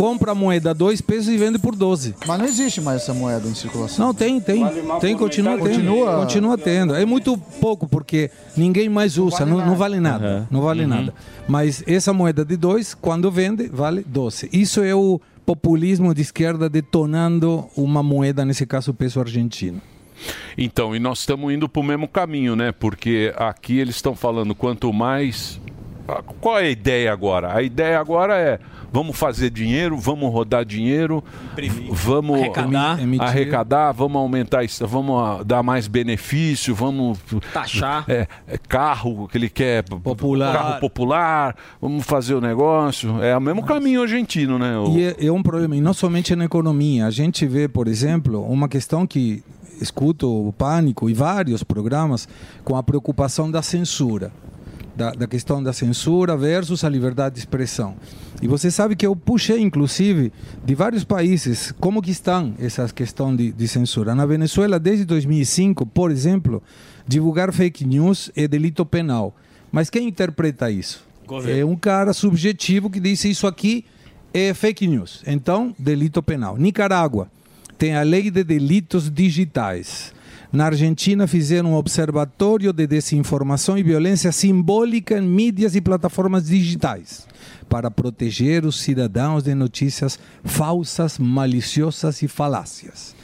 [0.00, 2.14] Compra a moeda 2 pesos e vende por 12.
[2.26, 4.06] Mas não existe mais essa moeda em circulação.
[4.06, 4.64] Não, tem, tem.
[4.98, 5.68] Tem, continua tendo.
[5.68, 6.20] Continua?
[6.20, 6.94] Continua tendo.
[6.94, 10.48] É muito pouco, porque ninguém mais usa, não, não vale nada.
[10.50, 10.88] Não vale Uhum.
[10.88, 11.14] nada.
[11.46, 14.48] Mas essa moeda de 2, quando vende, vale 12.
[14.50, 19.82] Isso é o populismo de esquerda detonando uma moeda, nesse caso o peso argentino.
[20.56, 22.72] Então, e nós estamos indo para o mesmo caminho, né?
[22.72, 25.60] Porque aqui eles estão falando quanto mais.
[26.40, 27.54] Qual é a ideia agora?
[27.56, 28.58] A ideia agora é
[28.92, 31.22] vamos fazer dinheiro, vamos rodar dinheiro,
[31.90, 32.98] vamos Arrecadar.
[33.20, 37.18] arrecadar, vamos aumentar isso, vamos ah, dar mais benefício, vamos
[37.52, 38.04] Taxar.
[38.08, 43.22] É, é carro que ele quer popular, carro popular, vamos fazer o negócio.
[43.22, 44.76] É o mesmo caminho argentino, né?
[44.76, 47.06] O- E é, é um problema, e não somente na economia.
[47.06, 49.42] A gente vê, por exemplo, uma questão que
[49.80, 52.28] escuto o Pânico e vários programas
[52.64, 54.30] com a preocupação da censura.
[55.00, 57.96] Da, da questão da censura versus a liberdade de expressão.
[58.42, 60.30] E você sabe que eu puxei, inclusive,
[60.62, 64.14] de vários países, como que estão essas questões de, de censura.
[64.14, 66.62] Na Venezuela, desde 2005, por exemplo,
[67.08, 69.34] divulgar fake news é delito penal.
[69.72, 71.02] Mas quem interpreta isso?
[71.48, 73.86] É um cara subjetivo que disse isso aqui
[74.34, 75.22] é fake news.
[75.26, 76.58] Então, delito penal.
[76.58, 77.30] Nicarágua
[77.78, 80.12] tem a lei de delitos digitais.
[80.52, 87.26] Na Argentina fizeram um observatório de desinformação e violência simbólica em mídias e plataformas digitais
[87.68, 93.14] para proteger os cidadãos de notícias falsas, maliciosas e falácias.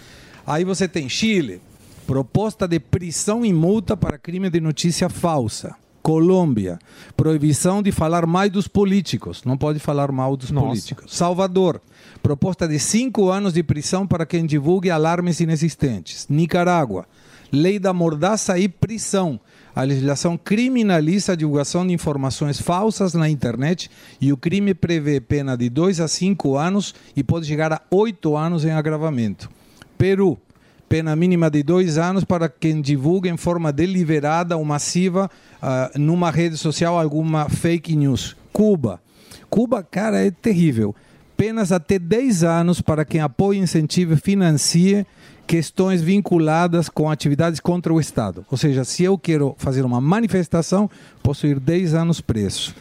[0.46, 1.60] Aí você tem Chile,
[2.06, 5.74] proposta de prisão e multa para crime de notícia falsa.
[6.00, 6.78] Colômbia,
[7.16, 11.12] proibição de falar mais dos políticos, não pode falar mal dos políticos.
[11.12, 11.80] Salvador,
[12.26, 16.26] proposta de cinco anos de prisão para quem divulgue alarmes inexistentes.
[16.28, 17.06] Nicarágua,
[17.52, 19.38] lei da mordaça e prisão.
[19.72, 23.88] A legislação criminaliza a divulgação de informações falsas na internet
[24.20, 28.36] e o crime prevê pena de dois a cinco anos e pode chegar a oito
[28.36, 29.48] anos em agravamento.
[29.96, 30.36] Peru,
[30.88, 35.30] pena mínima de dois anos para quem divulga em forma deliberada ou massiva
[35.62, 38.34] ah, numa rede social alguma fake news.
[38.52, 39.00] Cuba.
[39.48, 40.92] Cuba, cara, é terrível.
[41.36, 45.06] Penas até 10 anos para quem apoia, incentive e financie
[45.46, 48.44] questões vinculadas com atividades contra o Estado.
[48.50, 50.90] Ou seja, se eu quero fazer uma manifestação,
[51.22, 52.74] posso ir 10 anos preso.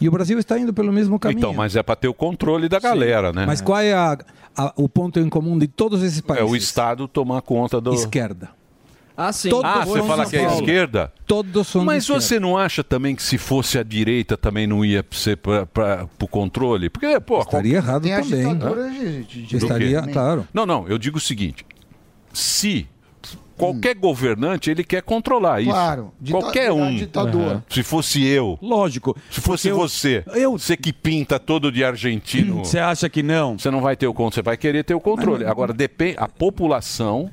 [0.00, 1.38] E o Brasil está indo pelo mesmo caminho.
[1.38, 3.46] Então, mas é para ter o controle da galera, né?
[3.46, 4.18] Mas qual é a-
[4.56, 6.50] a- o ponto em comum de todos esses É países?
[6.50, 7.92] o Estado tomar conta do.
[7.94, 8.50] Esquerda.
[9.16, 9.50] Ah, sim.
[9.50, 10.60] Todos ah, você fala que é Paulo.
[10.60, 11.12] esquerda?
[11.26, 12.20] Todos de Mas esquerda.
[12.20, 16.26] você não acha também que se fosse a direita também não ia ser para o
[16.28, 16.88] controle?
[16.88, 17.40] Porque, pô.
[17.40, 18.54] Estaria errado Tem também.
[18.54, 20.46] ditaduras de- de- de- Estaria, claro.
[20.52, 21.64] Não, não, eu digo o seguinte:
[22.32, 22.86] se
[23.56, 25.70] qualquer governante ele quer controlar isso.
[25.70, 26.96] Claro, qualquer um.
[26.96, 27.56] ditador.
[27.56, 27.62] Uhum.
[27.68, 28.58] Se fosse eu.
[28.62, 29.16] Lógico.
[29.30, 30.24] Se fosse eu- você.
[30.52, 32.64] Você que pinta todo de argentino.
[32.64, 33.58] Você acha que não?
[33.58, 35.44] Você não vai ter o controle, você vai querer ter o controle.
[35.44, 36.16] Agora, depende.
[36.18, 37.30] A população.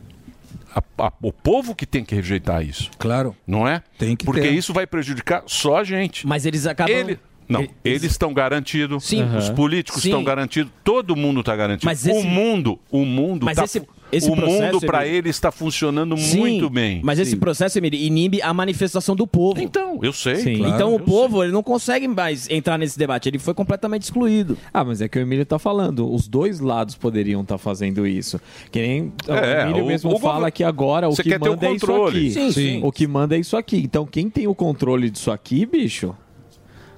[0.75, 2.89] A- a- o povo que tem que rejeitar isso.
[2.97, 3.35] Claro.
[3.47, 3.81] Não é?
[3.97, 4.51] Tem que Porque ter.
[4.53, 6.25] isso vai prejudicar só a gente.
[6.27, 6.95] Mas eles acabam.
[6.95, 9.05] Ele- Não, eles estão garantidos.
[9.05, 9.23] Sim.
[9.35, 10.09] Os políticos Sim.
[10.09, 10.71] estão garantidos.
[10.83, 11.85] Todo mundo está garantido.
[11.87, 13.81] Mas esse- O mundo, o mundo Mas tá esse-
[14.11, 17.01] esse o processo, mundo para ele está funcionando Sim, muito bem.
[17.03, 19.61] Mas esse processo, Emílio, inibe a manifestação do povo.
[19.61, 20.35] Então, eu sei.
[20.37, 20.53] Sim.
[20.53, 20.95] então Claro.
[20.95, 23.29] o povo ele não consegue mais entrar nesse debate.
[23.29, 24.57] Ele foi completamente excluído.
[24.73, 26.11] Ah, mas é que o Emílio tá falando.
[26.11, 28.39] Os dois lados poderiam estar fazendo isso.
[28.71, 31.51] Que nem É, o Emílio o- mesmo o fala que agora o que ter o
[31.51, 32.31] manda é isso aqui.
[32.31, 32.79] Sim, sim.
[32.83, 33.77] O que manda é isso aqui.
[33.77, 36.15] Então quem tem o controle disso aqui, bicho,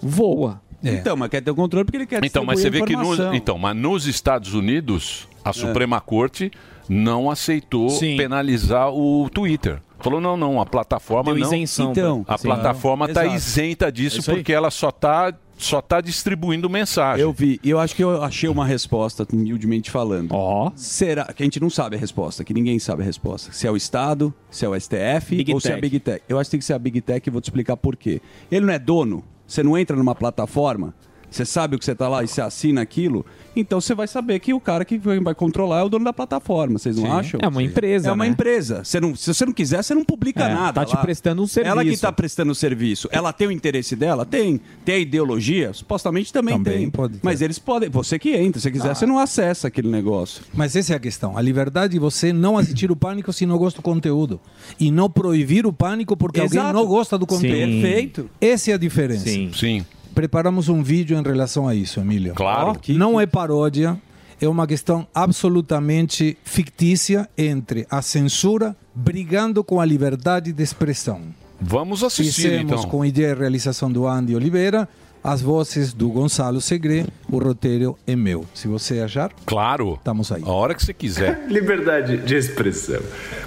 [0.01, 0.61] voa.
[0.83, 2.93] Então, mas quer ter o controle porque ele quer Então, mas você vê que
[3.33, 6.51] então, mas nos Estados Unidos, a Suprema Corte
[6.91, 8.17] não aceitou Sim.
[8.17, 9.81] penalizar o Twitter.
[9.99, 11.47] Falou, não, não, a plataforma Deu não.
[11.47, 12.47] isenção Então, a sim.
[12.47, 17.21] plataforma está isenta disso É porque ela só está só tá distribuindo mensagem.
[17.21, 20.31] Eu vi, e eu acho que eu achei uma resposta, humildemente falando.
[20.31, 20.71] Ó.
[20.75, 23.53] Será que a gente não sabe a resposta, que ninguém sabe a resposta.
[23.53, 25.81] Se é o Estado, se é o STF Big ou se é a Tech.
[25.81, 26.23] Big Tech.
[26.27, 28.19] Eu acho que tem que ser a Big Tech e vou te explicar por quê.
[28.51, 30.95] Ele não é dono, você não entra numa plataforma,
[31.29, 33.23] você sabe o que você tá lá e você assina aquilo,
[33.55, 36.77] então você vai saber que o cara que vai controlar é o dono da plataforma,
[36.79, 37.11] vocês não Sim.
[37.11, 37.39] acham?
[37.43, 38.29] É uma empresa, É uma né?
[38.31, 38.83] empresa.
[38.83, 40.73] Você não, se você não quiser, você não publica É, nada.
[40.73, 41.01] tá te lá.
[41.01, 42.01] prestando um Ela que serviço.
[42.01, 43.09] tá prestando serviço.
[43.11, 44.25] Ela tem o interesse dela?
[44.25, 44.59] Tem.
[44.85, 45.73] Tem a ideologia?
[45.73, 46.89] Supostamente também, Também tem.
[46.89, 47.19] pode ter.
[47.23, 47.89] Mas eles podem.
[47.89, 50.43] Você que entra, se quiser, você não acessa aquele negócio.
[50.53, 51.37] Mas essa é a questão.
[51.37, 54.39] A liberdade de você não assistir o pânico se não gosta do conteúdo.
[54.79, 56.73] E não proibir o pânico porque alguém Exato.
[56.73, 57.71] não gosta do conteúdo.
[57.71, 57.81] Sim.
[57.81, 58.29] Perfeito.
[58.39, 59.25] Essa é a diferença.
[59.25, 59.51] Sim.
[59.53, 59.85] Sim.
[60.13, 62.33] Preparamos um vídeo em relação a isso, Emílio.
[62.35, 62.71] Claro.
[62.71, 63.97] Ó, não é paródia,
[64.39, 71.21] é uma questão absolutamente fictícia entre a censura brigando com a liberdade de expressão.
[71.59, 72.89] Vamos assistir Fizemos então.
[72.89, 74.89] com ideia e realização do Andy Oliveira,
[75.23, 78.43] as vozes do Gonçalo Segre, o roteiro é meu.
[78.55, 79.93] Se você achar, Claro.
[79.93, 80.41] estamos aí.
[80.43, 81.45] A hora que você quiser.
[81.47, 82.99] Liberdade de expressão.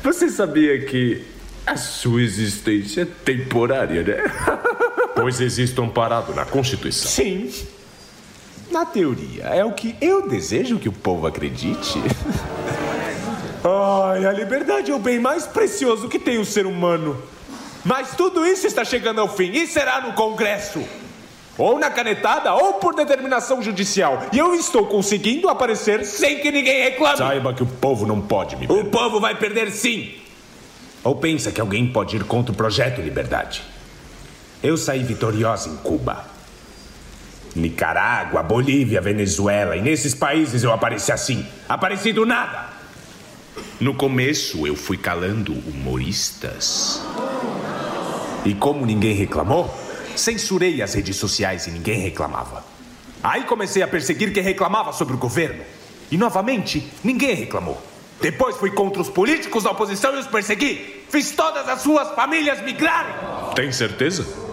[0.03, 1.25] Você sabia que
[1.67, 4.17] a sua existência é temporária, né?
[5.15, 7.11] Pois existe um parado na Constituição.
[7.11, 7.53] Sim.
[8.71, 12.01] Na teoria, é o que eu desejo que o povo acredite.
[13.65, 17.17] Ai, a liberdade é o bem mais precioso que tem o ser humano.
[17.85, 20.83] Mas tudo isso está chegando ao fim e será no Congresso.
[21.57, 24.27] Ou na canetada, ou por determinação judicial.
[24.33, 27.17] E eu estou conseguindo aparecer sem que ninguém reclame.
[27.17, 30.15] Saiba que o povo não pode me O povo vai perder sim.
[31.05, 33.63] Ou pensa que alguém pode ir contra o projeto Liberdade?
[34.65, 36.25] Eu saí vitoriosa em Cuba.
[37.55, 39.77] Nicarágua, Bolívia, Venezuela.
[39.77, 41.47] E nesses países eu apareci assim.
[41.69, 42.71] Apareci do nada.
[43.79, 47.03] No começo eu fui calando humoristas.
[48.43, 49.73] E como ninguém reclamou,
[50.17, 52.65] censurei as redes sociais e ninguém reclamava.
[53.23, 55.63] Aí comecei a perseguir quem reclamava sobre o governo.
[56.11, 57.83] E novamente, ninguém reclamou.
[58.19, 61.05] Depois fui contra os políticos da oposição e os persegui.
[61.11, 63.15] Fiz todas as suas famílias migrarem.
[63.55, 64.44] Tem certeza?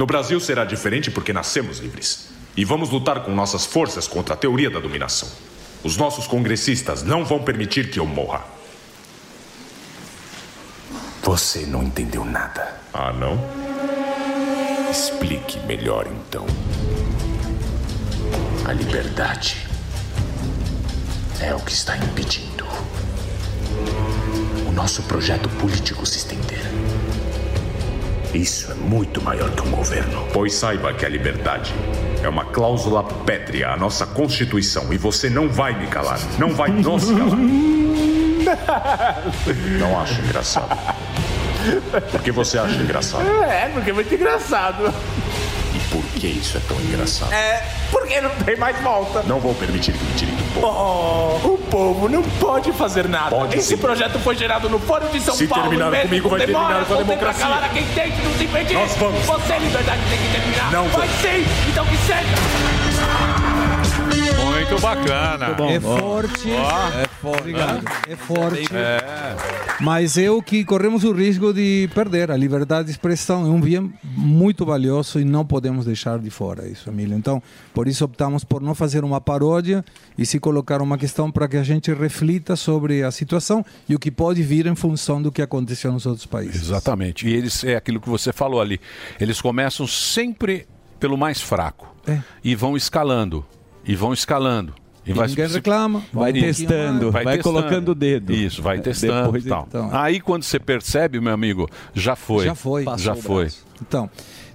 [0.00, 2.30] No Brasil será diferente porque nascemos livres.
[2.56, 5.28] E vamos lutar com nossas forças contra a teoria da dominação.
[5.84, 8.42] Os nossos congressistas não vão permitir que eu morra.
[11.22, 12.80] Você não entendeu nada.
[12.94, 13.38] Ah, não?
[14.90, 16.46] Explique melhor então.
[18.64, 19.68] A liberdade
[21.42, 22.64] é o que está impedindo
[24.66, 26.79] o nosso projeto político se estender.
[28.34, 30.24] Isso é muito maior que um governo.
[30.32, 31.74] Pois saiba que a liberdade
[32.22, 36.20] é uma cláusula pétrea à nossa Constituição e você não vai me calar.
[36.38, 37.38] Não vai nos calar.
[39.78, 40.76] Não acho engraçado.
[42.10, 43.28] Por que você acha engraçado?
[43.44, 44.94] É, porque é muito engraçado.
[45.90, 47.32] Por que isso é tão engraçado?
[47.32, 49.22] É, porque não tem mais volta.
[49.24, 50.66] Não vou permitir que me tirem do povo.
[50.66, 53.30] Oh, o povo não pode fazer nada.
[53.34, 53.76] Pode Esse sim.
[53.76, 55.64] projeto foi gerado no Fórum de São Se Paulo.
[55.64, 57.46] terminar e mesmo comigo, vai demora, terminar com a democracia.
[57.46, 58.74] pra calar a quem tente nos impedir.
[58.74, 59.24] Nós vamos.
[59.26, 60.72] Você, liberdade, tem que terminar.
[60.72, 62.79] Não vai sim, então que seja.
[64.70, 65.46] Muito Muito bacana.
[65.68, 66.50] É forte.
[66.52, 67.00] Ó.
[67.00, 67.40] É forte.
[67.40, 67.84] Obrigado.
[68.08, 68.76] É forte.
[68.76, 69.36] É.
[69.80, 72.30] Mas é o que corremos o risco de perder.
[72.30, 76.68] A liberdade de expressão é um bem muito valioso e não podemos deixar de fora
[76.68, 77.16] isso, Emílio.
[77.16, 77.42] Então,
[77.74, 79.84] por isso optamos por não fazer uma paródia
[80.16, 83.98] e se colocar uma questão para que a gente reflita sobre a situação e o
[83.98, 86.62] que pode vir em função do que aconteceu nos outros países.
[86.62, 87.26] Exatamente.
[87.26, 88.80] E eles, é aquilo que você falou ali.
[89.18, 90.68] Eles começam sempre
[91.00, 91.92] pelo mais fraco.
[92.06, 92.20] É.
[92.44, 93.44] E vão escalando.
[93.84, 94.74] E vão escalando.
[95.06, 97.24] E ninguém reclama, vai pouquinho testando, mais.
[97.24, 98.32] vai colocando o dedo.
[98.32, 99.64] Isso, vai É, testando depois, e tal.
[99.68, 99.88] então.
[99.92, 102.44] Aí quando você percebe, meu amigo, já foi.
[102.44, 102.84] Já foi.
[102.98, 103.48] Já foi.
[103.80, 104.10] Então,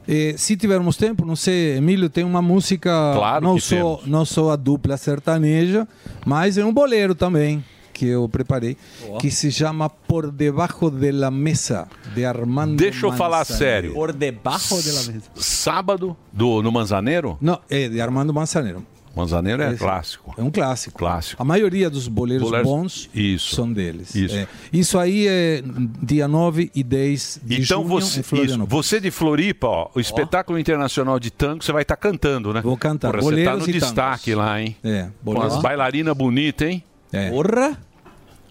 [0.08, 4.24] eh, se tivermos tempo, não sei, Emílio, tem uma música, Claro não, que só, não
[4.24, 5.88] só a dupla sertaneja,
[6.26, 7.62] mas é um boleiro também,
[7.92, 8.78] que eu preparei,
[9.10, 9.18] Ó.
[9.18, 13.58] que se chama Por Debajo de la Mesa, de Armando Deixa eu falar Manzanero.
[13.58, 13.94] sério.
[13.96, 15.24] Por debaixo de la mesa.
[15.34, 17.36] Sábado, do, no Manzaneiro?
[17.42, 18.86] Não, é de Armando Manzanero.
[19.16, 20.34] Manzaneiro é Esse- clássico.
[20.38, 20.98] É um clássico.
[20.98, 21.42] Clássico.
[21.42, 23.56] A maioria dos boleiros Boleiros- bons Isso.
[23.56, 24.14] são deles.
[24.14, 24.36] Isso.
[24.36, 24.48] É.
[24.74, 25.64] Isso aí é
[26.04, 30.00] dia 9 e 10 de Então junho você, em isso, você de Floripa, ó, o
[30.00, 32.62] espetáculo internacional de tango, você vai estar cantando, né?
[32.62, 33.12] Vou cantar.
[33.12, 34.76] Porra, você tá Boleiros no e destaque lá, hein?
[34.84, 35.54] É, Com boleiros.
[35.56, 36.84] as bailarinas bonitas, hein?
[37.14, 37.30] É.
[37.30, 37.78] Porra!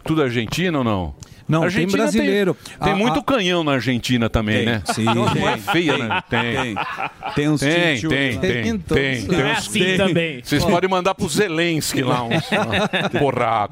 [0.05, 1.15] Tudo argentino ou não?
[1.49, 2.57] Não, tem Argentina brasileiro.
[2.83, 4.83] Tem, A- muito a- canhão na Argentina também, Tem, né?
[4.95, 5.05] sim.
[5.15, 6.23] Não, é Tem, feia, tem, né?
[6.31, 6.55] Tem.
[6.55, 6.75] tem.
[7.35, 9.27] Tem uns Tem, tem, tem, Tem tem.
[9.27, 9.97] tem é uns- assim tem.
[9.97, 10.41] também.
[10.43, 10.71] Vocês Ó.
[10.71, 12.45] podem mandar pro Zelensky lá uns.
[13.19, 13.65] Porra, a,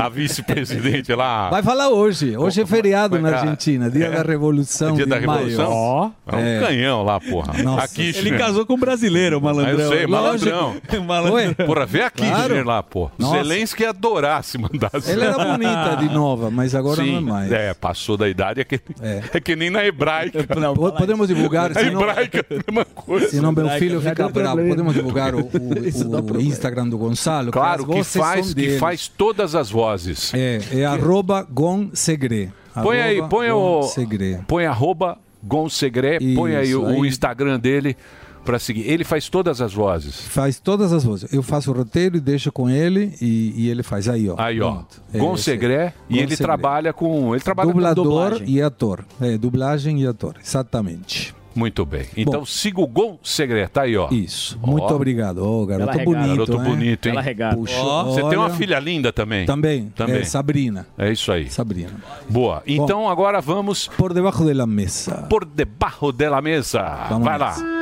[0.00, 1.50] a, a vice-presidente lá.
[1.50, 2.36] Vai falar hoje.
[2.36, 4.10] Hoje é feriado na Argentina, dia é.
[4.10, 6.12] da Revolução Dia da Revolução?
[6.26, 6.42] maio.
[6.42, 7.62] É um canhão lá, porra.
[7.62, 7.84] Nossa.
[7.84, 8.26] A Kirchner.
[8.26, 9.78] Ele casou com um brasileiro, o malandrão.
[9.80, 10.76] Eu sei, malandrão.
[11.06, 11.34] Malandrão.
[11.34, 11.54] Oi?
[11.66, 12.64] Porra, vê a Kirchner Claro.
[12.66, 13.10] lá, pô.
[13.18, 13.36] Nossa.
[13.38, 15.10] Zelensky ia adorar se mandasse.
[15.10, 17.52] Ela era bonita de nova, mas agora Sim, não é mais.
[17.52, 19.40] É, passou da idade, é que, é.
[19.40, 20.44] que nem na hebraica.
[20.74, 23.28] Po- Podemos divulgar, Na senão, hebraica, a mesma coisa.
[23.28, 24.48] senão meu filho fica deu bravo.
[24.56, 24.68] problema.
[24.70, 27.50] Podemos divulgar o, o- o Instagram do Gonçalo.
[27.50, 30.32] Claro, que vozes faz, que faz todas as vozes.
[30.34, 32.50] É, é arroba Gonsegre.
[32.82, 33.80] Põe aí, põe o.
[33.80, 34.38] Gonsegre.
[34.46, 37.04] Põe arroba Gonsegré, põe aí o.
[37.04, 37.96] Instagram dele
[38.44, 38.82] pra seguir.
[38.90, 40.20] Ele faz todas as vozes.
[40.22, 41.32] Faz todas as vozes.
[41.32, 44.34] Eu faço o roteiro e deixo com ele e, e ele faz aí, ó.
[44.38, 44.82] Aí, ó.
[45.12, 45.94] É, Gonsegré.
[46.08, 47.34] E ele trabalha com.
[47.34, 48.48] Ele trabalha Dublador com dublagem.
[48.48, 49.04] e ator.
[49.20, 51.34] É, dublagem e ator, exatamente.
[51.54, 52.06] Muito bem.
[52.16, 52.46] Então Bom.
[52.46, 54.08] siga o Gonsegré, tá aí, ó.
[54.10, 54.58] Isso.
[54.64, 55.38] Muito obrigado.
[55.44, 56.28] Ô, garoto Bela bonito.
[56.28, 56.62] Garoto hein?
[56.62, 57.14] bonito, hein?
[57.54, 59.46] Puxa, Ó, Você tem uma filha linda também.
[59.46, 59.92] Também.
[59.96, 60.20] Também.
[60.20, 60.86] É, Sabrina.
[60.96, 61.50] É isso aí.
[61.50, 61.90] Sabrina.
[62.28, 62.62] Boa.
[62.66, 63.88] Então agora vamos.
[63.88, 65.26] Por debaixo da mesa.
[65.28, 67.06] Por debaixo da mesa.
[67.08, 67.48] Vamos Vai lá.
[67.48, 67.79] nessa.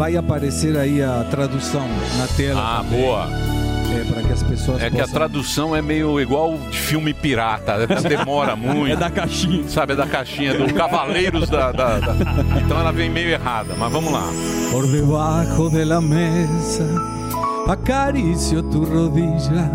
[0.00, 1.86] Vai aparecer aí a tradução
[2.16, 2.58] na tela.
[2.58, 3.02] Ah, também.
[3.02, 3.26] boa.
[3.94, 5.14] É, para que as pessoas É que a possam...
[5.14, 8.94] tradução é meio igual de filme pirata, demora muito.
[8.94, 9.68] É da caixinha.
[9.68, 12.14] Sabe, é da caixinha, do Cavaleiros da, da- da-
[12.64, 14.24] Então ela vem meio errada, mas vamos lá.
[14.70, 16.86] Por debajo de la mesa
[17.68, 19.70] acaricio tu rodilla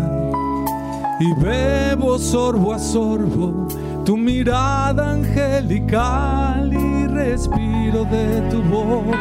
[1.20, 3.68] y bebo sorbo a sorbo
[4.04, 9.16] tu mirada angelical y respiro de tu boca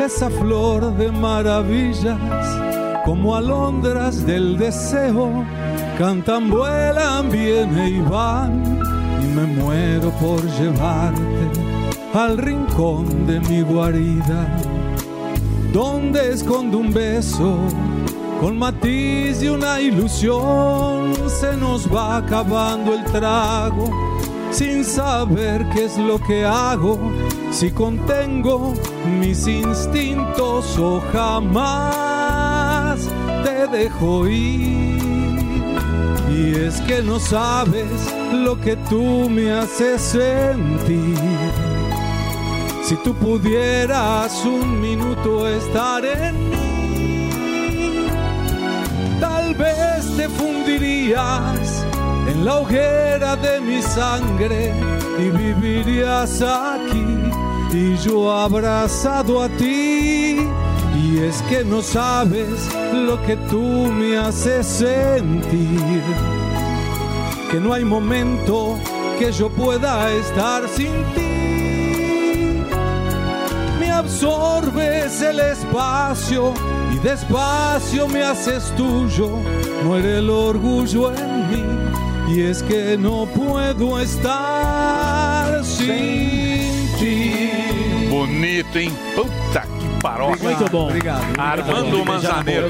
[0.00, 2.18] esa flor de maravillas
[3.04, 5.44] como alondras del deseo
[5.98, 8.80] cantan, vuelan, vienen y van
[9.22, 11.20] y me muero por llevarte
[12.14, 14.48] al rincón de mi guarida,
[15.72, 17.58] donde escondo un beso
[18.40, 21.12] con matiz de una ilusión.
[21.28, 24.09] Se nos va acabando el trago
[24.50, 26.98] sin saber qué es lo que hago,
[27.50, 28.74] si contengo
[29.20, 33.00] mis instintos o jamás
[33.44, 35.00] te dejo ir.
[36.30, 37.90] Y es que no sabes
[38.32, 41.18] lo que tú me haces sentir.
[42.84, 48.08] Si tú pudieras un minuto estar en mí,
[49.20, 51.79] tal vez te fundirías
[52.30, 54.72] en la hoguera de mi sangre
[55.18, 57.06] y vivirías aquí
[57.72, 60.38] y yo abrazado a ti.
[61.02, 66.02] Y es que no sabes lo que tú me haces sentir,
[67.50, 68.78] que no hay momento
[69.18, 71.30] que yo pueda estar sin ti
[73.78, 76.52] me absorbes el espacio
[76.92, 79.30] y despacio me haces tuyo.
[79.84, 81.89] Muere el orgullo en mí
[82.34, 87.50] y es que no puedo estar sin ti.
[88.08, 88.92] Bonito, hein?
[89.14, 90.42] Puta que Paroca.
[90.42, 90.86] Muito bom.
[90.88, 91.22] Obrigado.
[91.38, 92.68] Armando Manzaneiro.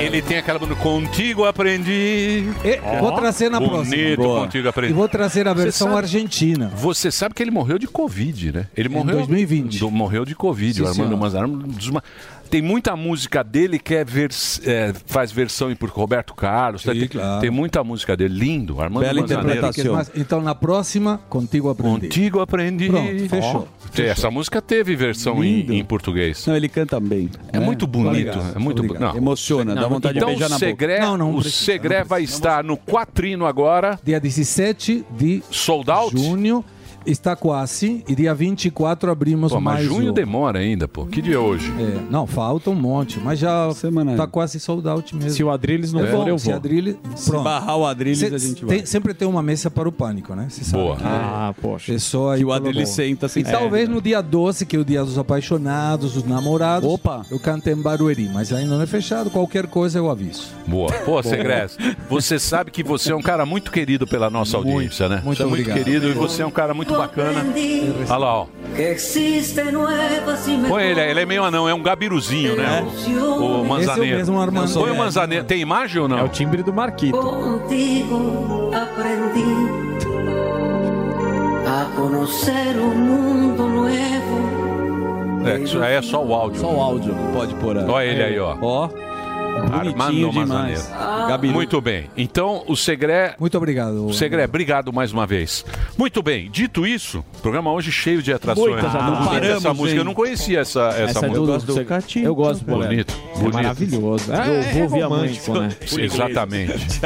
[0.00, 2.44] Ele tem aquela música Contigo Aprendi.
[2.64, 3.96] E- vou trazer na próxima.
[3.96, 4.22] Bonito.
[4.22, 4.92] Contigo Aprendi.
[4.92, 6.70] E vou trazer a Você versão sabe- argentina.
[6.76, 8.66] Você sabe que ele morreu de Covid, né?
[8.76, 9.80] Ele morreu 2020.
[9.80, 12.02] do- morreu de Covid, Sim, o Armando senhor.
[12.50, 16.82] Tem muita música dele que é vers- é, faz versão em por Roberto Carlos.
[16.82, 17.40] Sim, tem, claro.
[17.40, 18.38] tem muita música dele.
[18.38, 20.06] Lindo, Armando Bela interpretação.
[20.14, 22.00] Então, na próxima, contigo aprendi.
[22.08, 22.88] Contigo aprendi.
[22.88, 23.68] Pronto, fechou.
[23.98, 26.46] Ó, Essa música teve versão em, em português.
[26.46, 27.28] Não, ele canta bem.
[27.52, 28.08] É muito bonito.
[28.30, 29.00] Obrigado, É muito obrigado.
[29.12, 29.16] bonito.
[29.22, 30.68] Emociona, dá vontade de então, beijar na o boca.
[30.70, 33.98] Segré, Não, não o precisa, Segré vai estar no Quatrino agora.
[34.04, 36.16] Dia 17 de Sold out?
[36.16, 36.64] junho.
[37.10, 38.04] Está quase.
[38.08, 41.06] E dia 24 abrimos Pô, mas mais junho o- demora ainda, pô.
[41.06, 41.72] Que dia é hoje?
[41.78, 43.68] É, não, falta um monte, mas já
[44.16, 45.30] tá quase sold out mesmo.
[45.30, 46.54] Se o Adrilles não é for, eu se vou.
[46.54, 47.44] Adrilles, Se pronto.
[47.44, 48.86] barrar o Adrilles, a gente tem- vai.
[48.86, 50.46] sempre tem uma mesa para o pânico, né?
[50.50, 50.82] Cê sabe.
[50.82, 50.98] Boa.
[51.02, 51.94] Ah, poxa.
[51.94, 52.52] É só aí Que o.
[52.52, 56.24] Adrilles senta sem E talvez no dia 12, que é o dia dos apaixonados, dos
[56.24, 57.24] namorados, Opa.
[57.30, 60.48] eu canto em Barueri, mas ainda não é fechado, qualquer coisa eu aviso.
[60.66, 60.92] Boa.
[61.04, 61.76] Pô, Segrés,
[62.08, 65.22] você sabe que você é um cara muito querido pela nossa audiência, né?
[65.24, 65.84] muito você é muito obrigado.
[65.84, 67.44] querido e você é um cara muito bacana.
[68.08, 68.46] Olha lá, ó.
[70.68, 72.84] Põe ele, ele é meio anão, é um gabiruzinho, né?
[73.06, 74.20] O, o Manzaneiro.
[74.20, 74.72] Esse é o mesmo Armando.
[74.74, 75.44] Põe o Manzaneiro.
[75.44, 76.18] Tem imagem ou não?
[76.18, 77.18] É o timbre do Marquito.
[77.18, 79.88] Contigo aprendí
[81.66, 85.48] a conocer um mundo novo.
[85.48, 86.60] É, isso aí é só o áudio.
[86.60, 87.76] Só o áudio, pode pôr.
[87.76, 88.56] Olha ele aí, ó.
[88.60, 88.88] Ó,
[89.58, 90.30] Armando Manzaneiro.
[90.32, 90.88] demais.
[91.28, 91.52] Gabiru.
[91.54, 92.10] Muito bem.
[92.16, 93.34] Então, o Segré.
[93.38, 94.06] Muito obrigado.
[94.06, 95.64] O Segré, obrigado mais uma vez.
[95.96, 96.50] Muito bem.
[96.50, 98.72] Dito isso, o programa hoje cheio de atrações.
[98.72, 99.28] Muitas Ah, atrações.
[99.28, 99.90] bonita essa Paramos, música.
[99.92, 99.98] hein?
[99.98, 101.40] Eu não conhecia essa, essa, Essa é música.
[101.40, 102.26] do, gosto do do Catito.
[102.26, 102.64] Eu gosto.
[102.64, 103.54] Bonito, É bonito.
[103.54, 104.32] maravilhoso.
[104.32, 105.68] É, Eu é vou romântico, né?
[105.98, 107.00] Exatamente.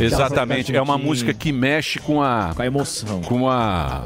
[0.00, 0.74] Exatamente.
[0.76, 2.52] É uma música que mexe com a.
[2.54, 3.20] Com a emoção.
[3.22, 4.04] Com a.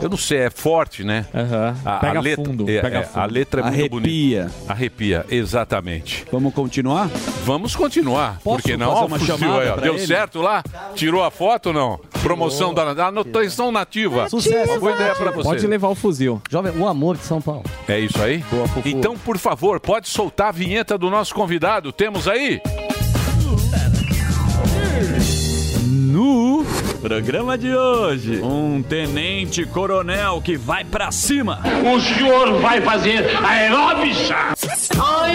[0.00, 1.26] Eu não sei, é forte, né?
[1.34, 1.76] Aham.
[1.84, 3.20] A, Pega a letra, fundo, é, pega é, fundo.
[3.20, 3.90] A letra é muito Arrepia.
[4.42, 4.52] bonita.
[4.68, 6.24] Arrepia, exatamente.
[6.30, 7.08] Vamos continuar?
[7.44, 8.38] Vamos continuar.
[8.44, 10.06] Posso Porque não, fazer uma fuzil chamada aí, Deu ele?
[10.06, 10.62] certo lá?
[10.94, 12.00] Tirou a foto ou não?
[12.22, 14.28] Promoção da anotação nativa.
[14.28, 14.72] Sucesso.
[14.72, 15.48] Uma boa ideia pra você.
[15.48, 16.40] Pode levar o fuzil.
[16.50, 17.64] Jovem, o amor de São Paulo.
[17.88, 18.42] É isso aí?
[18.84, 21.92] Então, por favor, pode soltar a vinheta do nosso convidado.
[21.92, 22.60] Temos aí?
[25.86, 26.64] No
[27.04, 31.60] programa de hoje, um tenente coronel que vai pra cima.
[31.84, 34.54] O senhor vai fazer aeróbica?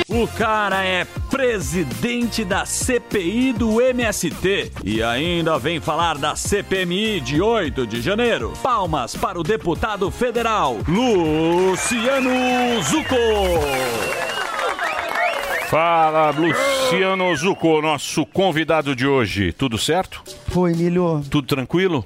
[0.10, 7.40] O cara é presidente da CPI do MST e ainda vem falar da CPMI de
[7.40, 8.52] 8 de janeiro.
[8.64, 12.32] Palmas para o deputado federal Luciano
[12.82, 13.16] Zucco.
[15.70, 19.54] Fala, Luciano Zucco, nosso convidado de hoje.
[19.54, 20.24] Tudo certo?
[20.48, 21.24] Foi, Emílio.
[21.30, 22.04] Tudo tranquilo?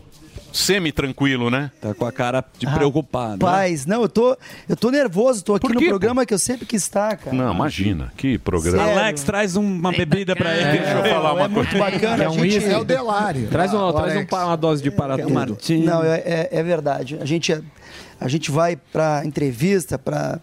[0.51, 1.71] Semi-tranquilo, né?
[1.79, 3.39] Tá com a cara de preocupado.
[3.39, 4.37] Paz, não, eu tô,
[4.67, 7.33] eu tô nervoso, tô aqui no programa que eu sempre quis estar, cara.
[7.35, 8.11] Não, imagina.
[8.17, 8.83] Que programa.
[8.83, 8.99] Sério?
[8.99, 10.79] Alex, traz um- uma bebida pra ele.
[10.79, 11.91] Deixa eu falar uma é muito coisa.
[11.91, 12.23] bacana.
[12.25, 12.65] É um gente.
[12.65, 13.47] É o Delário.
[13.47, 15.33] Traz, uma, O traz um, uma dose de para tudo.
[15.33, 15.83] Martim.
[15.83, 17.17] Não, é, é- é verdade.
[17.21, 17.57] A gente,
[18.19, 20.41] a gente vai para entrevista, para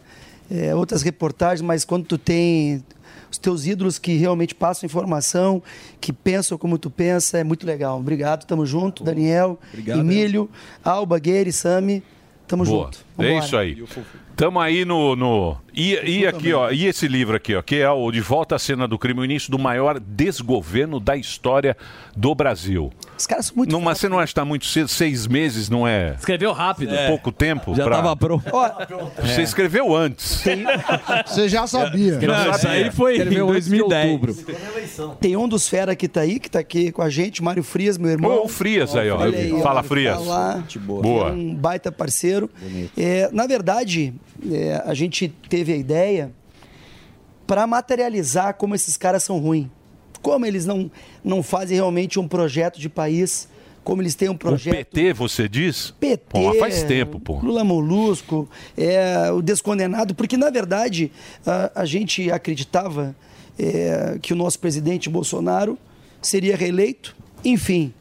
[0.74, 2.82] outras reportagens, mas quando tu tem
[3.31, 5.62] os teus ídolos que realmente passam informação,
[6.01, 7.98] que pensam como tu pensa, é muito legal.
[7.98, 9.05] Obrigado, tamo junto.
[9.05, 10.01] Daniel, Obrigado.
[10.01, 10.51] Emílio,
[10.85, 12.02] Alba, Gueire, Sami,
[12.47, 12.86] tamo Boa.
[12.86, 12.98] junto.
[13.19, 13.44] É Vambora.
[13.44, 13.85] isso aí.
[14.36, 15.15] Tamo aí no.
[15.15, 15.57] no...
[15.74, 18.59] E, e aqui, ó, e esse livro aqui, ó, que é o De Volta à
[18.59, 21.76] Cena do Crime, o início do maior desgoverno da história
[22.16, 22.90] do Brasil.
[23.18, 23.70] Os caras são muito.
[23.72, 24.88] Não, mas você não acha que tá muito cedo?
[24.88, 26.92] Seis meses não é Escreveu rápido.
[27.06, 27.74] pouco tempo?
[27.74, 28.44] Já pra- tava pronto.
[29.22, 30.42] Você escreveu antes.
[31.26, 32.18] Você já sabia.
[32.18, 34.10] Não, isso aí foi em Escreveu de 2010.
[34.10, 35.14] outubro.
[35.20, 37.97] tem um dos fera que tá aí, que tá aqui com a gente, Mário Frias,
[37.98, 38.30] meu irmão.
[38.30, 39.20] Ô, o Frias aí, ó.
[39.22, 40.18] Aí, ó, Fala, tá Frias.
[40.80, 41.28] Boa.
[41.28, 42.51] é um baita parceiro.
[42.97, 44.14] É, na verdade,
[44.51, 46.32] é, a gente teve a ideia
[47.46, 49.66] para materializar como esses caras são ruins.
[50.22, 50.90] Como eles não,
[51.24, 53.48] não fazem realmente um projeto de país,
[53.82, 54.74] como eles têm um O projeto.
[54.74, 55.90] PT, você diz?
[55.98, 57.40] PT, Pô, faz tempo, pô.
[57.40, 61.10] Lula Molusco, é, o Descondenado, porque na verdade
[61.46, 63.16] a, a gente acreditava
[63.58, 65.78] é, que o nosso presidente Bolsonaro
[66.22, 67.16] seria reeleito.
[67.44, 67.92] Enfim,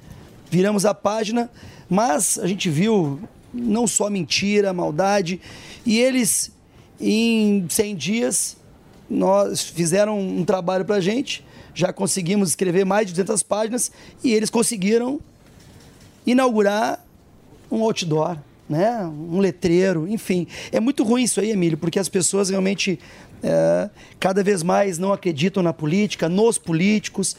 [0.51, 1.49] viramos a página,
[1.89, 3.19] mas a gente viu
[3.53, 5.39] não só mentira, maldade,
[5.85, 6.51] e eles
[6.99, 8.57] em 100 dias
[9.09, 11.43] nós fizeram um trabalho para a gente,
[11.73, 13.91] já conseguimos escrever mais de 200 páginas
[14.23, 15.19] e eles conseguiram
[16.25, 17.03] inaugurar
[17.71, 18.37] um outdoor,
[18.69, 19.03] né?
[19.05, 20.47] um letreiro, enfim.
[20.71, 22.99] É muito ruim isso aí, Emílio, porque as pessoas realmente
[23.41, 23.89] é,
[24.19, 27.35] cada vez mais não acreditam na política, nos políticos.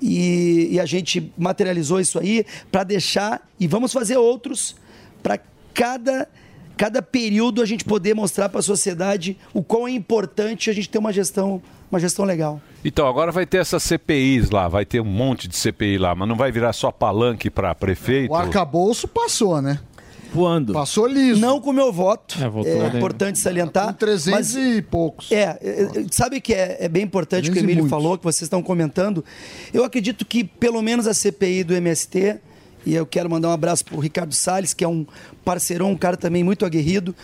[0.00, 4.76] E, e a gente materializou isso aí para deixar, e vamos fazer outros
[5.22, 5.38] para
[5.72, 6.28] cada
[6.76, 10.88] cada período a gente poder mostrar para a sociedade o quão é importante a gente
[10.88, 12.60] ter uma gestão, uma gestão legal.
[12.84, 16.28] Então, agora vai ter essas CPIs lá, vai ter um monte de CPI lá, mas
[16.28, 18.30] não vai virar só palanque para prefeito?
[18.30, 19.80] O arcabouço passou, né?
[20.32, 20.72] Voando.
[20.72, 21.40] Passou liso.
[21.40, 22.36] Não com o meu voto.
[22.42, 22.96] É, votou, É, né?
[22.98, 23.86] importante salientar.
[23.86, 25.32] Com 300 e poucos.
[25.32, 28.18] É, é, é, sabe que é, é bem importante o que o 300 Emílio falou,
[28.18, 29.24] que vocês estão comentando.
[29.72, 32.38] Eu acredito que pelo menos a CPI do MST,
[32.86, 35.04] e eu quero mandar um abraço pro Ricardo Salles, que é um
[35.44, 37.16] parceirão, um cara também muito aguerrido.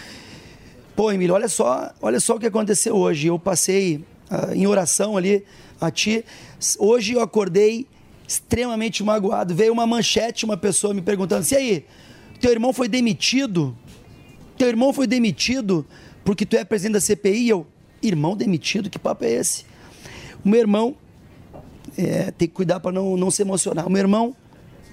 [0.97, 3.29] Pô, Emílio, olha só, olha só o que aconteceu hoje.
[3.29, 5.45] Eu passei ah, em oração ali
[5.81, 6.25] a ti.
[6.81, 7.87] Hoje eu acordei
[8.27, 9.55] extremamente magoado.
[9.55, 11.87] Veio uma manchete, uma pessoa me perguntando: "E aí,
[12.41, 13.77] teu irmão foi demitido?
[14.59, 15.87] Teu irmão foi demitido
[16.25, 17.67] porque tu é presidente da CPI?" E eu,
[18.03, 18.91] irmão demitido?
[18.91, 19.65] Que papo é esse?
[20.45, 20.97] O meu irmão
[21.97, 23.87] é, tem que cuidar para não, não se emocionar.
[23.87, 24.35] O meu irmão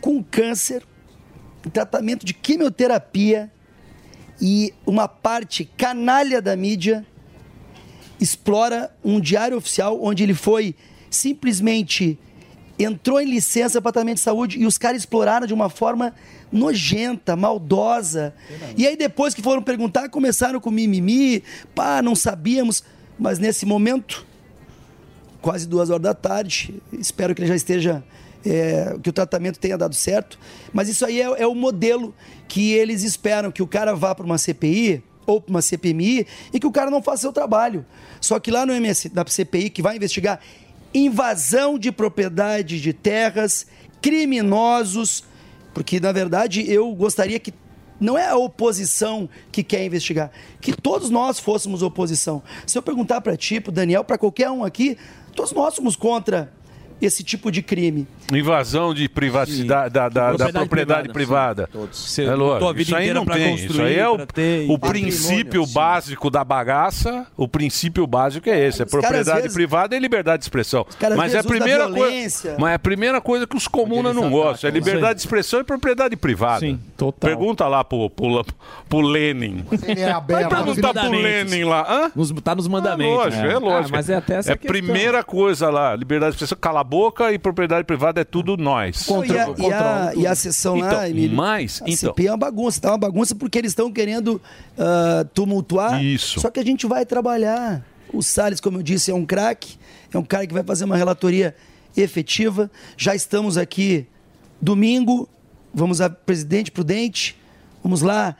[0.01, 0.83] com câncer,
[1.71, 3.51] tratamento de quimioterapia
[4.41, 7.05] e uma parte canalha da mídia
[8.19, 10.75] explora um diário oficial onde ele foi
[11.09, 12.17] simplesmente
[12.77, 16.13] entrou em licença para tratamento de saúde e os caras exploraram de uma forma
[16.49, 18.33] nojenta, maldosa.
[18.77, 21.43] E aí depois que foram perguntar, começaram com mimimi,
[21.75, 22.83] pá, não sabíamos,
[23.19, 24.25] mas nesse momento
[25.41, 26.81] quase duas horas da tarde.
[26.93, 28.03] Espero que ele já esteja.
[28.45, 30.39] É, que o tratamento tenha dado certo.
[30.73, 32.13] Mas isso aí é, é o modelo
[32.47, 36.59] que eles esperam: que o cara vá para uma CPI ou para uma CPMI e
[36.59, 37.85] que o cara não faça seu trabalho.
[38.19, 40.39] Só que lá no MS, da CPI, que vai investigar
[40.93, 43.67] invasão de propriedade de terras,
[44.01, 45.23] criminosos,
[45.73, 47.53] porque na verdade eu gostaria que
[47.99, 52.41] não é a oposição que quer investigar, que todos nós fôssemos oposição.
[52.65, 54.97] Se eu perguntar para ti, para Daniel, para qualquer um aqui,
[55.35, 56.51] todos nós somos contra
[57.01, 58.07] esse tipo de crime.
[58.33, 61.67] Invasão de privacidade da, da- da Propriedade privada.
[61.67, 62.23] privada, sim.
[62.25, 62.53] É lógico.
[62.53, 63.55] botou a vida Isso aí não tem.
[63.55, 64.17] Isso aí é o,
[64.73, 65.73] o princípio sim.
[65.73, 67.25] básico da bagaça.
[67.35, 70.85] O princípio básico é esse: é propriedade vezes- privada e liberdade de expressão.
[70.99, 72.55] caras, Mas é a primeira da coisa.
[72.59, 75.63] Mas é a primeira coisa que os comunas não gostam: é liberdade de expressão e
[75.63, 76.59] propriedade privada.
[76.59, 77.29] Sim, total.
[77.29, 78.45] Pergunta lá pro, pro,
[78.87, 79.65] pro Lenin.
[79.87, 80.49] Ele é aberto.
[80.51, 81.09] Vai perguntar pro.
[81.11, 81.85] Lenin lá.
[81.89, 82.11] Hã?
[82.15, 83.15] Nos, tá nos É mandamentos.
[83.15, 83.95] lógico, é, lógico.
[83.95, 87.31] Ah, mas é até essa É primeira coisa lá, liberdade de expressão, cala a boca
[87.31, 89.07] e propriedade privada é tudo nós.
[89.07, 92.31] e, a, e, a, e a sessão lá, Então, Emílio, mas, a então- CPI é
[92.31, 94.41] uma bagunça, tá uma bagunça porque eles estão querendo
[94.77, 96.03] ah, tumultuar.
[96.03, 96.39] Isso.
[96.39, 97.85] Só que a gente vai trabalhar.
[98.11, 99.77] O Salles, como eu disse, é um craque,
[100.11, 101.55] é um cara que vai fazer uma relatoria
[101.95, 102.69] efetiva.
[102.97, 104.07] Já estamos aqui
[104.61, 105.29] domingo,
[105.73, 107.37] vamos a presidente prudente,
[107.83, 108.35] vamos lá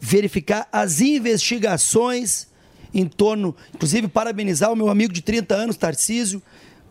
[0.00, 2.48] verificar as investigações
[2.94, 6.42] em torno, inclusive parabenizar o meu amigo de 30 anos, Tarcísio,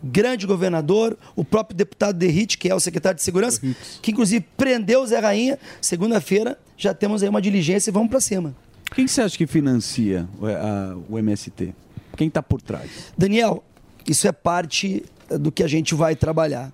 [0.03, 3.61] grande governador, o próprio deputado Derrite, que é o secretário de Segurança,
[4.02, 5.60] que inclusive prendeu o Zé Rainha.
[5.82, 8.56] Segunda-feira já temos aí uma diligência e vamos para cima.
[8.95, 11.73] Quem você acha que financia o, a- o MST?
[12.18, 12.90] Quem está por trás?
[13.18, 13.64] Daniel,
[14.07, 16.73] isso é parte do que a gente vai trabalhar.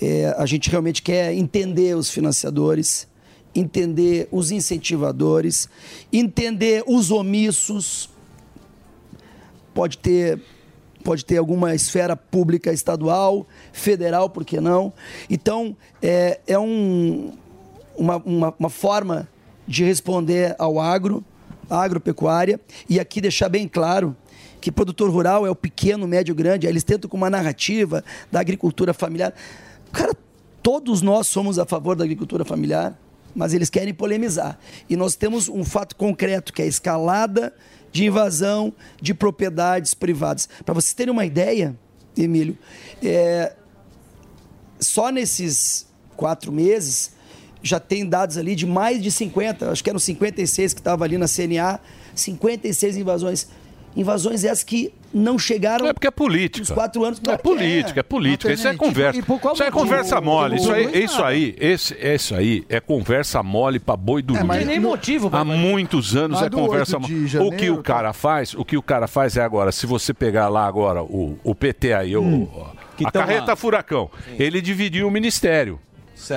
[0.00, 3.06] É, a gente realmente quer entender os financiadores,
[3.54, 5.68] entender os incentivadores,
[6.12, 8.08] entender os omissos.
[9.74, 10.40] Pode ter,
[11.08, 14.92] pode ter alguma esfera pública estadual, federal, por que não?
[15.30, 17.32] Então, é, é um,
[17.96, 19.26] uma, uma, uma forma
[19.66, 21.24] de responder ao agro,
[21.70, 22.60] à agropecuária,
[22.90, 24.14] e aqui deixar bem claro
[24.60, 28.92] que produtor rural é o pequeno, médio, grande, eles tentam com uma narrativa da agricultura
[28.92, 29.32] familiar.
[29.90, 30.12] Cara,
[30.62, 32.94] todos nós somos a favor da agricultura familiar,
[33.34, 34.58] mas eles querem polemizar.
[34.90, 37.54] E nós temos um fato concreto, que é a escalada
[37.92, 40.48] de invasão de propriedades privadas.
[40.64, 41.76] Para vocês terem uma ideia,
[42.16, 42.56] Emílio,
[43.02, 43.54] é,
[44.78, 45.86] só nesses
[46.16, 47.12] quatro meses
[47.62, 51.18] já tem dados ali de mais de 50, acho que eram 56 que estavam ali
[51.18, 51.80] na CNA,
[52.14, 53.48] 56 invasões.
[53.96, 55.86] Invasões essas que não chegaram.
[55.86, 56.60] É porque é política.
[56.60, 57.20] Nos quatro anos.
[57.26, 58.52] É política, é política.
[58.52, 59.18] Isso é conversa.
[59.54, 60.56] Isso é conversa mole.
[60.56, 64.44] Isso aí, isso aí, esse, isso aí é conversa mole pra boi dormir.
[64.44, 67.24] mas- Não tem nem motivo Há muitos anos é conversa 8 de mole.
[67.24, 70.12] O janeiro, que o cara faz, o que o cara faz é agora, se você
[70.12, 72.48] pegar lá agora o, o PT aí, o,
[72.96, 73.56] Que a carreta lá.
[73.56, 75.78] furacão, ele dividiu o ministério.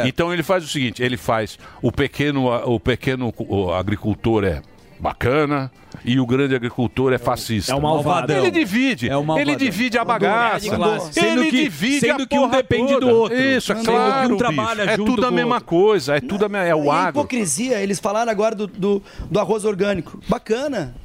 [0.05, 4.61] Então ele faz o seguinte, ele faz o pequeno o pequeno o agricultor é
[5.01, 5.71] bacana
[6.05, 7.71] e o grande agricultor é fascista.
[7.71, 8.37] é o malvadão.
[8.37, 9.09] Ele divide.
[9.09, 9.39] É malvadão.
[9.39, 10.67] ele divide a bagaça.
[10.67, 13.05] Ele Sendo que- divide sendo a que um depende toda.
[13.07, 13.37] do outro.
[13.39, 14.37] Isso, é Sendo que claro, um bicho.
[14.37, 15.67] trabalha É junto tudo a mesma outro.
[15.69, 17.09] coisa, é tudo a mesma, é o E a agro.
[17.21, 20.19] hipocrisia, eles falaram agora do, do, do arroz orgânico.
[20.29, 20.95] Bacana.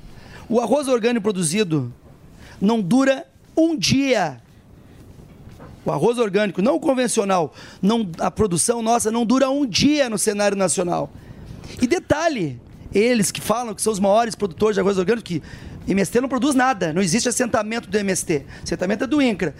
[0.48, 1.92] O arroz orgânico produzido
[2.60, 3.24] não dura
[3.56, 4.40] um dia.
[5.84, 10.56] O arroz orgânico, não convencional, não, a produção nossa não dura um dia no cenário
[10.56, 11.10] nacional.
[11.80, 12.60] E detalhe,
[12.98, 15.42] Eles que falam que são os maiores produtores de arroz orgânico, que
[15.86, 16.92] MST não produz nada.
[16.92, 18.44] Não existe assentamento do MST.
[18.62, 19.54] Assentamento é do INCRA.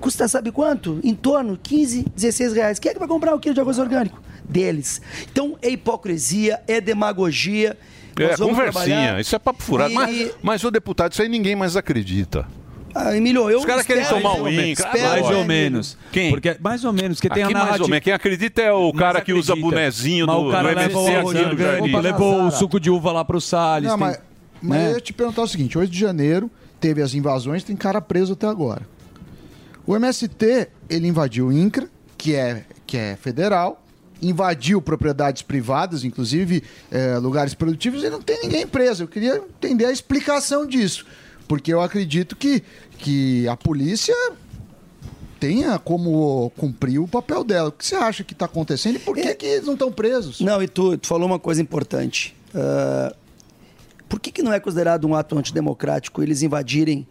[0.00, 0.98] Custa sabe quanto?
[1.04, 2.78] Em torno de 15, 16 reais.
[2.78, 4.20] Quem é que vai comprar um quilo de arroz orgânico?
[4.48, 5.00] Deles.
[5.30, 7.76] Então é hipocrisia, é demagogia.
[8.18, 8.84] É, Nós vamos conversinha.
[8.96, 9.20] trabalhar.
[9.20, 9.92] Isso é papo furado.
[9.92, 12.46] E- Mas, mas, ô deputado, isso aí ninguém mais acredita.
[12.94, 14.88] Ah, Emílio, eu Os caras querem tomar o INCRA.
[14.88, 15.96] espero- Mais ou menos.
[16.12, 16.30] Quem?
[16.30, 17.84] Porque, mais ou menos, que tem Aqui a mais narrativa.
[17.84, 18.04] ou menos.
[18.04, 20.94] Quem acredita é o cara que usa bonezinho Mas do, o cara do o aqui
[20.94, 21.96] no orgânico, Jardim.
[22.00, 23.88] levou o suco de uva lá pro Salles.
[23.88, 24.18] Não, tem- mas,
[24.62, 24.90] mas né?
[24.90, 26.50] eu ia te perguntar o seguinte: 8 de janeiro
[26.80, 28.82] teve as invasões, tem cara preso até agora.
[29.86, 33.82] O MST, ele invadiu o INCRA, que é, que é federal,
[34.22, 39.04] invadiu propriedades privadas, inclusive eh, lugares produtivos, e não tem ninguém preso.
[39.04, 41.06] Eu queria entender a explicação disso,
[41.50, 42.62] porque eu acredito que,
[42.96, 44.14] que a polícia
[45.40, 47.70] tenha como cumprir o papel dela.
[47.70, 50.40] O que você acha que está acontecendo e por que, que eles não estão presos?
[50.40, 52.36] Não, e tu, tu falou uma coisa importante.
[52.54, 53.12] Ah,
[54.08, 57.04] por que, que não é considerado um ato antidemocrático eles invadirem,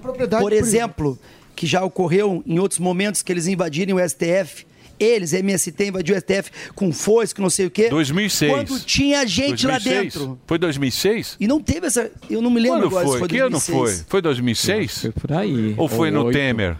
[0.00, 1.18] propriedade por exemplo,
[1.54, 4.66] que já ocorreu em outros momentos que eles invadirem o STF?
[4.98, 7.88] Eles, MST, invadiu o STF com foice, com não sei o quê.
[7.88, 8.52] 2006.
[8.52, 10.14] Quando tinha gente lá 2006?
[10.14, 10.40] dentro.
[10.46, 11.36] Foi 2006?
[11.38, 12.10] E não teve essa.
[12.28, 13.12] Eu não me lembro Quando agora foi?
[13.14, 13.96] se foi Que ano 2006.
[13.98, 14.04] foi?
[14.08, 15.00] Foi 2006?
[15.02, 15.74] Foi por aí.
[15.76, 16.36] Ou foi Ou no oito.
[16.36, 16.76] Temer?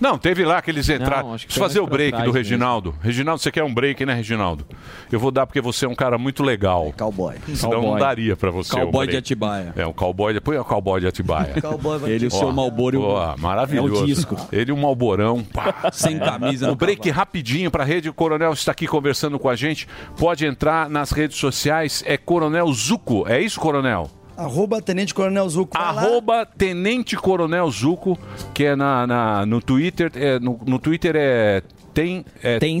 [0.00, 1.28] Não, teve lá que eles entraram.
[1.30, 2.32] Não, Deixa eu fazer o pra break do mesmo.
[2.32, 2.94] Reginaldo.
[3.02, 4.66] Reginaldo, você quer um break, né, Reginaldo?
[5.12, 6.92] Eu vou dar porque você é um cara muito legal.
[6.96, 7.36] Cowboy.
[7.54, 8.00] Senão não Cowboy.
[8.00, 8.70] daria pra você.
[8.72, 9.72] Cowboy de Atibaia.
[9.76, 10.40] É, um cowboy.
[10.40, 11.54] Põe o cowboy de Atibaia.
[11.60, 13.02] Cowboy vai Ele e o seu Malboro.
[13.02, 13.94] ó, maravilhoso.
[14.00, 14.36] É o disco.
[14.50, 15.44] Ele e o Malborão.
[15.44, 15.90] pá.
[15.92, 18.08] Sem camisa O no break rapidinho para a rede.
[18.08, 19.86] O Coronel está aqui conversando com a gente.
[20.16, 22.02] Pode entrar nas redes sociais.
[22.06, 23.26] É Coronel Zuco.
[23.28, 24.10] É isso, Coronel?
[24.40, 25.76] Arroba Tenente Coronel Zuco.
[25.76, 25.88] Lá.
[25.88, 28.18] Arroba Tenente Coronel Zuco,
[28.54, 30.10] que é na, na- no Twitter.
[30.14, 31.62] É, no, no Twitter é.
[31.92, 32.24] Tem.
[32.42, 32.78] É, tem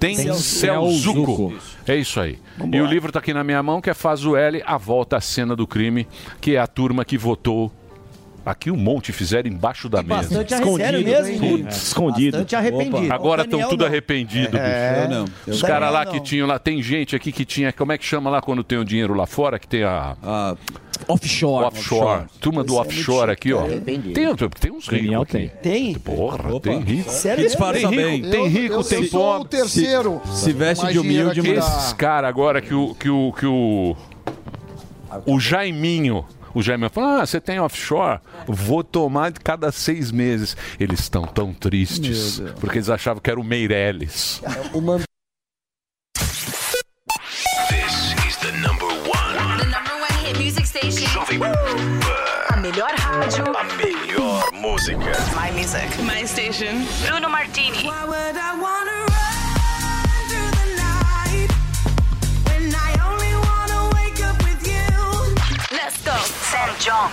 [0.00, 0.16] tem.
[0.32, 1.54] Zuco.
[1.86, 2.38] É isso aí.
[2.72, 5.16] E o livro está aqui na minha mão, que é Faz o L, A Volta
[5.16, 6.06] à Cena do Crime,
[6.40, 7.72] que é a turma que votou.
[8.46, 10.14] Aqui um monte fizeram embaixo da mesa.
[10.22, 11.44] bastante Sério mesmo?
[11.44, 11.58] hein?
[11.64, 11.76] Putz.
[11.88, 12.32] Escondido.
[12.38, 13.04] Bastante arrependido.
[13.04, 13.14] Opa.
[13.14, 13.86] Agora estão tudo não.
[13.86, 14.60] arrependido, É.
[14.60, 15.02] bicho.
[15.04, 15.24] Eu não.
[15.46, 15.68] Eu Os não.
[15.68, 16.24] caras lá Daniel que não.
[16.24, 18.84] tinham lá, tem gente aqui que tinha, como é que chama lá quando tem o
[18.84, 20.16] dinheiro lá fora, que tem a...
[21.06, 21.66] offshore.
[21.66, 22.22] Offshore.
[22.40, 23.64] Turma do é offshore aqui, ó.
[23.64, 24.14] Arrependido.
[24.14, 25.50] Tem, tem uns ricos aqui.
[25.62, 25.94] Tem?
[25.94, 27.10] Porra, tem rico.
[27.10, 27.44] Sério
[27.90, 28.10] Tem mesmo?
[28.16, 29.42] rico, Eu- tem rico, eu tem sou pobre.
[29.42, 33.46] o terceiro Se- se veste de humilde, Esses caras agora que o, que o, que
[33.46, 33.94] o,
[35.26, 36.24] o Jaiminho,
[36.54, 38.20] o Jaiminho fala, ah, você tem offshore?
[38.46, 40.56] Vou tomar de cada seis meses.
[40.78, 44.40] Eles estão tão tristes, porque eles achavam que era o Meirelles.
[47.68, 49.58] This is the number one.
[49.58, 51.06] The number one hit music station.
[51.08, 51.40] Jovem
[52.50, 53.44] A melhor rádio.
[53.56, 55.12] A melhor música.
[55.34, 55.88] My music.
[56.02, 56.86] My station.
[57.06, 57.84] Bruno Martini.
[57.84, 59.07] Why would I wanna
[66.88, 67.10] John.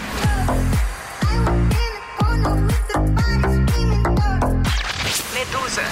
[5.33, 5.83] Medusa.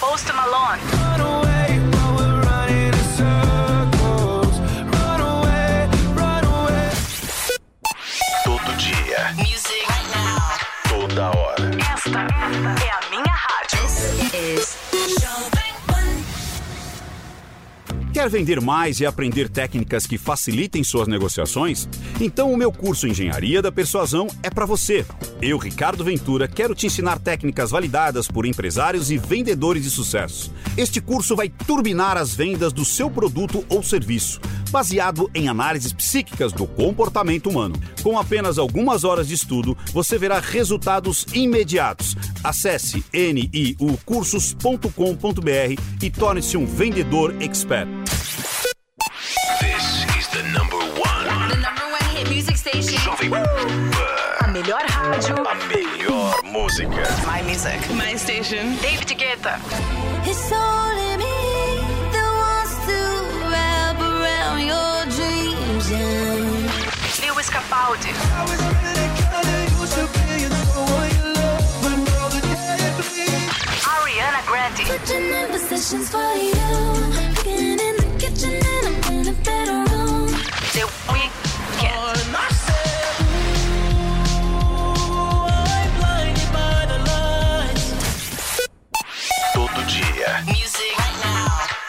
[0.00, 1.61] Post Malone.
[18.22, 21.88] Quer vender mais e aprender técnicas que facilitem suas negociações?
[22.20, 25.04] Então o meu curso Engenharia da Persuasão é para você.
[25.40, 30.52] Eu, Ricardo Ventura, quero te ensinar técnicas validadas por empresários e vendedores de sucesso.
[30.76, 34.40] Este curso vai turbinar as vendas do seu produto ou serviço,
[34.72, 37.76] baseado em análises psíquicas do comportamento humano.
[38.02, 42.16] Com apenas algumas horas de estudo, você verá resultados imediatos.
[42.42, 47.86] Acesse niucursos.com.br e torne-se um vendedor expert.
[49.60, 51.48] This is the number one.
[51.50, 52.96] the number one hit music station.
[52.98, 53.30] Jovem
[54.40, 55.36] A melhor rádio.
[55.46, 57.02] A melhor música.
[57.26, 57.78] My music.
[57.94, 58.74] My station.
[58.80, 59.60] David Guetta.
[60.24, 60.71] It's only
[65.92, 67.20] dreams.
[67.20, 68.08] Lewis Capaldi.
[73.84, 74.84] Ariana Grande.
[80.72, 81.32] The Weeknd.
[89.54, 90.42] Todo dia.
[90.46, 90.96] Music.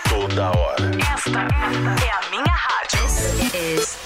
[0.09, 0.91] Toda hora.
[1.15, 3.02] Esta é a minha rádio.
[3.33, 3.97] Is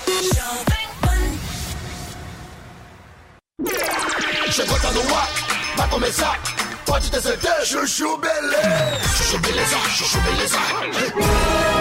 [4.51, 5.29] Chegou, tá no ar.
[5.75, 6.39] Vai começar.
[6.85, 7.65] pode ter certeza.
[7.65, 8.99] Chuchu Beleza.
[9.17, 10.57] Chuchu Beleza, Chuchu Beleza.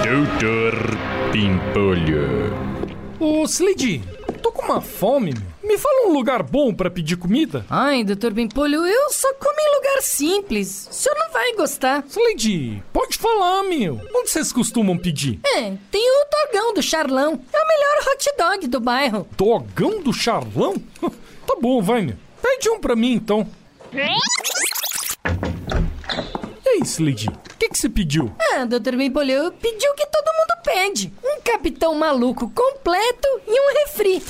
[0.03, 0.99] Doutor
[1.33, 2.53] Pimpolho.
[3.21, 4.03] Ô, Slade,
[4.43, 5.56] tô com uma fome, meu.
[5.67, 7.67] Me fala um lugar bom pra pedir comida.
[7.69, 10.87] Ai, doutor Bimpolho, eu só como em lugar simples.
[10.89, 12.05] O senhor não vai gostar.
[12.09, 14.01] Slade, pode falar, meu.
[14.15, 15.41] Onde vocês costumam pedir?
[15.45, 17.41] É, tem o Dogão do Charlão.
[17.53, 19.29] É o melhor hot dog do bairro.
[19.37, 20.77] Dogão do Charlão?
[21.03, 22.15] tá bom, vai, meu.
[22.41, 23.45] Pede um pra mim, então.
[23.93, 23.99] E
[26.69, 28.33] aí, Slade, o que que você pediu?
[28.53, 31.13] Ah, doutor Bimpolho, pediu o que todo mundo pede.
[31.25, 34.23] Um capitão maluco completo e um refri.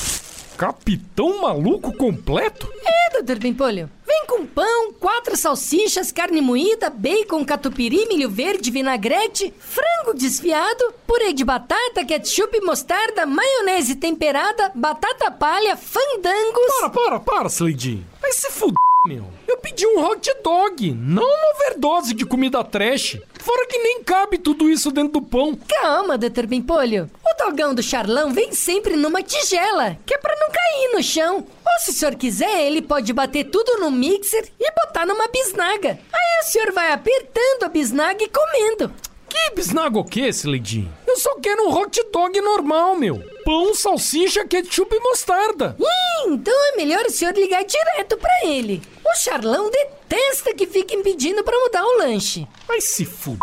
[0.57, 2.67] Capitão maluco completo?
[2.85, 3.91] É, doutor Pimpolho.
[4.07, 11.33] Vem com pão, quatro salsichas, carne moída, bacon, catupiry, milho verde, vinagrete, frango desfiado, purê
[11.33, 16.73] de batata, ketchup, mostarda, maionese temperada, batata palha, fandangos...
[16.79, 18.07] Para, para, para, Slade.
[18.23, 18.77] Vai se fuder,
[19.07, 19.25] meu.
[19.49, 23.19] Eu pedi um hot dog, não uma overdose de comida trash.
[23.41, 25.59] Fora que nem cabe tudo isso dentro do pão.
[25.69, 27.11] Calma, doutor Pimpolho.
[27.25, 31.47] O dogão do Charlão vem sempre numa tigela, que é pra não cair no chão.
[31.67, 35.99] Ou se o senhor quiser, ele pode bater tudo no mixer e botar numa bisnaga.
[36.13, 38.95] Aí o senhor vai apertando a bisnaga e comendo.
[39.29, 40.89] Que bisnaga o quê, Slade?
[41.07, 43.23] Eu só quero um hot dog normal, meu.
[43.45, 45.77] Pão, salsicha, ketchup e mostarda.
[45.79, 48.81] Ih, então é melhor o senhor ligar direto pra ele.
[49.05, 52.47] O Charlão detesta que fiquem pedindo pra mudar o lanche.
[52.67, 53.41] Vai se fuder.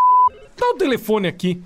[0.58, 1.62] Dá o telefone aqui.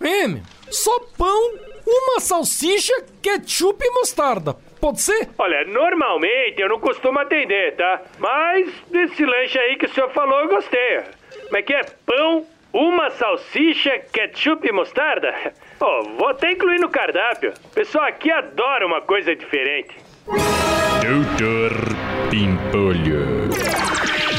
[0.00, 0.42] É, meu.
[0.70, 1.52] Só pão,
[1.86, 4.56] uma salsicha, ketchup e mostarda.
[4.84, 5.30] Pode ser?
[5.38, 8.02] Olha, normalmente eu não costumo atender, tá?
[8.18, 11.00] Mas desse lanche aí que o senhor falou eu gostei.
[11.44, 11.80] Como é que é?
[12.04, 15.34] Pão, uma salsicha, ketchup e mostarda?
[15.80, 17.54] Ó, vou até incluir no cardápio.
[17.64, 19.96] O pessoal aqui adora uma coisa diferente.
[20.26, 21.72] Doutor
[22.28, 23.48] Pimpolho.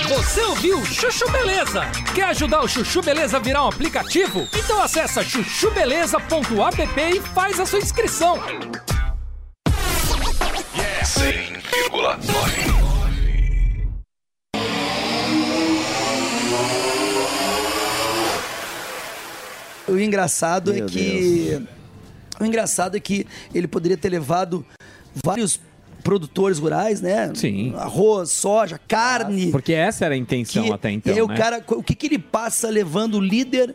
[0.10, 1.82] Você ouviu Chuchu Beleza?
[2.14, 4.48] Quer ajudar o Chuchu Beleza a virar um aplicativo?
[4.56, 8.40] Então acessa chuchubeleza.app e faz a sua inscrição.
[11.04, 12.86] 100,9.
[19.88, 21.62] O engraçado é que.
[22.40, 24.66] O engraçado é que ele poderia ter levado
[25.24, 25.60] vários
[26.04, 27.32] produtores rurais, né?
[27.34, 27.74] Sim.
[27.78, 29.52] Arroz, soja, carne.
[29.52, 31.38] Porque essa era a intenção que- até então, E aí o né?
[31.38, 33.74] cara, o que, que ele passa levando o líder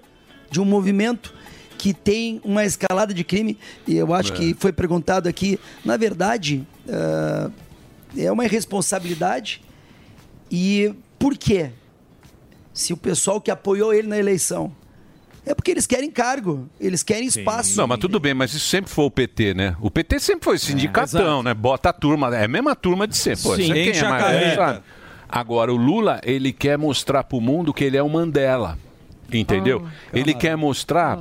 [0.50, 1.32] de um movimento
[1.78, 3.56] que tem uma escalada de crime?
[3.86, 4.36] E eu acho É.
[4.36, 5.58] que foi perguntado aqui.
[5.84, 7.50] Na verdade, ah,
[8.16, 9.62] é uma irresponsabilidade.
[10.50, 11.70] E por quê?
[12.72, 14.72] Se o pessoal que apoiou ele na eleição
[15.44, 17.76] é porque eles querem cargo, eles querem espaço.
[17.76, 19.76] Não, mas tudo bem, mas isso sempre foi o PT, né?
[19.80, 21.54] O PT sempre foi sindicatão, né?
[21.54, 23.42] Bota a turma, é a mesma turma de sempre.
[23.42, 24.80] Pô, Sim, isso é quem é mais, sabe?
[25.28, 28.76] Agora, o Lula, ele quer mostrar pro mundo que ele é o Mandela.
[29.32, 29.86] Entendeu?
[30.12, 31.18] ele quer mostrar.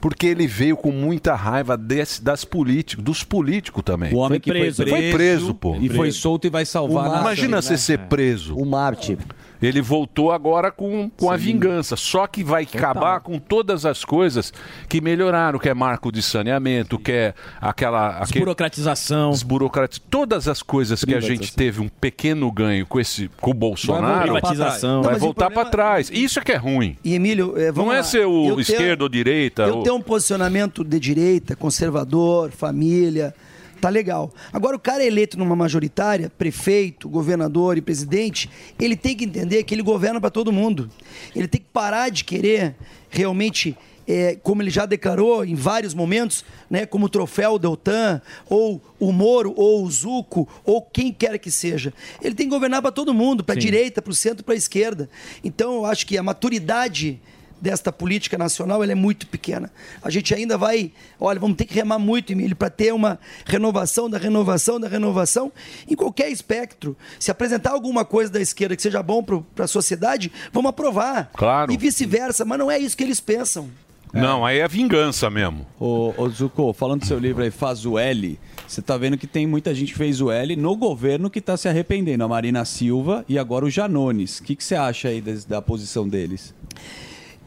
[0.00, 4.12] Porque ele veio com muita raiva desse, das políticos, dos políticos também.
[4.14, 4.86] O homem que foi preso.
[4.86, 5.76] Foi preso, pô.
[5.76, 7.62] E foi solto e vai salvar Imagina né?
[7.62, 8.56] você ser preso.
[8.56, 9.18] O Marte.
[9.60, 11.96] Ele voltou agora com, com a vingança.
[11.96, 14.52] Só que vai acabar com todas as coisas
[14.88, 18.20] que melhoraram, que é marco de saneamento, que é aquela.
[18.20, 19.30] Desburocratização.
[19.30, 23.54] Desburocrati- Todas as coisas que a gente teve um pequeno ganho com esse com o
[23.54, 24.32] Bolsonaro.
[24.32, 24.82] Vai voltar pra trás.
[24.82, 26.10] Não, Vai voltar para trás.
[26.12, 26.96] Isso é que é ruim.
[27.04, 28.02] E Emílio, é, vamos Não é lá.
[28.02, 29.62] ser o Eu tenho- esquerda ou direita.
[29.62, 33.34] Eu ou- tenho um posicionamento de direita, conservador, família,
[33.80, 34.32] tá legal.
[34.52, 39.74] Agora, o cara eleito numa majoritária, prefeito, governador e presidente, ele tem que entender que
[39.74, 40.90] ele governa para todo mundo.
[41.34, 42.74] Ele tem que parar de querer
[43.08, 43.76] realmente.
[44.08, 49.12] é, como ele já declarou em vários momentos, né, como o troféu Deltan, ou o
[49.12, 51.92] Moro, ou o Zuco, ou quem quer que seja.
[52.22, 54.56] Ele tem que governar para todo mundo, para a direita, para o centro, para a
[54.56, 55.10] esquerda.
[55.44, 57.20] Então, eu acho que a maturidade
[57.60, 59.70] desta política nacional ela é muito pequena.
[60.02, 64.08] A gente ainda vai, olha, vamos ter que remar muito, Emílio, para ter uma renovação
[64.08, 65.52] da renovação da renovação
[65.88, 66.96] em qualquer espectro.
[67.18, 71.30] Se apresentar alguma coisa da esquerda que seja bom para a sociedade, vamos aprovar.
[71.34, 71.72] Claro.
[71.72, 73.68] E vice-versa, mas não é isso que eles pensam.
[74.10, 75.66] Não, aí é vingança mesmo.
[75.78, 79.26] Ô, ô Zuko, falando do seu livro aí, Faz o L, você tá vendo que
[79.26, 82.24] tem muita gente que fez o L no governo que tá se arrependendo.
[82.24, 84.38] A Marina Silva e agora o Janones.
[84.38, 86.54] O que, que você acha aí des- da posição deles?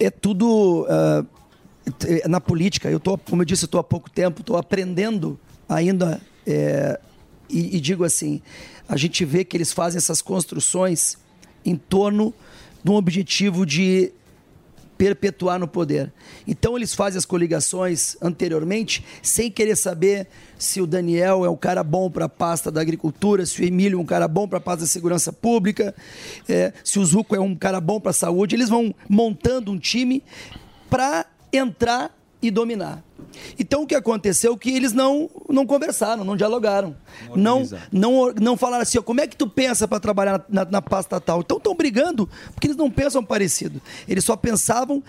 [0.06, 0.88] É tudo
[2.00, 2.90] t- na política.
[2.90, 7.00] Eu tô, como eu disse, estou há pouco tempo, estou aprendendo ainda é,
[7.50, 8.42] e, e digo assim,
[8.88, 11.18] a gente vê que eles fazem essas construções
[11.64, 12.34] em torno
[12.84, 14.12] de um objetivo de
[15.02, 16.14] perpetuar no poder.
[16.48, 20.28] Então eles fazem as coligações anteriormente sem querer saber
[20.60, 23.98] se o Daniel é um cara bom para a pasta da agricultura, se o Emílio
[23.98, 25.96] é um cara bom para a pasta da segurança pública,
[26.48, 28.56] é, se o Zuco é um cara bom para a saúde.
[28.56, 30.24] Eles vão montando um time
[30.88, 33.04] para entrar e dominar.
[33.60, 36.96] Então o que aconteceu é que eles não, não conversaram, não dialogaram.
[37.36, 40.82] Não, não, não falaram assim, ó, como é que tu pensa para trabalhar na, na
[40.82, 41.42] pasta tal?
[41.42, 43.82] Então estão brigando, porque eles não pensam parecido.
[44.08, 45.04] Eles só pensavam,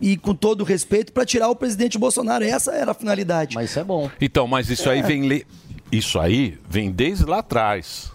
[0.00, 2.44] e com todo o respeito, para tirar o presidente Bolsonaro.
[2.44, 3.54] Essa era a finalidade.
[3.54, 4.10] Mas isso é bom.
[4.20, 5.02] Então, mas isso aí É.
[5.02, 5.46] vem le-
[5.90, 8.10] isso aí vem desde lá atrás.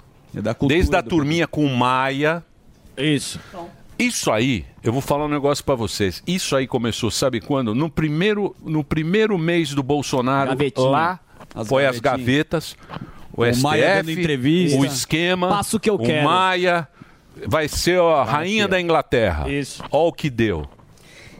[0.67, 2.43] desde a turminha com o Maia.
[2.97, 3.39] Isso.
[4.01, 6.23] Isso aí, eu vou falar um negócio pra vocês.
[6.25, 7.75] Isso aí começou, sabe quando?
[7.75, 10.87] No primeiro, no primeiro mês do Bolsonaro, Gavetinha.
[10.87, 11.19] lá
[11.53, 12.75] As foi as gavetas,
[13.31, 16.27] o, O STF, o esquema, Faço o que eu o quero.
[16.27, 16.87] Maia
[17.47, 19.49] vai ser a rainha da Inglaterra.
[19.49, 19.83] Isso.
[19.91, 20.67] Ó o que deu.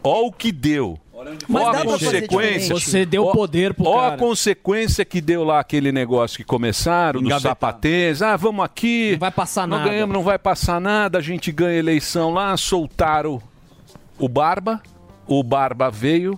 [0.03, 0.99] Ó o que deu.
[1.47, 2.73] Mas Ó a dá pra fazer consequência.
[2.75, 4.15] Você deu Ó- poder pro ó cara.
[4.15, 7.51] a consequência que deu lá aquele negócio que começaram, dos Engavetar.
[7.51, 8.21] sapatês.
[8.21, 9.11] Ah, vamos aqui.
[9.13, 9.89] Não vai passar não nada.
[9.89, 11.17] ganhamos, não vai passar nada.
[11.17, 12.55] A gente ganha eleição lá.
[12.57, 13.41] Soltaram
[14.19, 14.81] o Barba.
[15.27, 16.37] O Barba veio,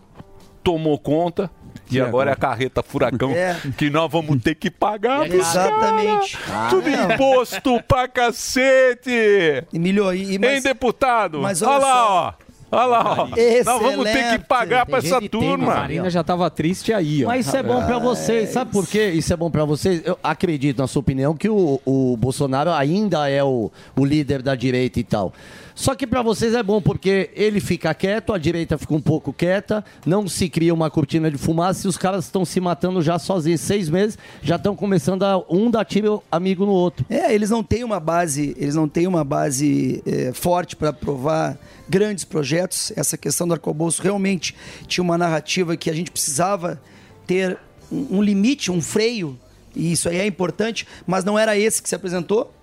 [0.64, 1.50] tomou conta.
[1.92, 3.60] E, agora, é a carreta furacão É.
[3.78, 5.28] que nós vamos ter que pagar.
[5.28, 6.38] pros Exatamente.
[6.70, 9.12] Tudo Ah, imposto pra cacete.
[9.74, 11.40] Emílio, e, Hein, deputado?
[11.42, 12.10] mas olha olha lá, só.
[12.40, 12.43] ó.
[12.74, 13.28] Olha lá, ó.
[13.28, 14.46] Nós vamos ter que Excelente.
[14.46, 15.58] pagar pra Tem essa turma.
[15.58, 17.28] mas Marina já tava triste aí, ó.
[17.28, 19.10] Mas isso é bom pra vocês, sabe por quê?
[19.12, 20.02] Isso é bom pra vocês.
[20.04, 24.56] Eu acredito, na sua opinião, que o, o Bolsonaro ainda é o, o líder da
[24.56, 25.32] direita e tal.
[25.76, 29.34] Só que pra vocês é bom porque ele fica quieto, a direita fica um pouco
[29.34, 33.18] quieta, não se cria uma cortina de fumaça e os caras estão se matando já
[33.18, 33.62] sozinhos.
[33.62, 37.06] Seis meses já estão começando a um dar tiro amigo no outro.
[37.10, 41.58] É, eles não têm uma base, eles não têm uma base é, forte para aprovar
[41.90, 42.92] grandes projetos.
[42.96, 44.56] Essa questão do arcabouço realmente
[44.88, 46.82] tinha uma narrativa que a gente precisava
[47.26, 47.58] ter
[47.92, 49.38] um, um limite, um freio,
[49.76, 52.54] e isso aí é importante, mas não era esse que se apresentou.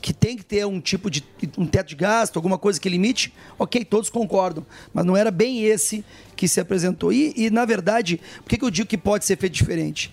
[0.00, 1.24] Que tem que ter um tipo de
[1.58, 5.64] um teto de gasto, alguma coisa que limite, ok, todos concordam, mas não era bem
[5.64, 6.04] esse
[6.36, 7.12] que se apresentou.
[7.12, 10.12] E, e, na verdade, por que, que eu digo que pode ser feito diferente?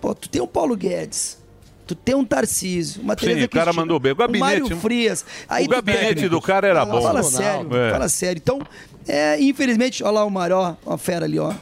[0.00, 1.38] Pô, tu tem o Paulo Guedes,
[1.86, 4.12] tu tem um Tarcísio, uma Sim, Tereza o cara Cristina, mandou bem.
[4.12, 5.24] O gabinete- Mário Frias.
[5.48, 7.06] Aí o gabinete pega- do cara era Fala- bom.
[7.06, 7.90] Fala sério, É.
[7.92, 8.40] fala sério.
[8.42, 8.60] Então,
[9.06, 11.54] é, infelizmente, olha lá o Mário, ó, uma fera ali, ó.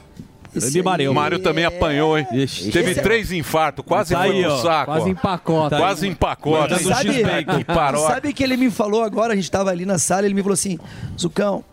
[1.11, 2.27] O Mário também apanhou, hein?
[2.31, 2.43] Teve
[2.91, 4.85] Esse é- três infartos, quase Tá foi ó, saco.
[4.87, 5.77] quase empacota.
[5.79, 6.79] Quase empacota.
[6.79, 7.65] Sabe, Que
[8.07, 10.55] sabe que ele me falou agora, a gente tava ali na sala, ele me falou
[10.55, 10.79] assim,
[11.19, 11.65] Zucão,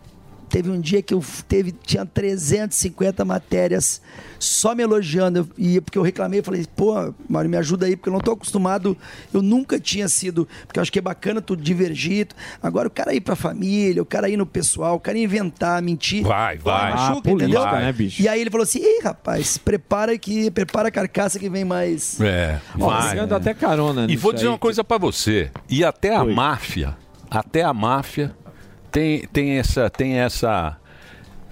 [0.50, 4.02] teve um dia que eu teve, tinha 350 matérias
[4.38, 7.94] só me elogiando, eu- e porque eu reclamei, eu falei, pô, Mário, me ajuda aí,
[7.96, 8.96] porque eu não tô acostumado,
[9.32, 12.28] eu nunca tinha sido, porque eu acho que é bacana tu divergir,
[12.62, 16.22] agora o cara ir pra família, o cara ir no pessoal, o cara inventar, mentir.
[16.24, 16.90] Vai, vai.
[16.92, 17.60] machuca, Ah, entendeu?
[17.60, 18.22] política, né, bicho?
[18.22, 22.20] E aí ele falou assim, ei, rapaz, prepara que, prepara a carcaça que vem mais...
[22.20, 23.10] É, Ó, vai.
[23.10, 24.52] pegando até carona E vou dizer aí.
[24.52, 25.50] uma coisa pra você.
[25.68, 26.96] E até a máfia,
[27.30, 28.34] até a máfia
[28.90, 30.76] tem, tem essa, tem essa,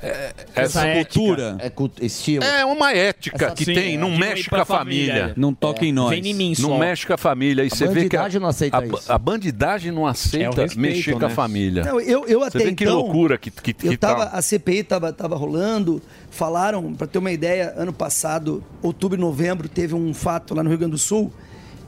[0.01, 1.57] é, essa, cultura.
[1.59, 2.45] É cult- estilo.
[2.45, 5.13] É uma ética Essa- que Sim, tem, é, não mexe com a família.
[5.15, 5.35] família.
[5.37, 6.11] Não toca em nós.
[6.11, 6.79] Vem em mim Não só.
[6.79, 7.65] mexe com a família.
[7.65, 9.13] E A você vê que a, bandidagem não aceita a, isso.
[9.13, 11.35] a bandidagem não aceita É respeito, mexer com a né?
[11.35, 11.83] família.
[11.85, 14.37] Não, eu, eu até você vê que então, loucura que, que, que eu tava, tá.
[14.39, 16.01] a CPI tava, tava rolando,
[16.31, 20.69] falaram, para ter uma ideia, ano passado, outubro e novembro, teve um fato lá no
[20.69, 21.33] Rio Grande do Sul,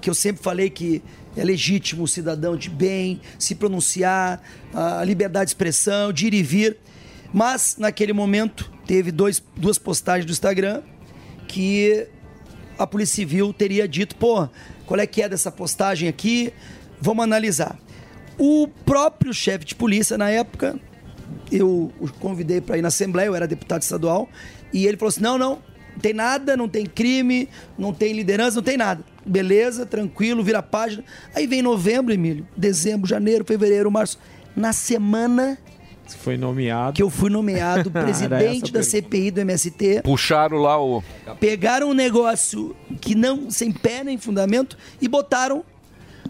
[0.01, 1.01] que eu sempre falei que
[1.37, 4.43] é legítimo o cidadão de bem se pronunciar,
[4.75, 6.77] a liberdade de expressão, de ir e vir.
[7.33, 10.83] Mas, naquele momento, teve dois, duas postagens do Instagram
[11.47, 12.07] que
[12.79, 14.49] a Polícia Civil teria dito, pô,
[14.87, 16.53] qual é que é dessa postagem aqui?
[17.01, 17.79] Vamos analisar.
[18.39, 20.79] O próprio chefe de polícia, na época,
[21.53, 24.29] eu o convidei para ir na Assembleia, eu era deputado estadual,
[24.73, 25.63] e ele falou assim: não, não,
[25.93, 27.49] não tem nada, não tem crime,
[27.79, 29.05] não tem liderança, não tem nada.
[29.25, 31.05] Beleza, tranquilo, vira a página.
[31.35, 34.19] Aí vem novembro, Emílio, dezembro, janeiro, fevereiro, março.
[34.57, 35.59] Na semana
[36.19, 36.93] foi nomeado.
[36.95, 41.03] que eu fui nomeado presidente da CPI do MST, Puxaram lá o.
[41.39, 45.65] pegaram um negócio que não sem pé nem fundamento e botaram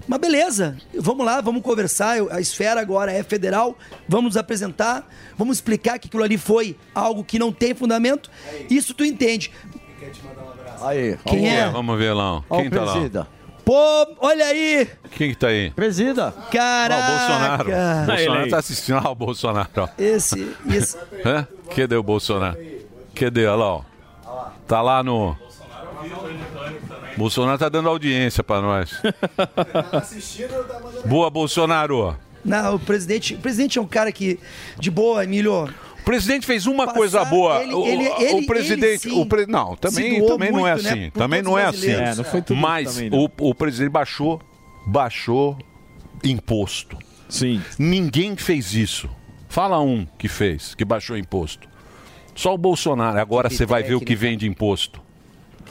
[0.06, 2.16] mas beleza, vamos lá, vamos conversar.
[2.30, 3.76] A esfera agora é federal,
[4.08, 8.30] vamos nos apresentar, vamos explicar que aquilo ali foi algo que não tem fundamento.
[8.68, 9.52] Isso tu entende.
[10.82, 11.64] Aí, Quem Vamos é?
[11.66, 12.42] ver, Vamos ver lá.
[12.48, 12.92] Ó, Quem o tá lá?
[12.92, 13.26] presida.
[13.64, 14.88] Pô, olha aí!
[15.12, 15.70] Quem que tá aí?
[15.70, 16.32] Presida.
[16.50, 17.02] Caraca!
[17.02, 17.70] Ó, o Bolsonaro.
[18.02, 18.98] O Bolsonaro tá assistindo.
[19.04, 19.88] Ah, o Bolsonaro, ó.
[19.98, 20.98] Esse, isso.
[21.24, 21.46] Hã?
[21.76, 22.56] Cadê o Bolsonaro?
[23.14, 23.46] Cadê?
[23.46, 23.82] Olha lá, ó.
[24.66, 25.36] Tá lá no.
[27.16, 29.00] Bolsonaro tá dando audiência pra nós.
[31.04, 32.16] Boa, Bolsonaro.
[32.44, 34.40] Não, o presidente, o presidente é um cara que,
[34.78, 35.68] de boa, Emílio.
[36.00, 37.62] O presidente fez uma coisa boa.
[37.62, 38.84] ele- o, ele- o ele- presidente.
[38.84, 41.10] ele sim o pre- Não, também, também não é muito, né, assim.
[41.10, 41.86] por também não é os assim.
[41.86, 42.12] brasileiros.
[42.18, 44.40] É, não foi tudo Mas também, o, o presidente baixou,
[44.86, 45.56] baixou
[46.24, 46.96] imposto.
[47.28, 47.60] Sim.
[47.78, 49.08] Ninguém fez isso.
[49.48, 51.68] Fala um que fez, que baixou imposto.
[52.34, 53.18] Só o Bolsonaro.
[53.20, 55.00] Agora você vai ver o que vem de imposto.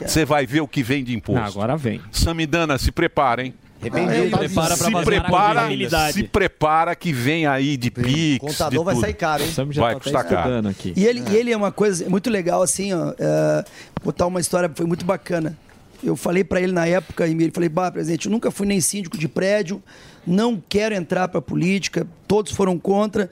[0.00, 1.40] Você vai ver o que vem de imposto.
[1.40, 2.00] Não, agora vem.
[2.10, 3.54] Samidana, se prepara, hein?
[3.80, 4.30] Arrependido.
[4.30, 8.38] Se prepara pra se fazer prepara, se prepara que vem aí de Pix.
[8.38, 9.04] Contador de vai tudo.
[9.04, 9.50] sair caro, hein?
[9.74, 10.50] Vai custar caro.
[10.94, 13.12] E ele, e ele é uma coisa muito legal, assim, ó.
[13.18, 13.64] é,
[14.04, 15.56] botar uma história, foi muito bacana.
[16.02, 18.80] Eu falei pra ele na época, e ele falei, bah, presidente, eu nunca fui nem
[18.80, 19.82] síndico de prédio,
[20.26, 23.30] não quero entrar pra política, todos foram contra.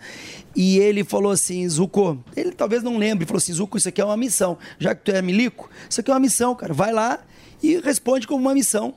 [0.54, 4.04] E ele falou assim, Zuco, ele talvez não lembre, falou assim, Zuco, isso aqui é
[4.04, 4.58] uma missão.
[4.78, 6.74] Já que tu é milico, isso aqui é uma missão, cara.
[6.74, 7.20] Vai lá
[7.62, 8.94] e responde como uma missão.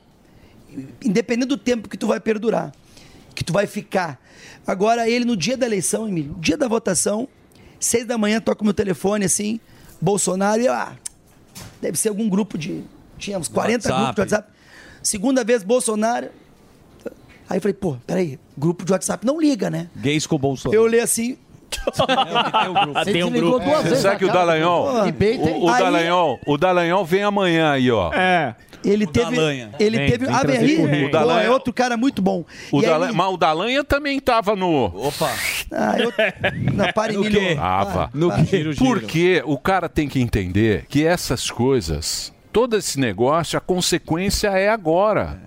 [1.04, 2.72] Independente do tempo que tu vai perdurar,
[3.34, 4.20] que tu vai ficar.
[4.66, 7.28] Agora, ele no dia da eleição, Emílio, dia da votação,
[7.80, 9.60] seis da manhã, toca o meu telefone assim,
[10.00, 10.96] Bolsonaro, e eu, ah,
[11.80, 12.82] deve ser algum grupo de.
[13.18, 14.02] Tínhamos 40 WhatsApp.
[14.02, 14.52] grupos de WhatsApp.
[15.02, 16.28] Segunda vez, Bolsonaro.
[17.48, 19.90] Aí eu falei, pô, peraí, grupo de WhatsApp não liga, né?
[19.96, 20.76] Gays com Bolsonaro.
[20.76, 21.36] Eu olhei assim.
[23.04, 23.64] Tem um grupo.
[23.82, 28.12] Você sabe que o Dallagnol, o, o Aí- Dallagnol, o Dallagnol vem amanhã aí, ó.
[28.12, 28.54] É.
[28.84, 29.36] Ele teve.
[29.78, 30.26] Ele Vem, teve.
[30.26, 31.06] vem Ah, Berri, currículo.
[31.06, 32.44] O Dallagnol- é outro cara muito bom.
[32.72, 34.86] O E aí- Mas o Dallagnol também tava no.
[34.86, 35.30] Opa!
[35.70, 36.12] Ah, eu...
[36.74, 37.40] Não, para, No Emílio.
[37.40, 37.54] quê?
[37.54, 38.10] Tava.
[38.12, 38.64] No quê?
[38.76, 44.68] Porque o cara tem que entender que essas coisas, todo esse negócio, a consequência é
[44.68, 45.38] agora.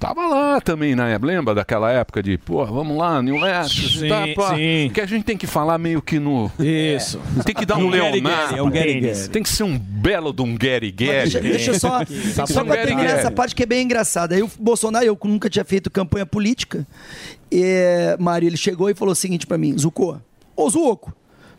[0.00, 4.08] Tava lá também na época, lembra daquela época de, pô, vamos lá, New West, Sim,
[4.08, 4.90] tá, pô, sim.
[4.94, 6.50] que a gente tem que falar meio que no...
[6.58, 7.20] Isso.
[7.44, 8.56] Tem que dar um Um Leonardo.
[8.56, 9.28] É um Gary Gary.
[9.28, 11.30] Tem que ser um belo de um Gary Gary.
[11.30, 12.00] Deixa, deixa eu só,
[12.46, 14.34] só pra terminar essa parte que é bem engraçada.
[14.34, 16.86] Aí o Bolsonaro, eu nunca tinha feito campanha política,
[17.52, 20.18] e, Mário, ele chegou e falou o seguinte pra mim, Zucco,
[20.56, 21.14] ô Zucco,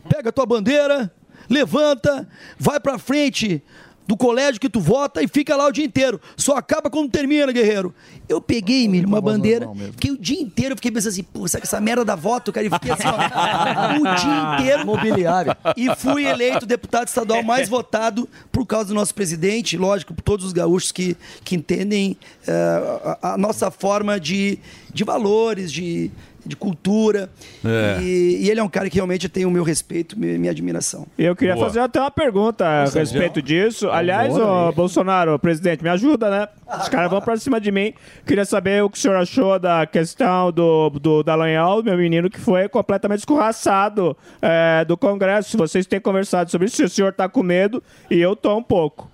[0.08, 1.12] pega a tua bandeira,
[1.48, 2.28] levanta,
[2.58, 3.62] vai pra frente
[4.06, 6.20] do colégio que tu vota e fica lá o dia inteiro.
[6.36, 7.94] Só acaba quando termina, guerreiro.
[8.28, 11.66] Eu peguei, Emílio, uma bandeira, fiquei o dia inteiro, fiquei pensando assim, pô, será que
[11.66, 12.66] essa merda dá voto, cara?
[12.66, 13.12] E fiquei assim, ó,
[14.00, 14.86] o dia inteiro.
[14.86, 15.56] Mobiliário.
[15.76, 20.44] E fui eleito deputado estadual mais votado por causa do nosso presidente, lógico, por todos
[20.46, 22.16] os gaúchos que, que entendem
[22.46, 24.58] eh, a, a nossa forma de,
[24.92, 26.10] de valores, de,
[26.44, 27.30] de cultura.
[27.64, 28.00] É.
[28.02, 31.06] E, e ele é um cara que realmente tem o meu respeito, minha, minha admiração.
[31.18, 31.66] Eu queria Boa.
[31.66, 33.46] fazer até uma pergunta a respeito já.
[33.46, 33.90] disso.
[33.90, 34.74] Aliás, ô, aí.
[34.74, 36.48] Bolsonaro, presidente, me ajuda, né?
[36.80, 37.92] Os caras vão pra cima de mim.
[38.26, 42.40] Queria saber o que o senhor achou da questão do, do Dallagnol, meu menino, que
[42.40, 45.56] foi completamente escorraçado é, do Congresso.
[45.56, 48.62] Vocês têm conversado sobre isso, se o senhor tá com medo, e eu tô um
[48.62, 49.11] pouco.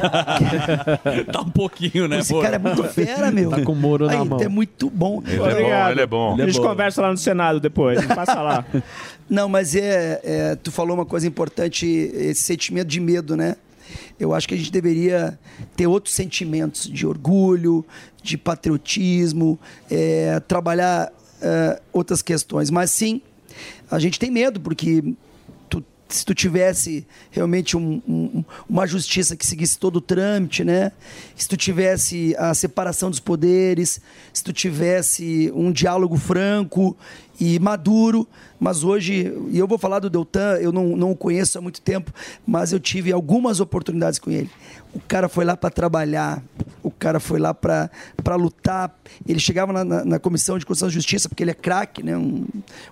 [1.32, 2.40] tá um pouquinho, né, Esse pô?
[2.40, 3.50] cara é muito fera, meu.
[3.50, 4.40] Tá com o Moro na Aí, mão.
[4.40, 5.18] É muito bom.
[5.18, 6.40] Obrigado.
[6.40, 8.04] A gente conversa lá no Senado depois.
[8.06, 8.64] Passa lá.
[9.28, 13.56] Não, mas é, é, tu falou uma coisa importante, esse sentimento de medo, né?
[14.18, 15.38] Eu acho que a gente deveria
[15.76, 17.84] ter outros sentimentos de orgulho,
[18.22, 19.58] de patriotismo,
[19.90, 22.70] é, trabalhar é, outras questões.
[22.70, 23.20] Mas sim,
[23.90, 25.14] a gente tem medo, porque
[26.14, 30.92] se tu tivesse realmente um- um- uma justiça que seguisse todo o trâmite, né?
[31.36, 34.00] Se tu tivesse a separação dos poderes,
[34.32, 36.96] se tu tivesse um diálogo franco
[37.40, 38.28] e maduro,
[38.58, 41.80] mas hoje, e eu vou falar do Deltan, eu não, não o conheço há muito
[41.80, 42.12] tempo,
[42.46, 44.50] mas eu tive algumas oportunidades com ele.
[44.92, 46.42] O cara foi lá para trabalhar,
[46.82, 47.88] o cara foi lá para
[48.36, 48.94] lutar.
[49.26, 52.16] Ele chegava na, na- na Comissão de Constituição e Justiça, porque ele é craque, né?
[52.16, 52.44] um,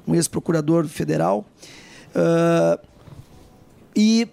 [0.06, 1.44] um ex-procurador federal.
[2.14, 2.78] Ah,
[4.00, 4.28] e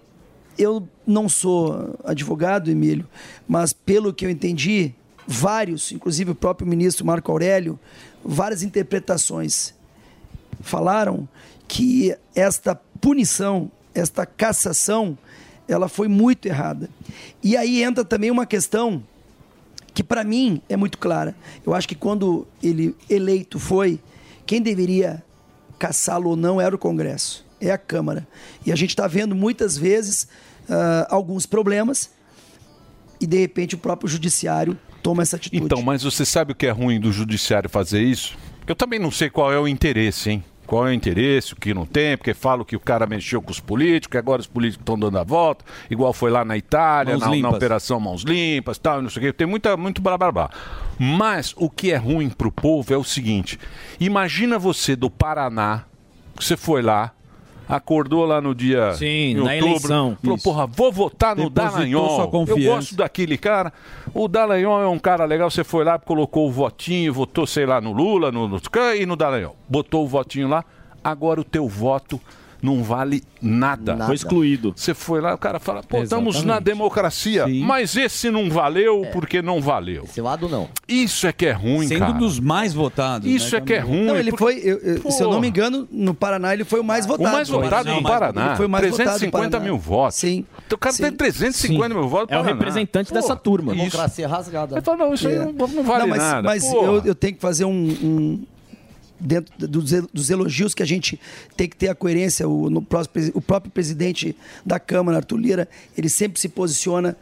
[0.59, 3.07] eu não sou advogado, Emílio,
[3.47, 4.93] mas pelo que eu entendi,
[5.25, 7.79] vários, inclusive o próprio ministro Marco Aurélio,
[8.23, 9.73] várias interpretações
[10.61, 11.27] falaram
[11.67, 15.17] que esta punição, esta cassação,
[15.67, 16.87] ela foi muito errada.
[17.41, 19.03] E aí entra também uma questão
[19.95, 21.35] que para mim é muito clara.
[21.65, 23.99] Eu acho que quando ele eleito foi,
[24.45, 25.23] quem deveria
[25.79, 28.27] caçá-lo ou não era o Congresso, é a Câmara.
[28.65, 30.27] E a gente está vendo muitas vezes
[30.69, 32.11] ah, alguns problemas
[33.19, 35.63] e de repente o próprio Judiciário toma essa atitude.
[35.63, 38.35] Então, mas você sabe o que é ruim do judiciário fazer isso?
[38.65, 40.43] Eu também não sei qual é o interesse, hein?
[40.65, 43.51] Qual é o interesse, o que não tem, porque falam que o cara mexeu com
[43.51, 47.19] os políticos, que agora os políticos estão dando a volta, igual foi lá na Itália,
[47.19, 47.49] na, na.
[47.51, 49.33] Operação Mãos Limpas, tal, não sei o quê.
[49.33, 50.49] Tem muita, muito blá blá blá.
[50.97, 53.59] Mas o que é ruim pro povo é o seguinte:
[53.99, 55.83] imagina você do Paraná,
[56.35, 57.14] que você foi lá,
[57.67, 60.43] acordou lá no dia Sim, em na outubro, eleição, falou, isso.
[60.43, 62.45] porra, vou votar no Depositou Dallagnol.
[62.47, 63.73] Eu gosto daquele cara.
[64.13, 65.49] O Dallagnol é um cara legal.
[65.49, 68.61] Você foi lá, colocou o votinho, votou, sei lá, no Lula, no, no
[68.97, 69.55] e no Dallagnol.
[69.67, 70.63] Botou o votinho lá.
[71.03, 72.19] Agora o teu voto
[72.65, 73.93] não vale nada.
[73.93, 74.05] Nada.
[74.07, 74.73] Foi excluído.
[74.75, 76.47] Você foi lá, o cara fala, pô, estamos Exatamente.
[76.47, 80.03] na democracia, mas esse não valeu porque não valeu.
[80.05, 80.67] Esse lado não.
[80.87, 82.13] Isso é que é ruim, Sendo cara.
[82.13, 83.29] dos mais votados.
[83.29, 84.05] Isso né, é que é ruim.
[84.05, 86.79] Não, ele porque- foi, eu- eu- se eu não me engano, no Paraná ele foi
[86.79, 87.29] o mais votado.
[87.29, 89.63] O mais votado no Paraná, Ele foi o mais votado no 350 Paraná.
[89.65, 90.15] mil votos.
[90.17, 90.45] Sim.
[90.71, 93.73] O cara tem 350 mil votos É o representante Pô, dessa turma.
[93.73, 93.83] isso.
[93.85, 94.75] Democracia rasgada.
[94.75, 95.39] Ele fala, não, isso aí É.
[95.45, 96.41] não, não vale mas, nada.
[96.43, 97.69] Mas eu, eu tenho que fazer um.
[97.71, 98.43] um-
[99.19, 101.19] dentro dos, el- dos elogios que a gente
[101.55, 102.85] tem que ter a coerência, o, no
[103.33, 104.35] o próprio presidente
[104.65, 107.15] da Câmara, Arthur Lira, ele sempre se posiciona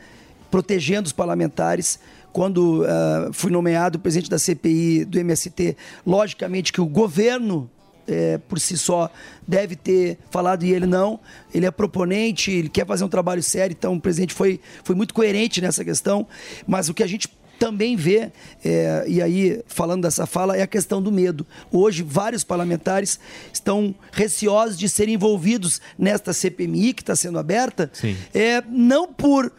[0.52, 1.99] protegendo os parlamentares.
[2.32, 7.70] Quando ah, fui nomeado presidente da CPI do MST, logicamente que o governo
[8.07, 9.10] é, por si só
[9.48, 11.20] deve ter falado e ele não.
[11.53, 15.14] Ele é proponente, ele quer fazer um trabalho sério, então o presidente foi, foi muito
[15.14, 16.28] coerente nessa questão.
[16.68, 17.30] Mas o que a gente
[17.65, 18.31] também vê,
[18.64, 21.45] é, e aí falando dessa fala, é a questão do medo.
[21.72, 23.19] Hoje, vários parlamentares
[23.53, 27.90] estão receosos de serem envolvidos nesta CPMI que está sendo aberta,
[28.34, 29.52] é, não por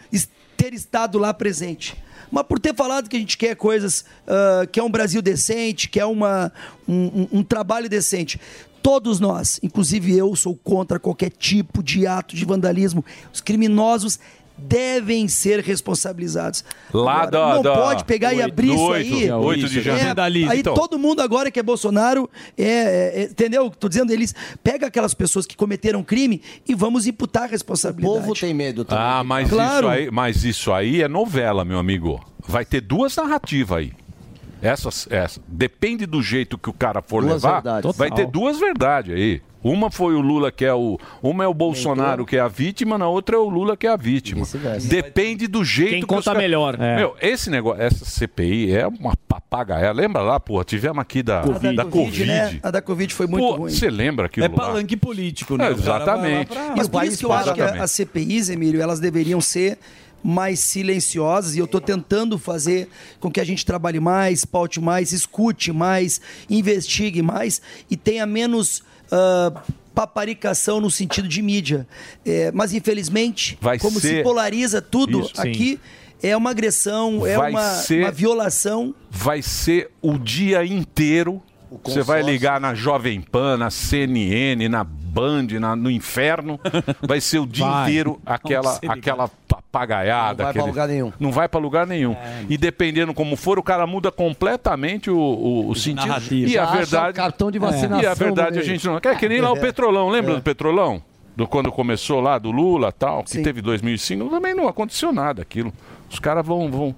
[0.57, 1.97] ter estado lá presente,
[2.31, 5.89] mas por ter falado que a gente quer coisas, ah, que é um Brasil decente,
[5.89, 6.53] que é uma,
[6.87, 8.41] um, um- um trabalho decente.
[8.83, 13.03] Todos nós, inclusive eu, sou contra qualquer tipo de ato de vandalismo.
[13.33, 14.19] Os criminosos
[14.67, 16.65] devem ser responsabilizados.
[16.93, 19.21] Lá Agora, da- não da- pode pegar e abrir isso oito, aí.
[19.21, 20.09] dia oito de É, janeiro.
[20.09, 20.75] Vandalismo, aí então.
[20.75, 23.71] todo mundo agora que é Bolsonaro, é, é, é, entendeu?
[23.71, 28.17] Tô dizendo, eles pega aquelas pessoas que cometeram crime e vamos imputar a responsabilidade.
[28.17, 29.87] O povo tem medo Ah, mas, Claro.
[29.87, 32.21] isso aí, mas isso aí é novela, meu amigo.
[32.47, 33.93] Vai ter duas narrativas aí.
[34.65, 35.41] Essas, essa.
[35.47, 37.55] Depende do jeito que o cara for Duas levar.
[37.63, 37.97] verdades.
[37.97, 39.43] Vai ter duas verdades aí.
[39.63, 40.99] Uma foi o Lula que é o.
[41.23, 43.91] Uma é o Bolsonaro que é a vítima, na outra é o Lula que é
[43.91, 44.45] a vítima.
[44.89, 46.79] Depende do jeito Quem que conta os melhor.
[46.79, 46.97] É.
[46.97, 49.91] Meu, esse negócio, essa CPI é uma papagaia.
[49.91, 50.65] Lembra lá, porra?
[50.65, 52.27] Tivemos aqui da A da, Covid.
[52.27, 52.61] né?
[52.63, 53.71] A da Covid foi muito Pô, ruim.
[53.71, 55.65] Você lembra aquilo É palanque político, É, né?
[55.69, 56.53] Lá exatamente.
[56.53, 59.79] pra- Mas por isso que eu acho que as CPIs, Emílio, elas deveriam ser
[60.27, 62.89] mais silenciosas e eu estou tentando fazer
[63.21, 66.19] com que a gente trabalhe mais, paute mais, escute mais,
[66.49, 67.61] investigue mais
[67.91, 68.83] e tenha menos
[69.13, 69.53] ah,
[69.95, 71.87] paparicação no sentido de mídia.
[72.25, 75.49] É, mas infelizmente, Vai como se ser- polariza tudo Isso, sim.
[75.51, 75.81] aqui,
[76.23, 78.95] é uma agressão, é uma, ser- uma violação.
[79.11, 81.43] vai ser o dia inteiro.
[81.85, 82.27] Você vai consórcio.
[82.33, 86.59] ligar na Jovem Pan, na CNN, na Band, na- no inferno.
[87.07, 87.83] Vai ser o dia Vai.
[87.89, 90.43] inteiro aquela, aquela papagaiada.
[90.43, 91.13] Não vai aquele- lugar nenhum.
[91.21, 92.17] Não vai pra lugar nenhum.
[92.49, 96.07] E dependendo como for, o cara muda completamente o, o, o sentido.
[96.09, 96.51] narrativa.
[96.51, 97.11] E a verdade.
[97.11, 98.97] o cartão de E vacinação a verdade a gente não.
[98.97, 99.61] É que nem lá o É.
[99.61, 100.09] Petrolão.
[100.09, 100.37] Lembra É.
[100.37, 101.03] do Petrolão?
[101.37, 103.43] Do quando começou lá, do Lula tal, que Sim.
[103.43, 105.73] teve 2005, também não aconteceu nada aquilo.
[106.11, 106.95] Os caras vão, vão.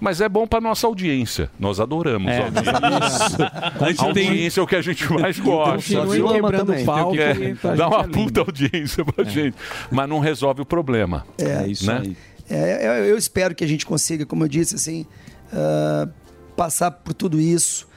[0.00, 1.50] Mas é bom pra nossa audiência.
[1.58, 4.04] Nós adoramos É, a audiência.
[4.04, 5.74] Audiência é o que a gente mais gosta.
[5.74, 6.28] Continue viu?
[6.28, 9.56] quebrando o pau, É, Dá uma é puta audiência pra gente.
[9.90, 11.26] Mas não resolve o problema.
[11.38, 12.16] É, né?
[12.48, 15.06] É, eu, eu espero que a gente consiga, como eu disse, assim,
[15.52, 16.08] ah,
[16.56, 17.88] passar por tudo isso.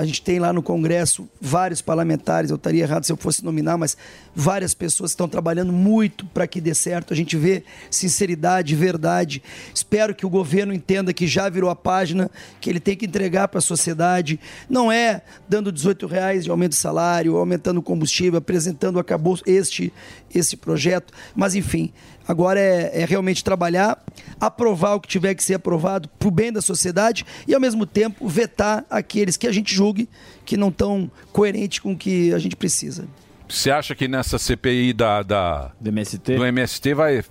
[0.00, 3.76] A gente tem lá no Congresso vários parlamentares, eu estaria errado se eu fosse nominar,
[3.76, 3.98] mas
[4.34, 7.12] várias pessoas estão trabalhando muito para que dê certo.
[7.12, 9.42] A gente vê sinceridade, verdade.
[9.74, 12.30] Espero que o governo entenda que já virou a página,
[12.62, 14.40] que ele tem que entregar para a sociedade.
[14.70, 19.92] Não é dando 18 reais de aumento de salário, aumentando o combustível, apresentando acabou este,
[20.34, 21.12] este projeto.
[21.36, 21.92] Mas enfim,
[22.26, 24.02] agora é, é realmente trabalhar,
[24.40, 27.84] aprovar o que tiver que ser aprovado para o bem da sociedade e, ao mesmo
[27.84, 30.08] tempo, vetar aqueles que a gente julgue
[30.46, 33.06] que não estão coerentes com o que a gente precisa.
[33.48, 37.22] Você acha que nessa CPI da, da- do MST, do MST vai,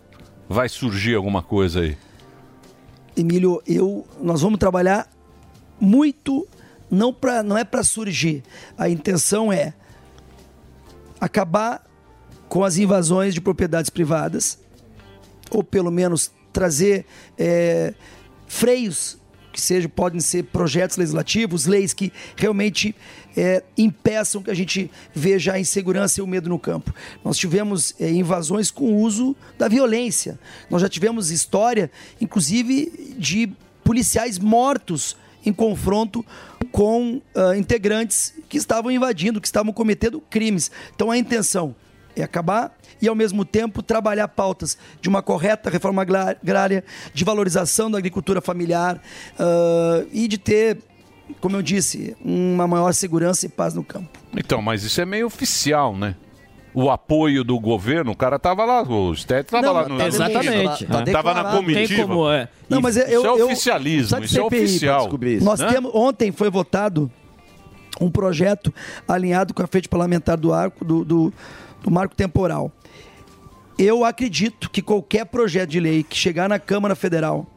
[0.48, 1.98] vai surgir alguma coisa aí?
[3.18, 5.10] Emílio, eu, nós vamos trabalhar
[5.80, 6.48] muito,
[6.92, 8.44] não, pra, não é para surgir.
[8.78, 9.74] A intenção é
[11.20, 11.84] acabar
[12.48, 14.60] com as invasões de propriedades privadas,
[15.52, 17.06] ou pelo menos trazer
[17.38, 17.94] é,
[18.48, 19.18] freios
[19.52, 22.96] que sejam, podem ser projetos legislativos, leis que realmente
[23.36, 26.94] é, impeçam que a gente veja a insegurança e o medo no campo.
[27.24, 30.40] Nós tivemos é, invasões com o uso da violência.
[30.70, 33.52] Nós já tivemos história, inclusive, de
[33.84, 36.24] policiais mortos em confronto
[36.72, 40.70] com ah, integrantes que estavam invadindo, que estavam cometendo crimes.
[40.94, 41.76] Então a intenção
[42.22, 46.84] é acabar e, ao mesmo tempo, trabalhar pautas de uma correta reforma agrá- agrária,
[47.14, 49.02] de valorização da agricultura familiar
[49.38, 50.78] ah, e de ter,
[51.40, 54.10] como eu disse, uma maior segurança e paz no campo.
[54.36, 56.16] Então, mas isso é meio oficial, né?
[56.72, 59.98] O apoio do governo, o cara tava lá, o Sted tava Não, lá no.
[59.98, 60.86] tá Exatamente.
[60.86, 61.88] Tá- Tá tava na comitiva.
[61.88, 62.48] Tem como, é.
[62.70, 65.00] Não, mas eu- isso é eu- oficialismo, Sabe isso é CPI oficial.
[65.02, 65.46] descobrir isso?
[65.46, 65.68] Nós né?
[65.68, 67.12] temos, ontem foi votado
[68.00, 68.72] um projeto
[69.08, 71.34] alinhado com a frente parlamentar do arco do, do,
[71.82, 72.72] do marco temporal.
[73.78, 77.48] Eu acredito que qualquer projeto de lei que chegar na Câmara Federal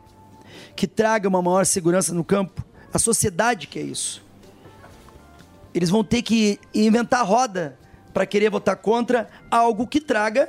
[0.77, 4.23] que traga uma maior segurança no campo, a sociedade quer isso.
[5.75, 7.79] Eles vão ter que inventar roda
[8.15, 10.49] para querer votar contra algo que traga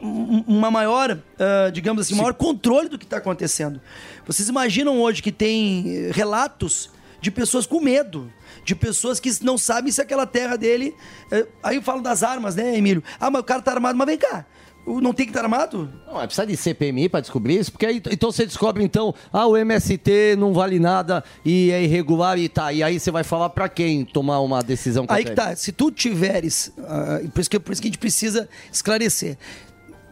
[0.00, 3.80] um- uma maior, ah, digamos assim, maior controle do que está acontecendo.
[4.26, 6.90] Vocês imaginam hoje que tem eh, relatos
[7.20, 8.30] de pessoas com medo,
[8.64, 10.94] de pessoas que não sabem se aquela terra dele.
[11.30, 13.02] eh, aí eu falo das armas, né, Emílio?
[13.18, 14.46] Ah, mas o cara tá armado, mas vem cá.
[14.84, 15.88] Não tem que estar armado?
[16.08, 19.46] Não, é precisa de CPMI para descobrir isso, porque aí então você descobre então, ah,
[19.46, 22.72] o MST não vale nada e é irregular e tá.
[22.72, 25.92] E aí você vai falar para quem tomar uma decisão Aí que tá, se tu
[25.92, 29.38] tiveres, ah, por, isso que, por isso que a gente precisa esclarecer.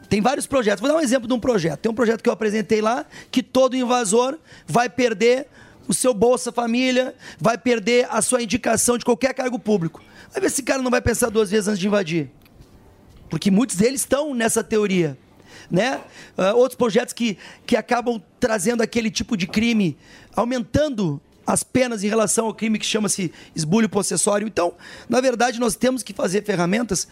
[0.08, 0.80] Tem vários projetos.
[0.80, 1.80] Vou dar um exemplo de um projeto.
[1.80, 5.46] Tem um projeto que eu apresentei lá que todo invasor vai perder
[5.90, 10.00] o seu Bolsa Família, vai perder a sua indicação de qualquer cargo público.
[10.30, 12.30] Vai ver se esse cara não vai pensar duas vezes antes de invadir.
[13.28, 15.18] Porque muitos deles estão nessa teoria.
[15.68, 16.00] Né?
[16.38, 17.36] Ah, outros projetos que,
[17.66, 19.98] que acabam trazendo aquele tipo de crime,
[20.36, 24.46] aumentando as penas em relação ao crime que chama-se esbulho possessório.
[24.46, 24.74] Então,
[25.08, 27.08] na verdade, nós temos que fazer ferramentas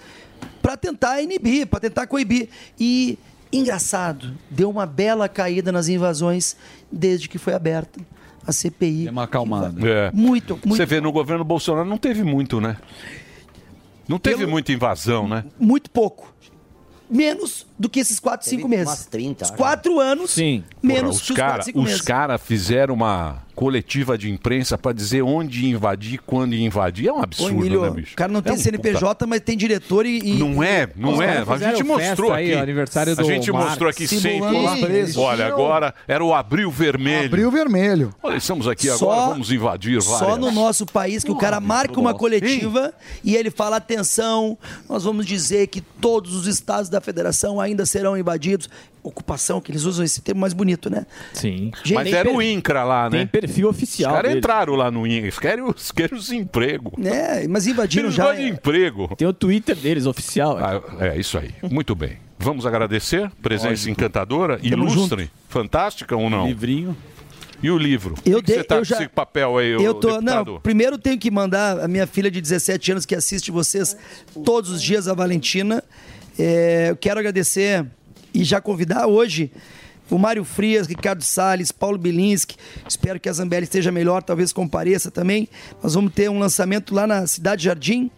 [0.62, 2.48] para tentar inibir, para tentar coibir.
[2.78, 3.18] E,
[3.52, 6.56] engraçado, deu uma bela caída nas invasões
[6.92, 7.98] desde que foi aberta
[8.48, 9.04] a CPI.
[9.04, 9.86] Deu uma acalmada.
[9.86, 10.10] É.
[10.12, 10.68] Muito, muito.
[10.74, 12.78] Você vê, no governo Bolsonaro não teve muito, né?
[14.08, 15.44] Não teve muita invasão, né?
[15.60, 16.34] Muito pouco.
[17.10, 18.86] Menos do que esses 4, 5 meses.
[18.86, 19.58] umas 30, Os acho.
[19.58, 22.00] 4 anos, Porra, menos os que os cara- 4, 5 os meses.
[22.00, 27.08] caras fizeram uma coletiva de imprensa para dizer onde invadir, quando invadir.
[27.08, 28.12] É um Ô, absurdo, Emílio, né, bicho?
[28.12, 30.18] o cara não tem É um CNPJ, mas tem diretor e...
[30.20, 31.38] e- Não é, não Os é.
[31.38, 32.60] A gente mostrou aí, aqui.
[32.62, 33.68] aniversário a do gente Marx.
[33.70, 35.02] mostrou aqui sempre.
[35.02, 35.16] os.
[35.16, 37.26] Olha, agora era o abril vermelho.
[37.26, 38.14] Abril vermelho.
[38.22, 40.18] Olha, estamos aqui Só- agora, vamos invadir várias.
[40.20, 42.92] Só no nosso país que o cara marca uma coletiva
[43.24, 44.56] e ele fala: atenção,
[44.88, 48.68] nós vamos dizer que todos os estados da federação ainda serão invadidos.
[49.02, 51.06] Ocupação, que eles usam esse termo mais bonito, né?
[51.32, 51.70] Sim.
[51.94, 53.18] Mas era o INCRA lá, né?
[53.18, 55.24] Tem perfil oficial Os caras entraram lá no INCRA.
[55.26, 56.92] Eles querem os, querem os empregos.
[57.06, 58.24] É, mas invadiram Eles já.
[58.26, 59.14] gostam de emprego.
[59.16, 60.58] Tem o Twitter deles, oficial.
[60.58, 61.50] Ah, é, isso aí.
[61.70, 62.18] Muito bem.
[62.38, 63.30] Vamos agradecer.
[63.42, 66.46] Presença encantadora, Tamo ilustre, fantástica ou não?
[66.46, 66.96] Livrinho.
[67.60, 68.14] E o livro?
[68.24, 70.52] Eu o que, dei- você tá eu com já- esse papel aí, Eu tô, deputado?
[70.52, 73.96] não, primeiro tenho que mandar a minha filha de 17 anos que assiste vocês
[74.44, 75.82] todos os dias, a Valentina.
[76.38, 77.84] É, eu quero agradecer
[78.32, 79.50] e já convidar hoje
[80.10, 82.56] o Mário Frias, Ricardo Salles, Paulo Bilinski.
[82.88, 85.48] Espero que a Zambelli esteja melhor, talvez compareça também.
[85.82, 88.10] Nós vamos ter um lançamento lá na Cidade Jardim,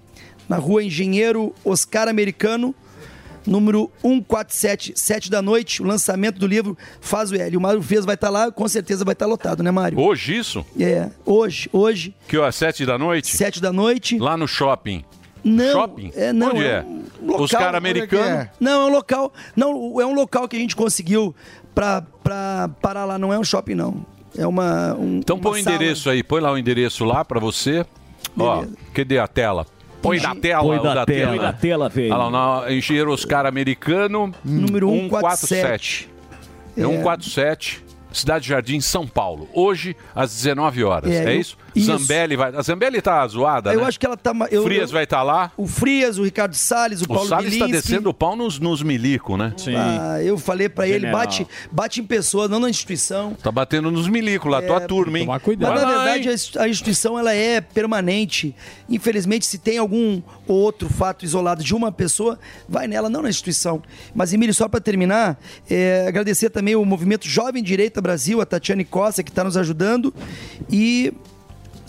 [0.49, 2.75] na rua Engenheiro Oscar Americano,
[3.47, 7.57] número 147, 7 da noite, o lançamento do livro Faz o L.
[7.57, 9.99] O Mário Frias vai estar lá, com certeza vai estar lotado, né, Mário?
[9.99, 10.65] Hoje isso?
[10.79, 13.37] É, hoje, hoje, Que ó, sete da noite?
[13.37, 14.17] sete da noite.
[14.19, 15.05] Lá no shopping.
[15.45, 16.13] Não, Shopping?
[16.15, 16.83] é, não, Onde é é?
[16.83, 18.27] um local, Os caras é que americanos?
[18.27, 18.51] é?
[18.61, 19.33] Não, é um local.
[19.57, 21.35] Não, é um local que a gente conseguiu
[21.75, 23.19] pra, pra parar lá.
[23.19, 24.05] Não é um shopping, não.
[24.37, 24.95] É uma.
[24.95, 27.85] Um, Então uma põe o endereço aí, põe lá o endereço lá pra você.
[28.39, 28.65] Ó,
[28.95, 29.67] cadê a tela?
[30.03, 31.07] Põe na tela, Põe da da tela.
[31.07, 31.29] tela.
[31.29, 32.15] Põe da tela, velho.
[32.15, 36.09] Olha lá, na Engenheiro Oscar Americano, Número 147.
[36.77, 36.85] É É.
[36.87, 39.49] 147, Cidade Jardim, São Paulo.
[39.53, 41.11] Hoje, às 19 horas.
[41.11, 41.59] É, É, eu- isso?
[41.75, 41.87] Isso.
[41.99, 42.55] Zambelli vai.
[42.55, 43.87] A Zambelli tá zoada, Eu né?
[43.87, 44.33] acho que ela tá.
[44.51, 45.53] Eu, Frias eu- vai estar lá.
[45.57, 47.89] O Frias, o Ricardo Salles, o O Paulo Salles está Bilinski.
[47.89, 49.55] descendo o pau nos, nos milico, né?
[49.77, 53.35] Ah, eu falei pra ele, bate, bate em pessoa, não na instituição.
[53.43, 55.27] Tá batendo nos milico lá, tua turma, hein?
[55.27, 58.55] Mas na verdade a ins- a instituição ela é permanente.
[58.89, 62.39] Infelizmente, se tem algum ou outro fato isolado de uma pessoa,
[62.69, 63.83] vai nela, não na instituição.
[64.15, 65.39] Mas, Emílio, só para terminar,
[65.71, 70.13] é, agradecer também o Movimento Jovem Direita Brasil, a Tatiane Costa, que está nos ajudando.
[70.71, 71.13] E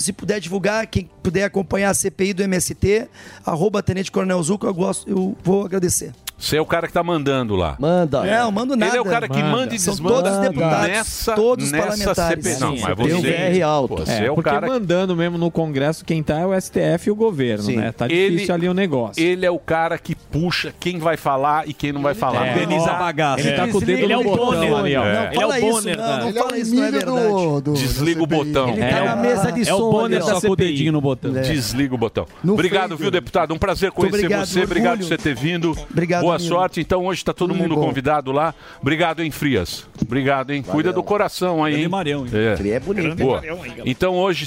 [0.02, 3.08] se puder divulgar, quem puder acompanhar a CPI do MST,
[3.46, 6.12] arroba Tenente Coronel Zuco, eu, gosto, eu vou agradecer.
[6.42, 7.76] Você é o cara que tá mandando lá.
[7.80, 8.24] Manda.
[8.24, 8.92] Não, mando nada.
[8.92, 10.16] Ele é o cara que manda e São desmanda.
[10.24, 12.46] todos deputados, nessa, todos nessa parlamentares.
[12.46, 12.60] CP.
[12.66, 13.96] Não, Sim, mas tem você, um VR alto.
[13.96, 16.46] Pô, você É, é, o porque cara que mandando mesmo no Congresso, quem tá é
[16.46, 17.78] o STF e o governo, Sim.
[17.78, 17.92] né?
[17.92, 19.24] Tá Ele- difícil ali o negócio.
[19.24, 22.48] Ele é o cara que puxa quem vai falar e quem não vai falar.
[22.48, 22.52] É.
[22.54, 23.40] Organiza a bagaça.
[23.48, 25.06] Ele tá com o dedo Ele no é o botão Bonner ali, ó.
[25.06, 25.14] É.
[25.14, 27.72] Não, fala Ele é o isso, Bonner, não, não Ele fala isso, não é verdade.
[27.74, 28.70] Desliga o botão.
[28.70, 31.38] Ele tá na mesa de é o som Bonner Só com o dedinho no botão.
[31.38, 31.42] É.
[31.42, 32.26] Desliga o botão.
[32.44, 33.54] Obrigado, viu, deputado?
[33.54, 34.64] Um prazer conhecer obrigado, você.
[34.64, 35.76] Obrigado por você ter vindo.
[35.90, 36.82] Obrigado, Boa sorte.
[36.82, 37.82] Então hoje está todo mundo bom.
[37.82, 38.54] convidado lá.
[38.82, 39.88] Obrigado, hein, Frias.
[40.02, 40.62] Obrigado, hein.
[40.62, 41.88] Cuida do coração aí, hein.
[41.88, 42.32] Marião, hein?
[42.34, 42.70] É.
[42.70, 43.16] É bonito.
[43.16, 43.38] Boa.
[43.38, 43.84] Marião, hein, galera?
[43.90, 44.46] Então hoje,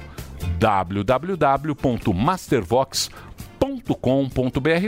[0.59, 3.28] www.mastervox.com.br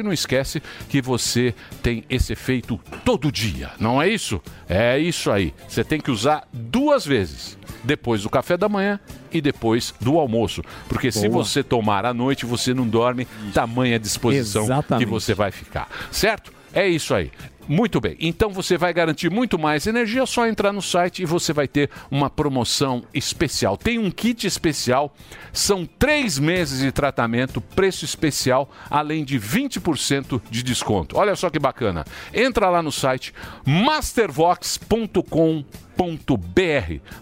[0.04, 1.54] Não esquece que você
[1.84, 4.42] tem esse efeito todo dia, não é isso?
[4.68, 5.54] É isso aí.
[5.68, 7.58] Você tem que usar duas vezes.
[7.84, 9.00] Depois do café da manhã
[9.32, 10.62] e depois do almoço.
[10.88, 11.44] Porque se Boa.
[11.44, 15.06] você tomar à noite, você não dorme, tamanha disposição Exatamente.
[15.06, 15.90] que você vai ficar.
[16.12, 16.54] Certo?
[16.74, 17.32] É isso aí.
[17.68, 18.18] Muito bem.
[18.20, 21.68] Então você vai garantir muito mais energia, é só entrar no site e você vai
[21.68, 23.78] ter uma promoção especial.
[23.78, 25.14] Tem um kit especial,
[25.54, 31.18] são três meses de tratamento, preço especial, além de 20% de desconto.
[31.18, 32.06] Olha só que bacana.
[32.34, 33.34] Entra lá no site
[33.66, 35.64] mastervox.com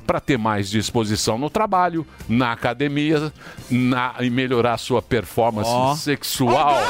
[0.06, 3.32] para ter mais disposição no trabalho, na academia,
[3.70, 5.96] na, e melhorar sua performance Ó.
[5.96, 6.76] sexual.
[6.76, 6.86] Opa!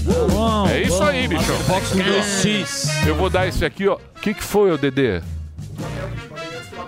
[0.71, 1.51] é isso aí, bicho.
[1.67, 3.05] Mastervox.
[3.05, 3.95] Eu vou dar esse aqui, ó.
[3.95, 5.21] O que, que foi, ô Dedê?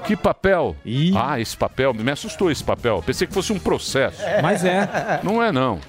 [0.09, 0.75] Que papel?
[1.15, 3.03] Ah, esse papel, me assustou esse papel.
[3.05, 4.19] Pensei que fosse um processo.
[4.41, 5.19] Mas é.
[5.21, 5.79] Não é, não.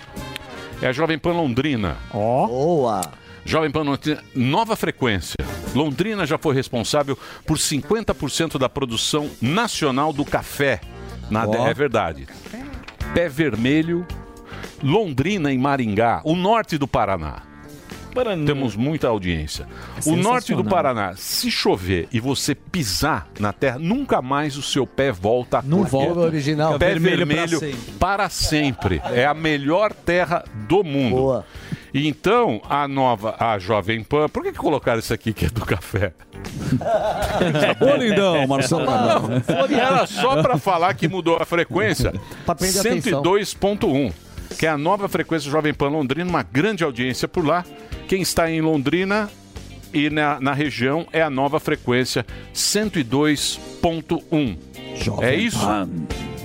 [0.83, 1.97] É a Jovem Pan Londrina.
[2.13, 2.47] Ó.
[2.47, 3.01] Boa.
[3.47, 5.37] Jovem Pan Londrina, nova frequência.
[5.75, 10.83] Londrina já foi responsável por 50% da produção nacional do café.
[11.31, 11.67] Nada Ó.
[11.67, 12.27] é verdade.
[13.15, 14.07] Pé Vermelho,
[14.83, 17.50] Londrina em Maringá, o norte do Paraná.
[18.47, 19.67] Temos muita audiência.
[20.07, 20.65] O norte do.
[20.65, 25.63] Paraná, se chover e você pisar na terra, nunca mais o seu pé volta.
[25.65, 26.79] Não volta ao original.
[26.79, 27.93] Pé vermelho vermelho, pra sempre.
[27.99, 29.03] para sempre.
[29.13, 31.45] É a melhor terra do mundo.
[31.93, 35.49] E Então, a nova, a Jovem Pan, por que, que colocaram isso aqui que é
[35.49, 36.13] do café?
[37.81, 39.25] Ô, lindão, Marcelo Cabral.
[39.71, 42.13] Era só para falar que mudou a frequência.
[42.47, 43.23] Pra prender atenção.
[43.23, 44.13] 102.1,
[44.59, 47.65] que é a nova frequência Jovem Pan Londrina, uma grande audiência por lá.
[48.09, 49.31] Quem está em Londrina
[49.93, 54.57] e na, na região é a nova frequência 102.1.
[55.23, 55.59] É isso?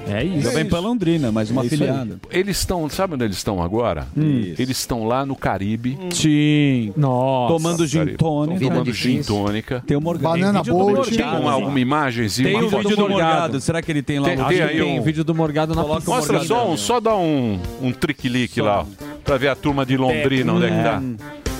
[0.07, 0.41] É isso.
[0.41, 1.89] Jovem Pan Londrina, mais uma É isso aí.
[1.89, 2.19] afiliada.
[2.29, 4.07] Eles estão, sabe onde eles estão agora?
[4.15, 5.97] Eles estão lá no Caribe.
[6.11, 6.93] Sim.
[6.95, 7.53] Nossa.
[7.53, 8.59] Tomando gin tônica.
[8.59, 9.83] Tomando gin tônica.
[9.85, 10.35] Tem o Morgado.
[10.37, 10.95] Banana Tem do Bolt.
[10.95, 11.15] Morgado.
[11.41, 12.47] Tem alguma imagenzinha?
[12.49, 13.59] Tem uma o vídeo do Morgado.
[13.61, 16.13] Será que ele tem lá Tem- tem aí que um- vídeo do Morgado na Mostra
[16.13, 16.45] Morgado.
[16.45, 18.85] só, um, só dá um, um triquilique lá, ó,
[19.23, 21.01] pra ver a turma de Londrina, onde é que tá.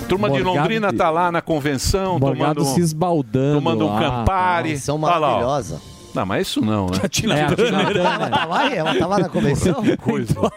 [0.08, 3.54] Turma de Morgado- Londrina tá lá na convenção, Morgado tomando, se esbaldando.
[3.58, 4.00] tomando um lá.
[4.00, 4.78] Campari.
[4.78, 5.20] São Olha lá, ó.
[5.20, 5.80] maravilhosa.
[6.16, 6.98] Não, mas isso não, né?
[7.02, 7.96] É, a Tina Turner.
[7.96, 8.74] Ela tá lá?
[8.74, 9.84] Ela tá lá na convenção?
[9.98, 10.34] Coisa.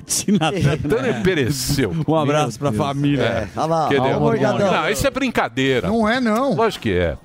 [0.88, 1.94] Turner pereceu.
[2.08, 3.24] Um abraço pra família.
[3.24, 3.48] É.
[3.56, 4.32] Olha lá, o.
[4.72, 5.88] Não, isso é brincadeira.
[5.90, 6.56] Não é, não.
[6.56, 7.18] Lógico que é.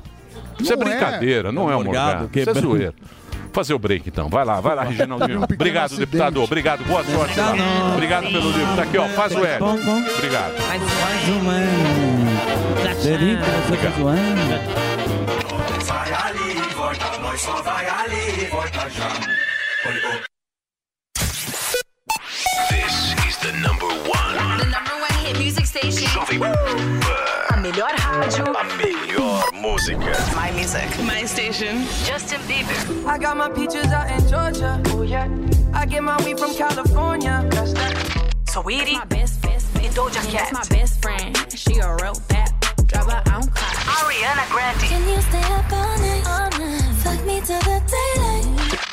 [0.59, 0.91] Isso é Não é.
[0.91, 2.39] brincadeira, não é um Morgado, morgado.
[2.39, 2.95] Isso é zoeira.
[3.53, 4.29] Fazer o break então.
[4.29, 5.41] Vai lá, vai lá, Reginaldinho.
[5.41, 6.11] Um Obrigado, acidente.
[6.11, 6.43] deputado.
[6.43, 7.39] Obrigado, boa sorte.
[7.39, 7.55] lá.
[7.93, 8.77] Obrigado pelo livro.
[8.77, 9.09] Tá aqui, ó.
[9.11, 9.65] Faz o L.
[10.17, 10.53] Obrigado.
[10.67, 13.05] Mais ou menos.
[13.05, 14.85] Delícia, você tá zoando.
[15.87, 19.09] Vai ali, volta, nós só vai ali, volta já.
[22.69, 24.59] This is the number one.
[24.59, 26.07] The number one hit music station.
[26.09, 26.55] Jovem Pan.
[27.51, 28.45] A melhor rádio.
[28.57, 30.13] A melhor música.
[30.35, 30.89] My music.
[31.03, 31.87] My station.
[32.05, 32.77] Justin Bieber.
[33.07, 34.81] I got my peaches out in Georgia.
[34.89, 35.29] Oh yeah.
[35.73, 37.47] I get my weed from California.
[37.51, 37.95] That's that.
[38.45, 38.99] Saweetie.
[38.99, 39.85] My best, best, best.
[39.85, 40.51] And Doja Cat.
[40.51, 41.37] That's my best friend.
[41.55, 42.64] She a real bad
[42.95, 43.75] drive her own car.
[43.99, 44.87] Ariana Grande.
[44.89, 46.25] Can you stay up all night?
[46.27, 46.95] All night.
[47.03, 48.47] Fuck me till the daylight.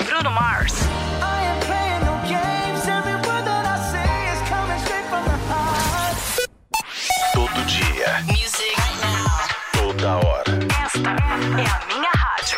[0.07, 0.73] Bruno Mars.
[1.21, 2.81] I ain't playing no games.
[2.97, 6.17] Every word that I say is coming straight from the heart.
[7.33, 8.11] Todo dia.
[8.27, 8.75] Music.
[9.73, 10.51] Toda hora.
[10.85, 12.57] Esta é a minha rádio.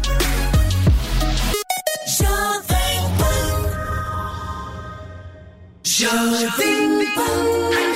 [5.91, 6.07] 小
[6.57, 7.90] 心，别。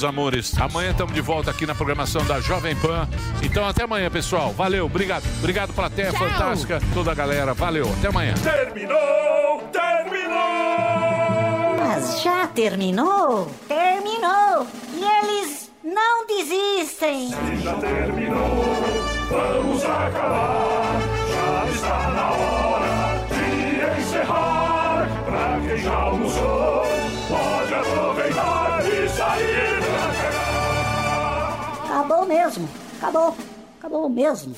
[0.00, 0.58] meus amores.
[0.58, 3.08] Amanhã estamos de volta aqui na programação da Jovem Pan.
[3.42, 4.52] Então até amanhã, pessoal.
[4.52, 5.24] Valeu, obrigado.
[5.38, 7.52] Obrigado, pela terra fantástica, toda a galera.
[7.52, 8.34] Valeu, até amanhã.
[8.42, 10.40] Terminou, terminou!
[11.78, 13.50] Mas já terminou?
[32.30, 32.68] mesmo.
[32.98, 33.36] Acabou.
[33.78, 34.54] Acabou mesmo.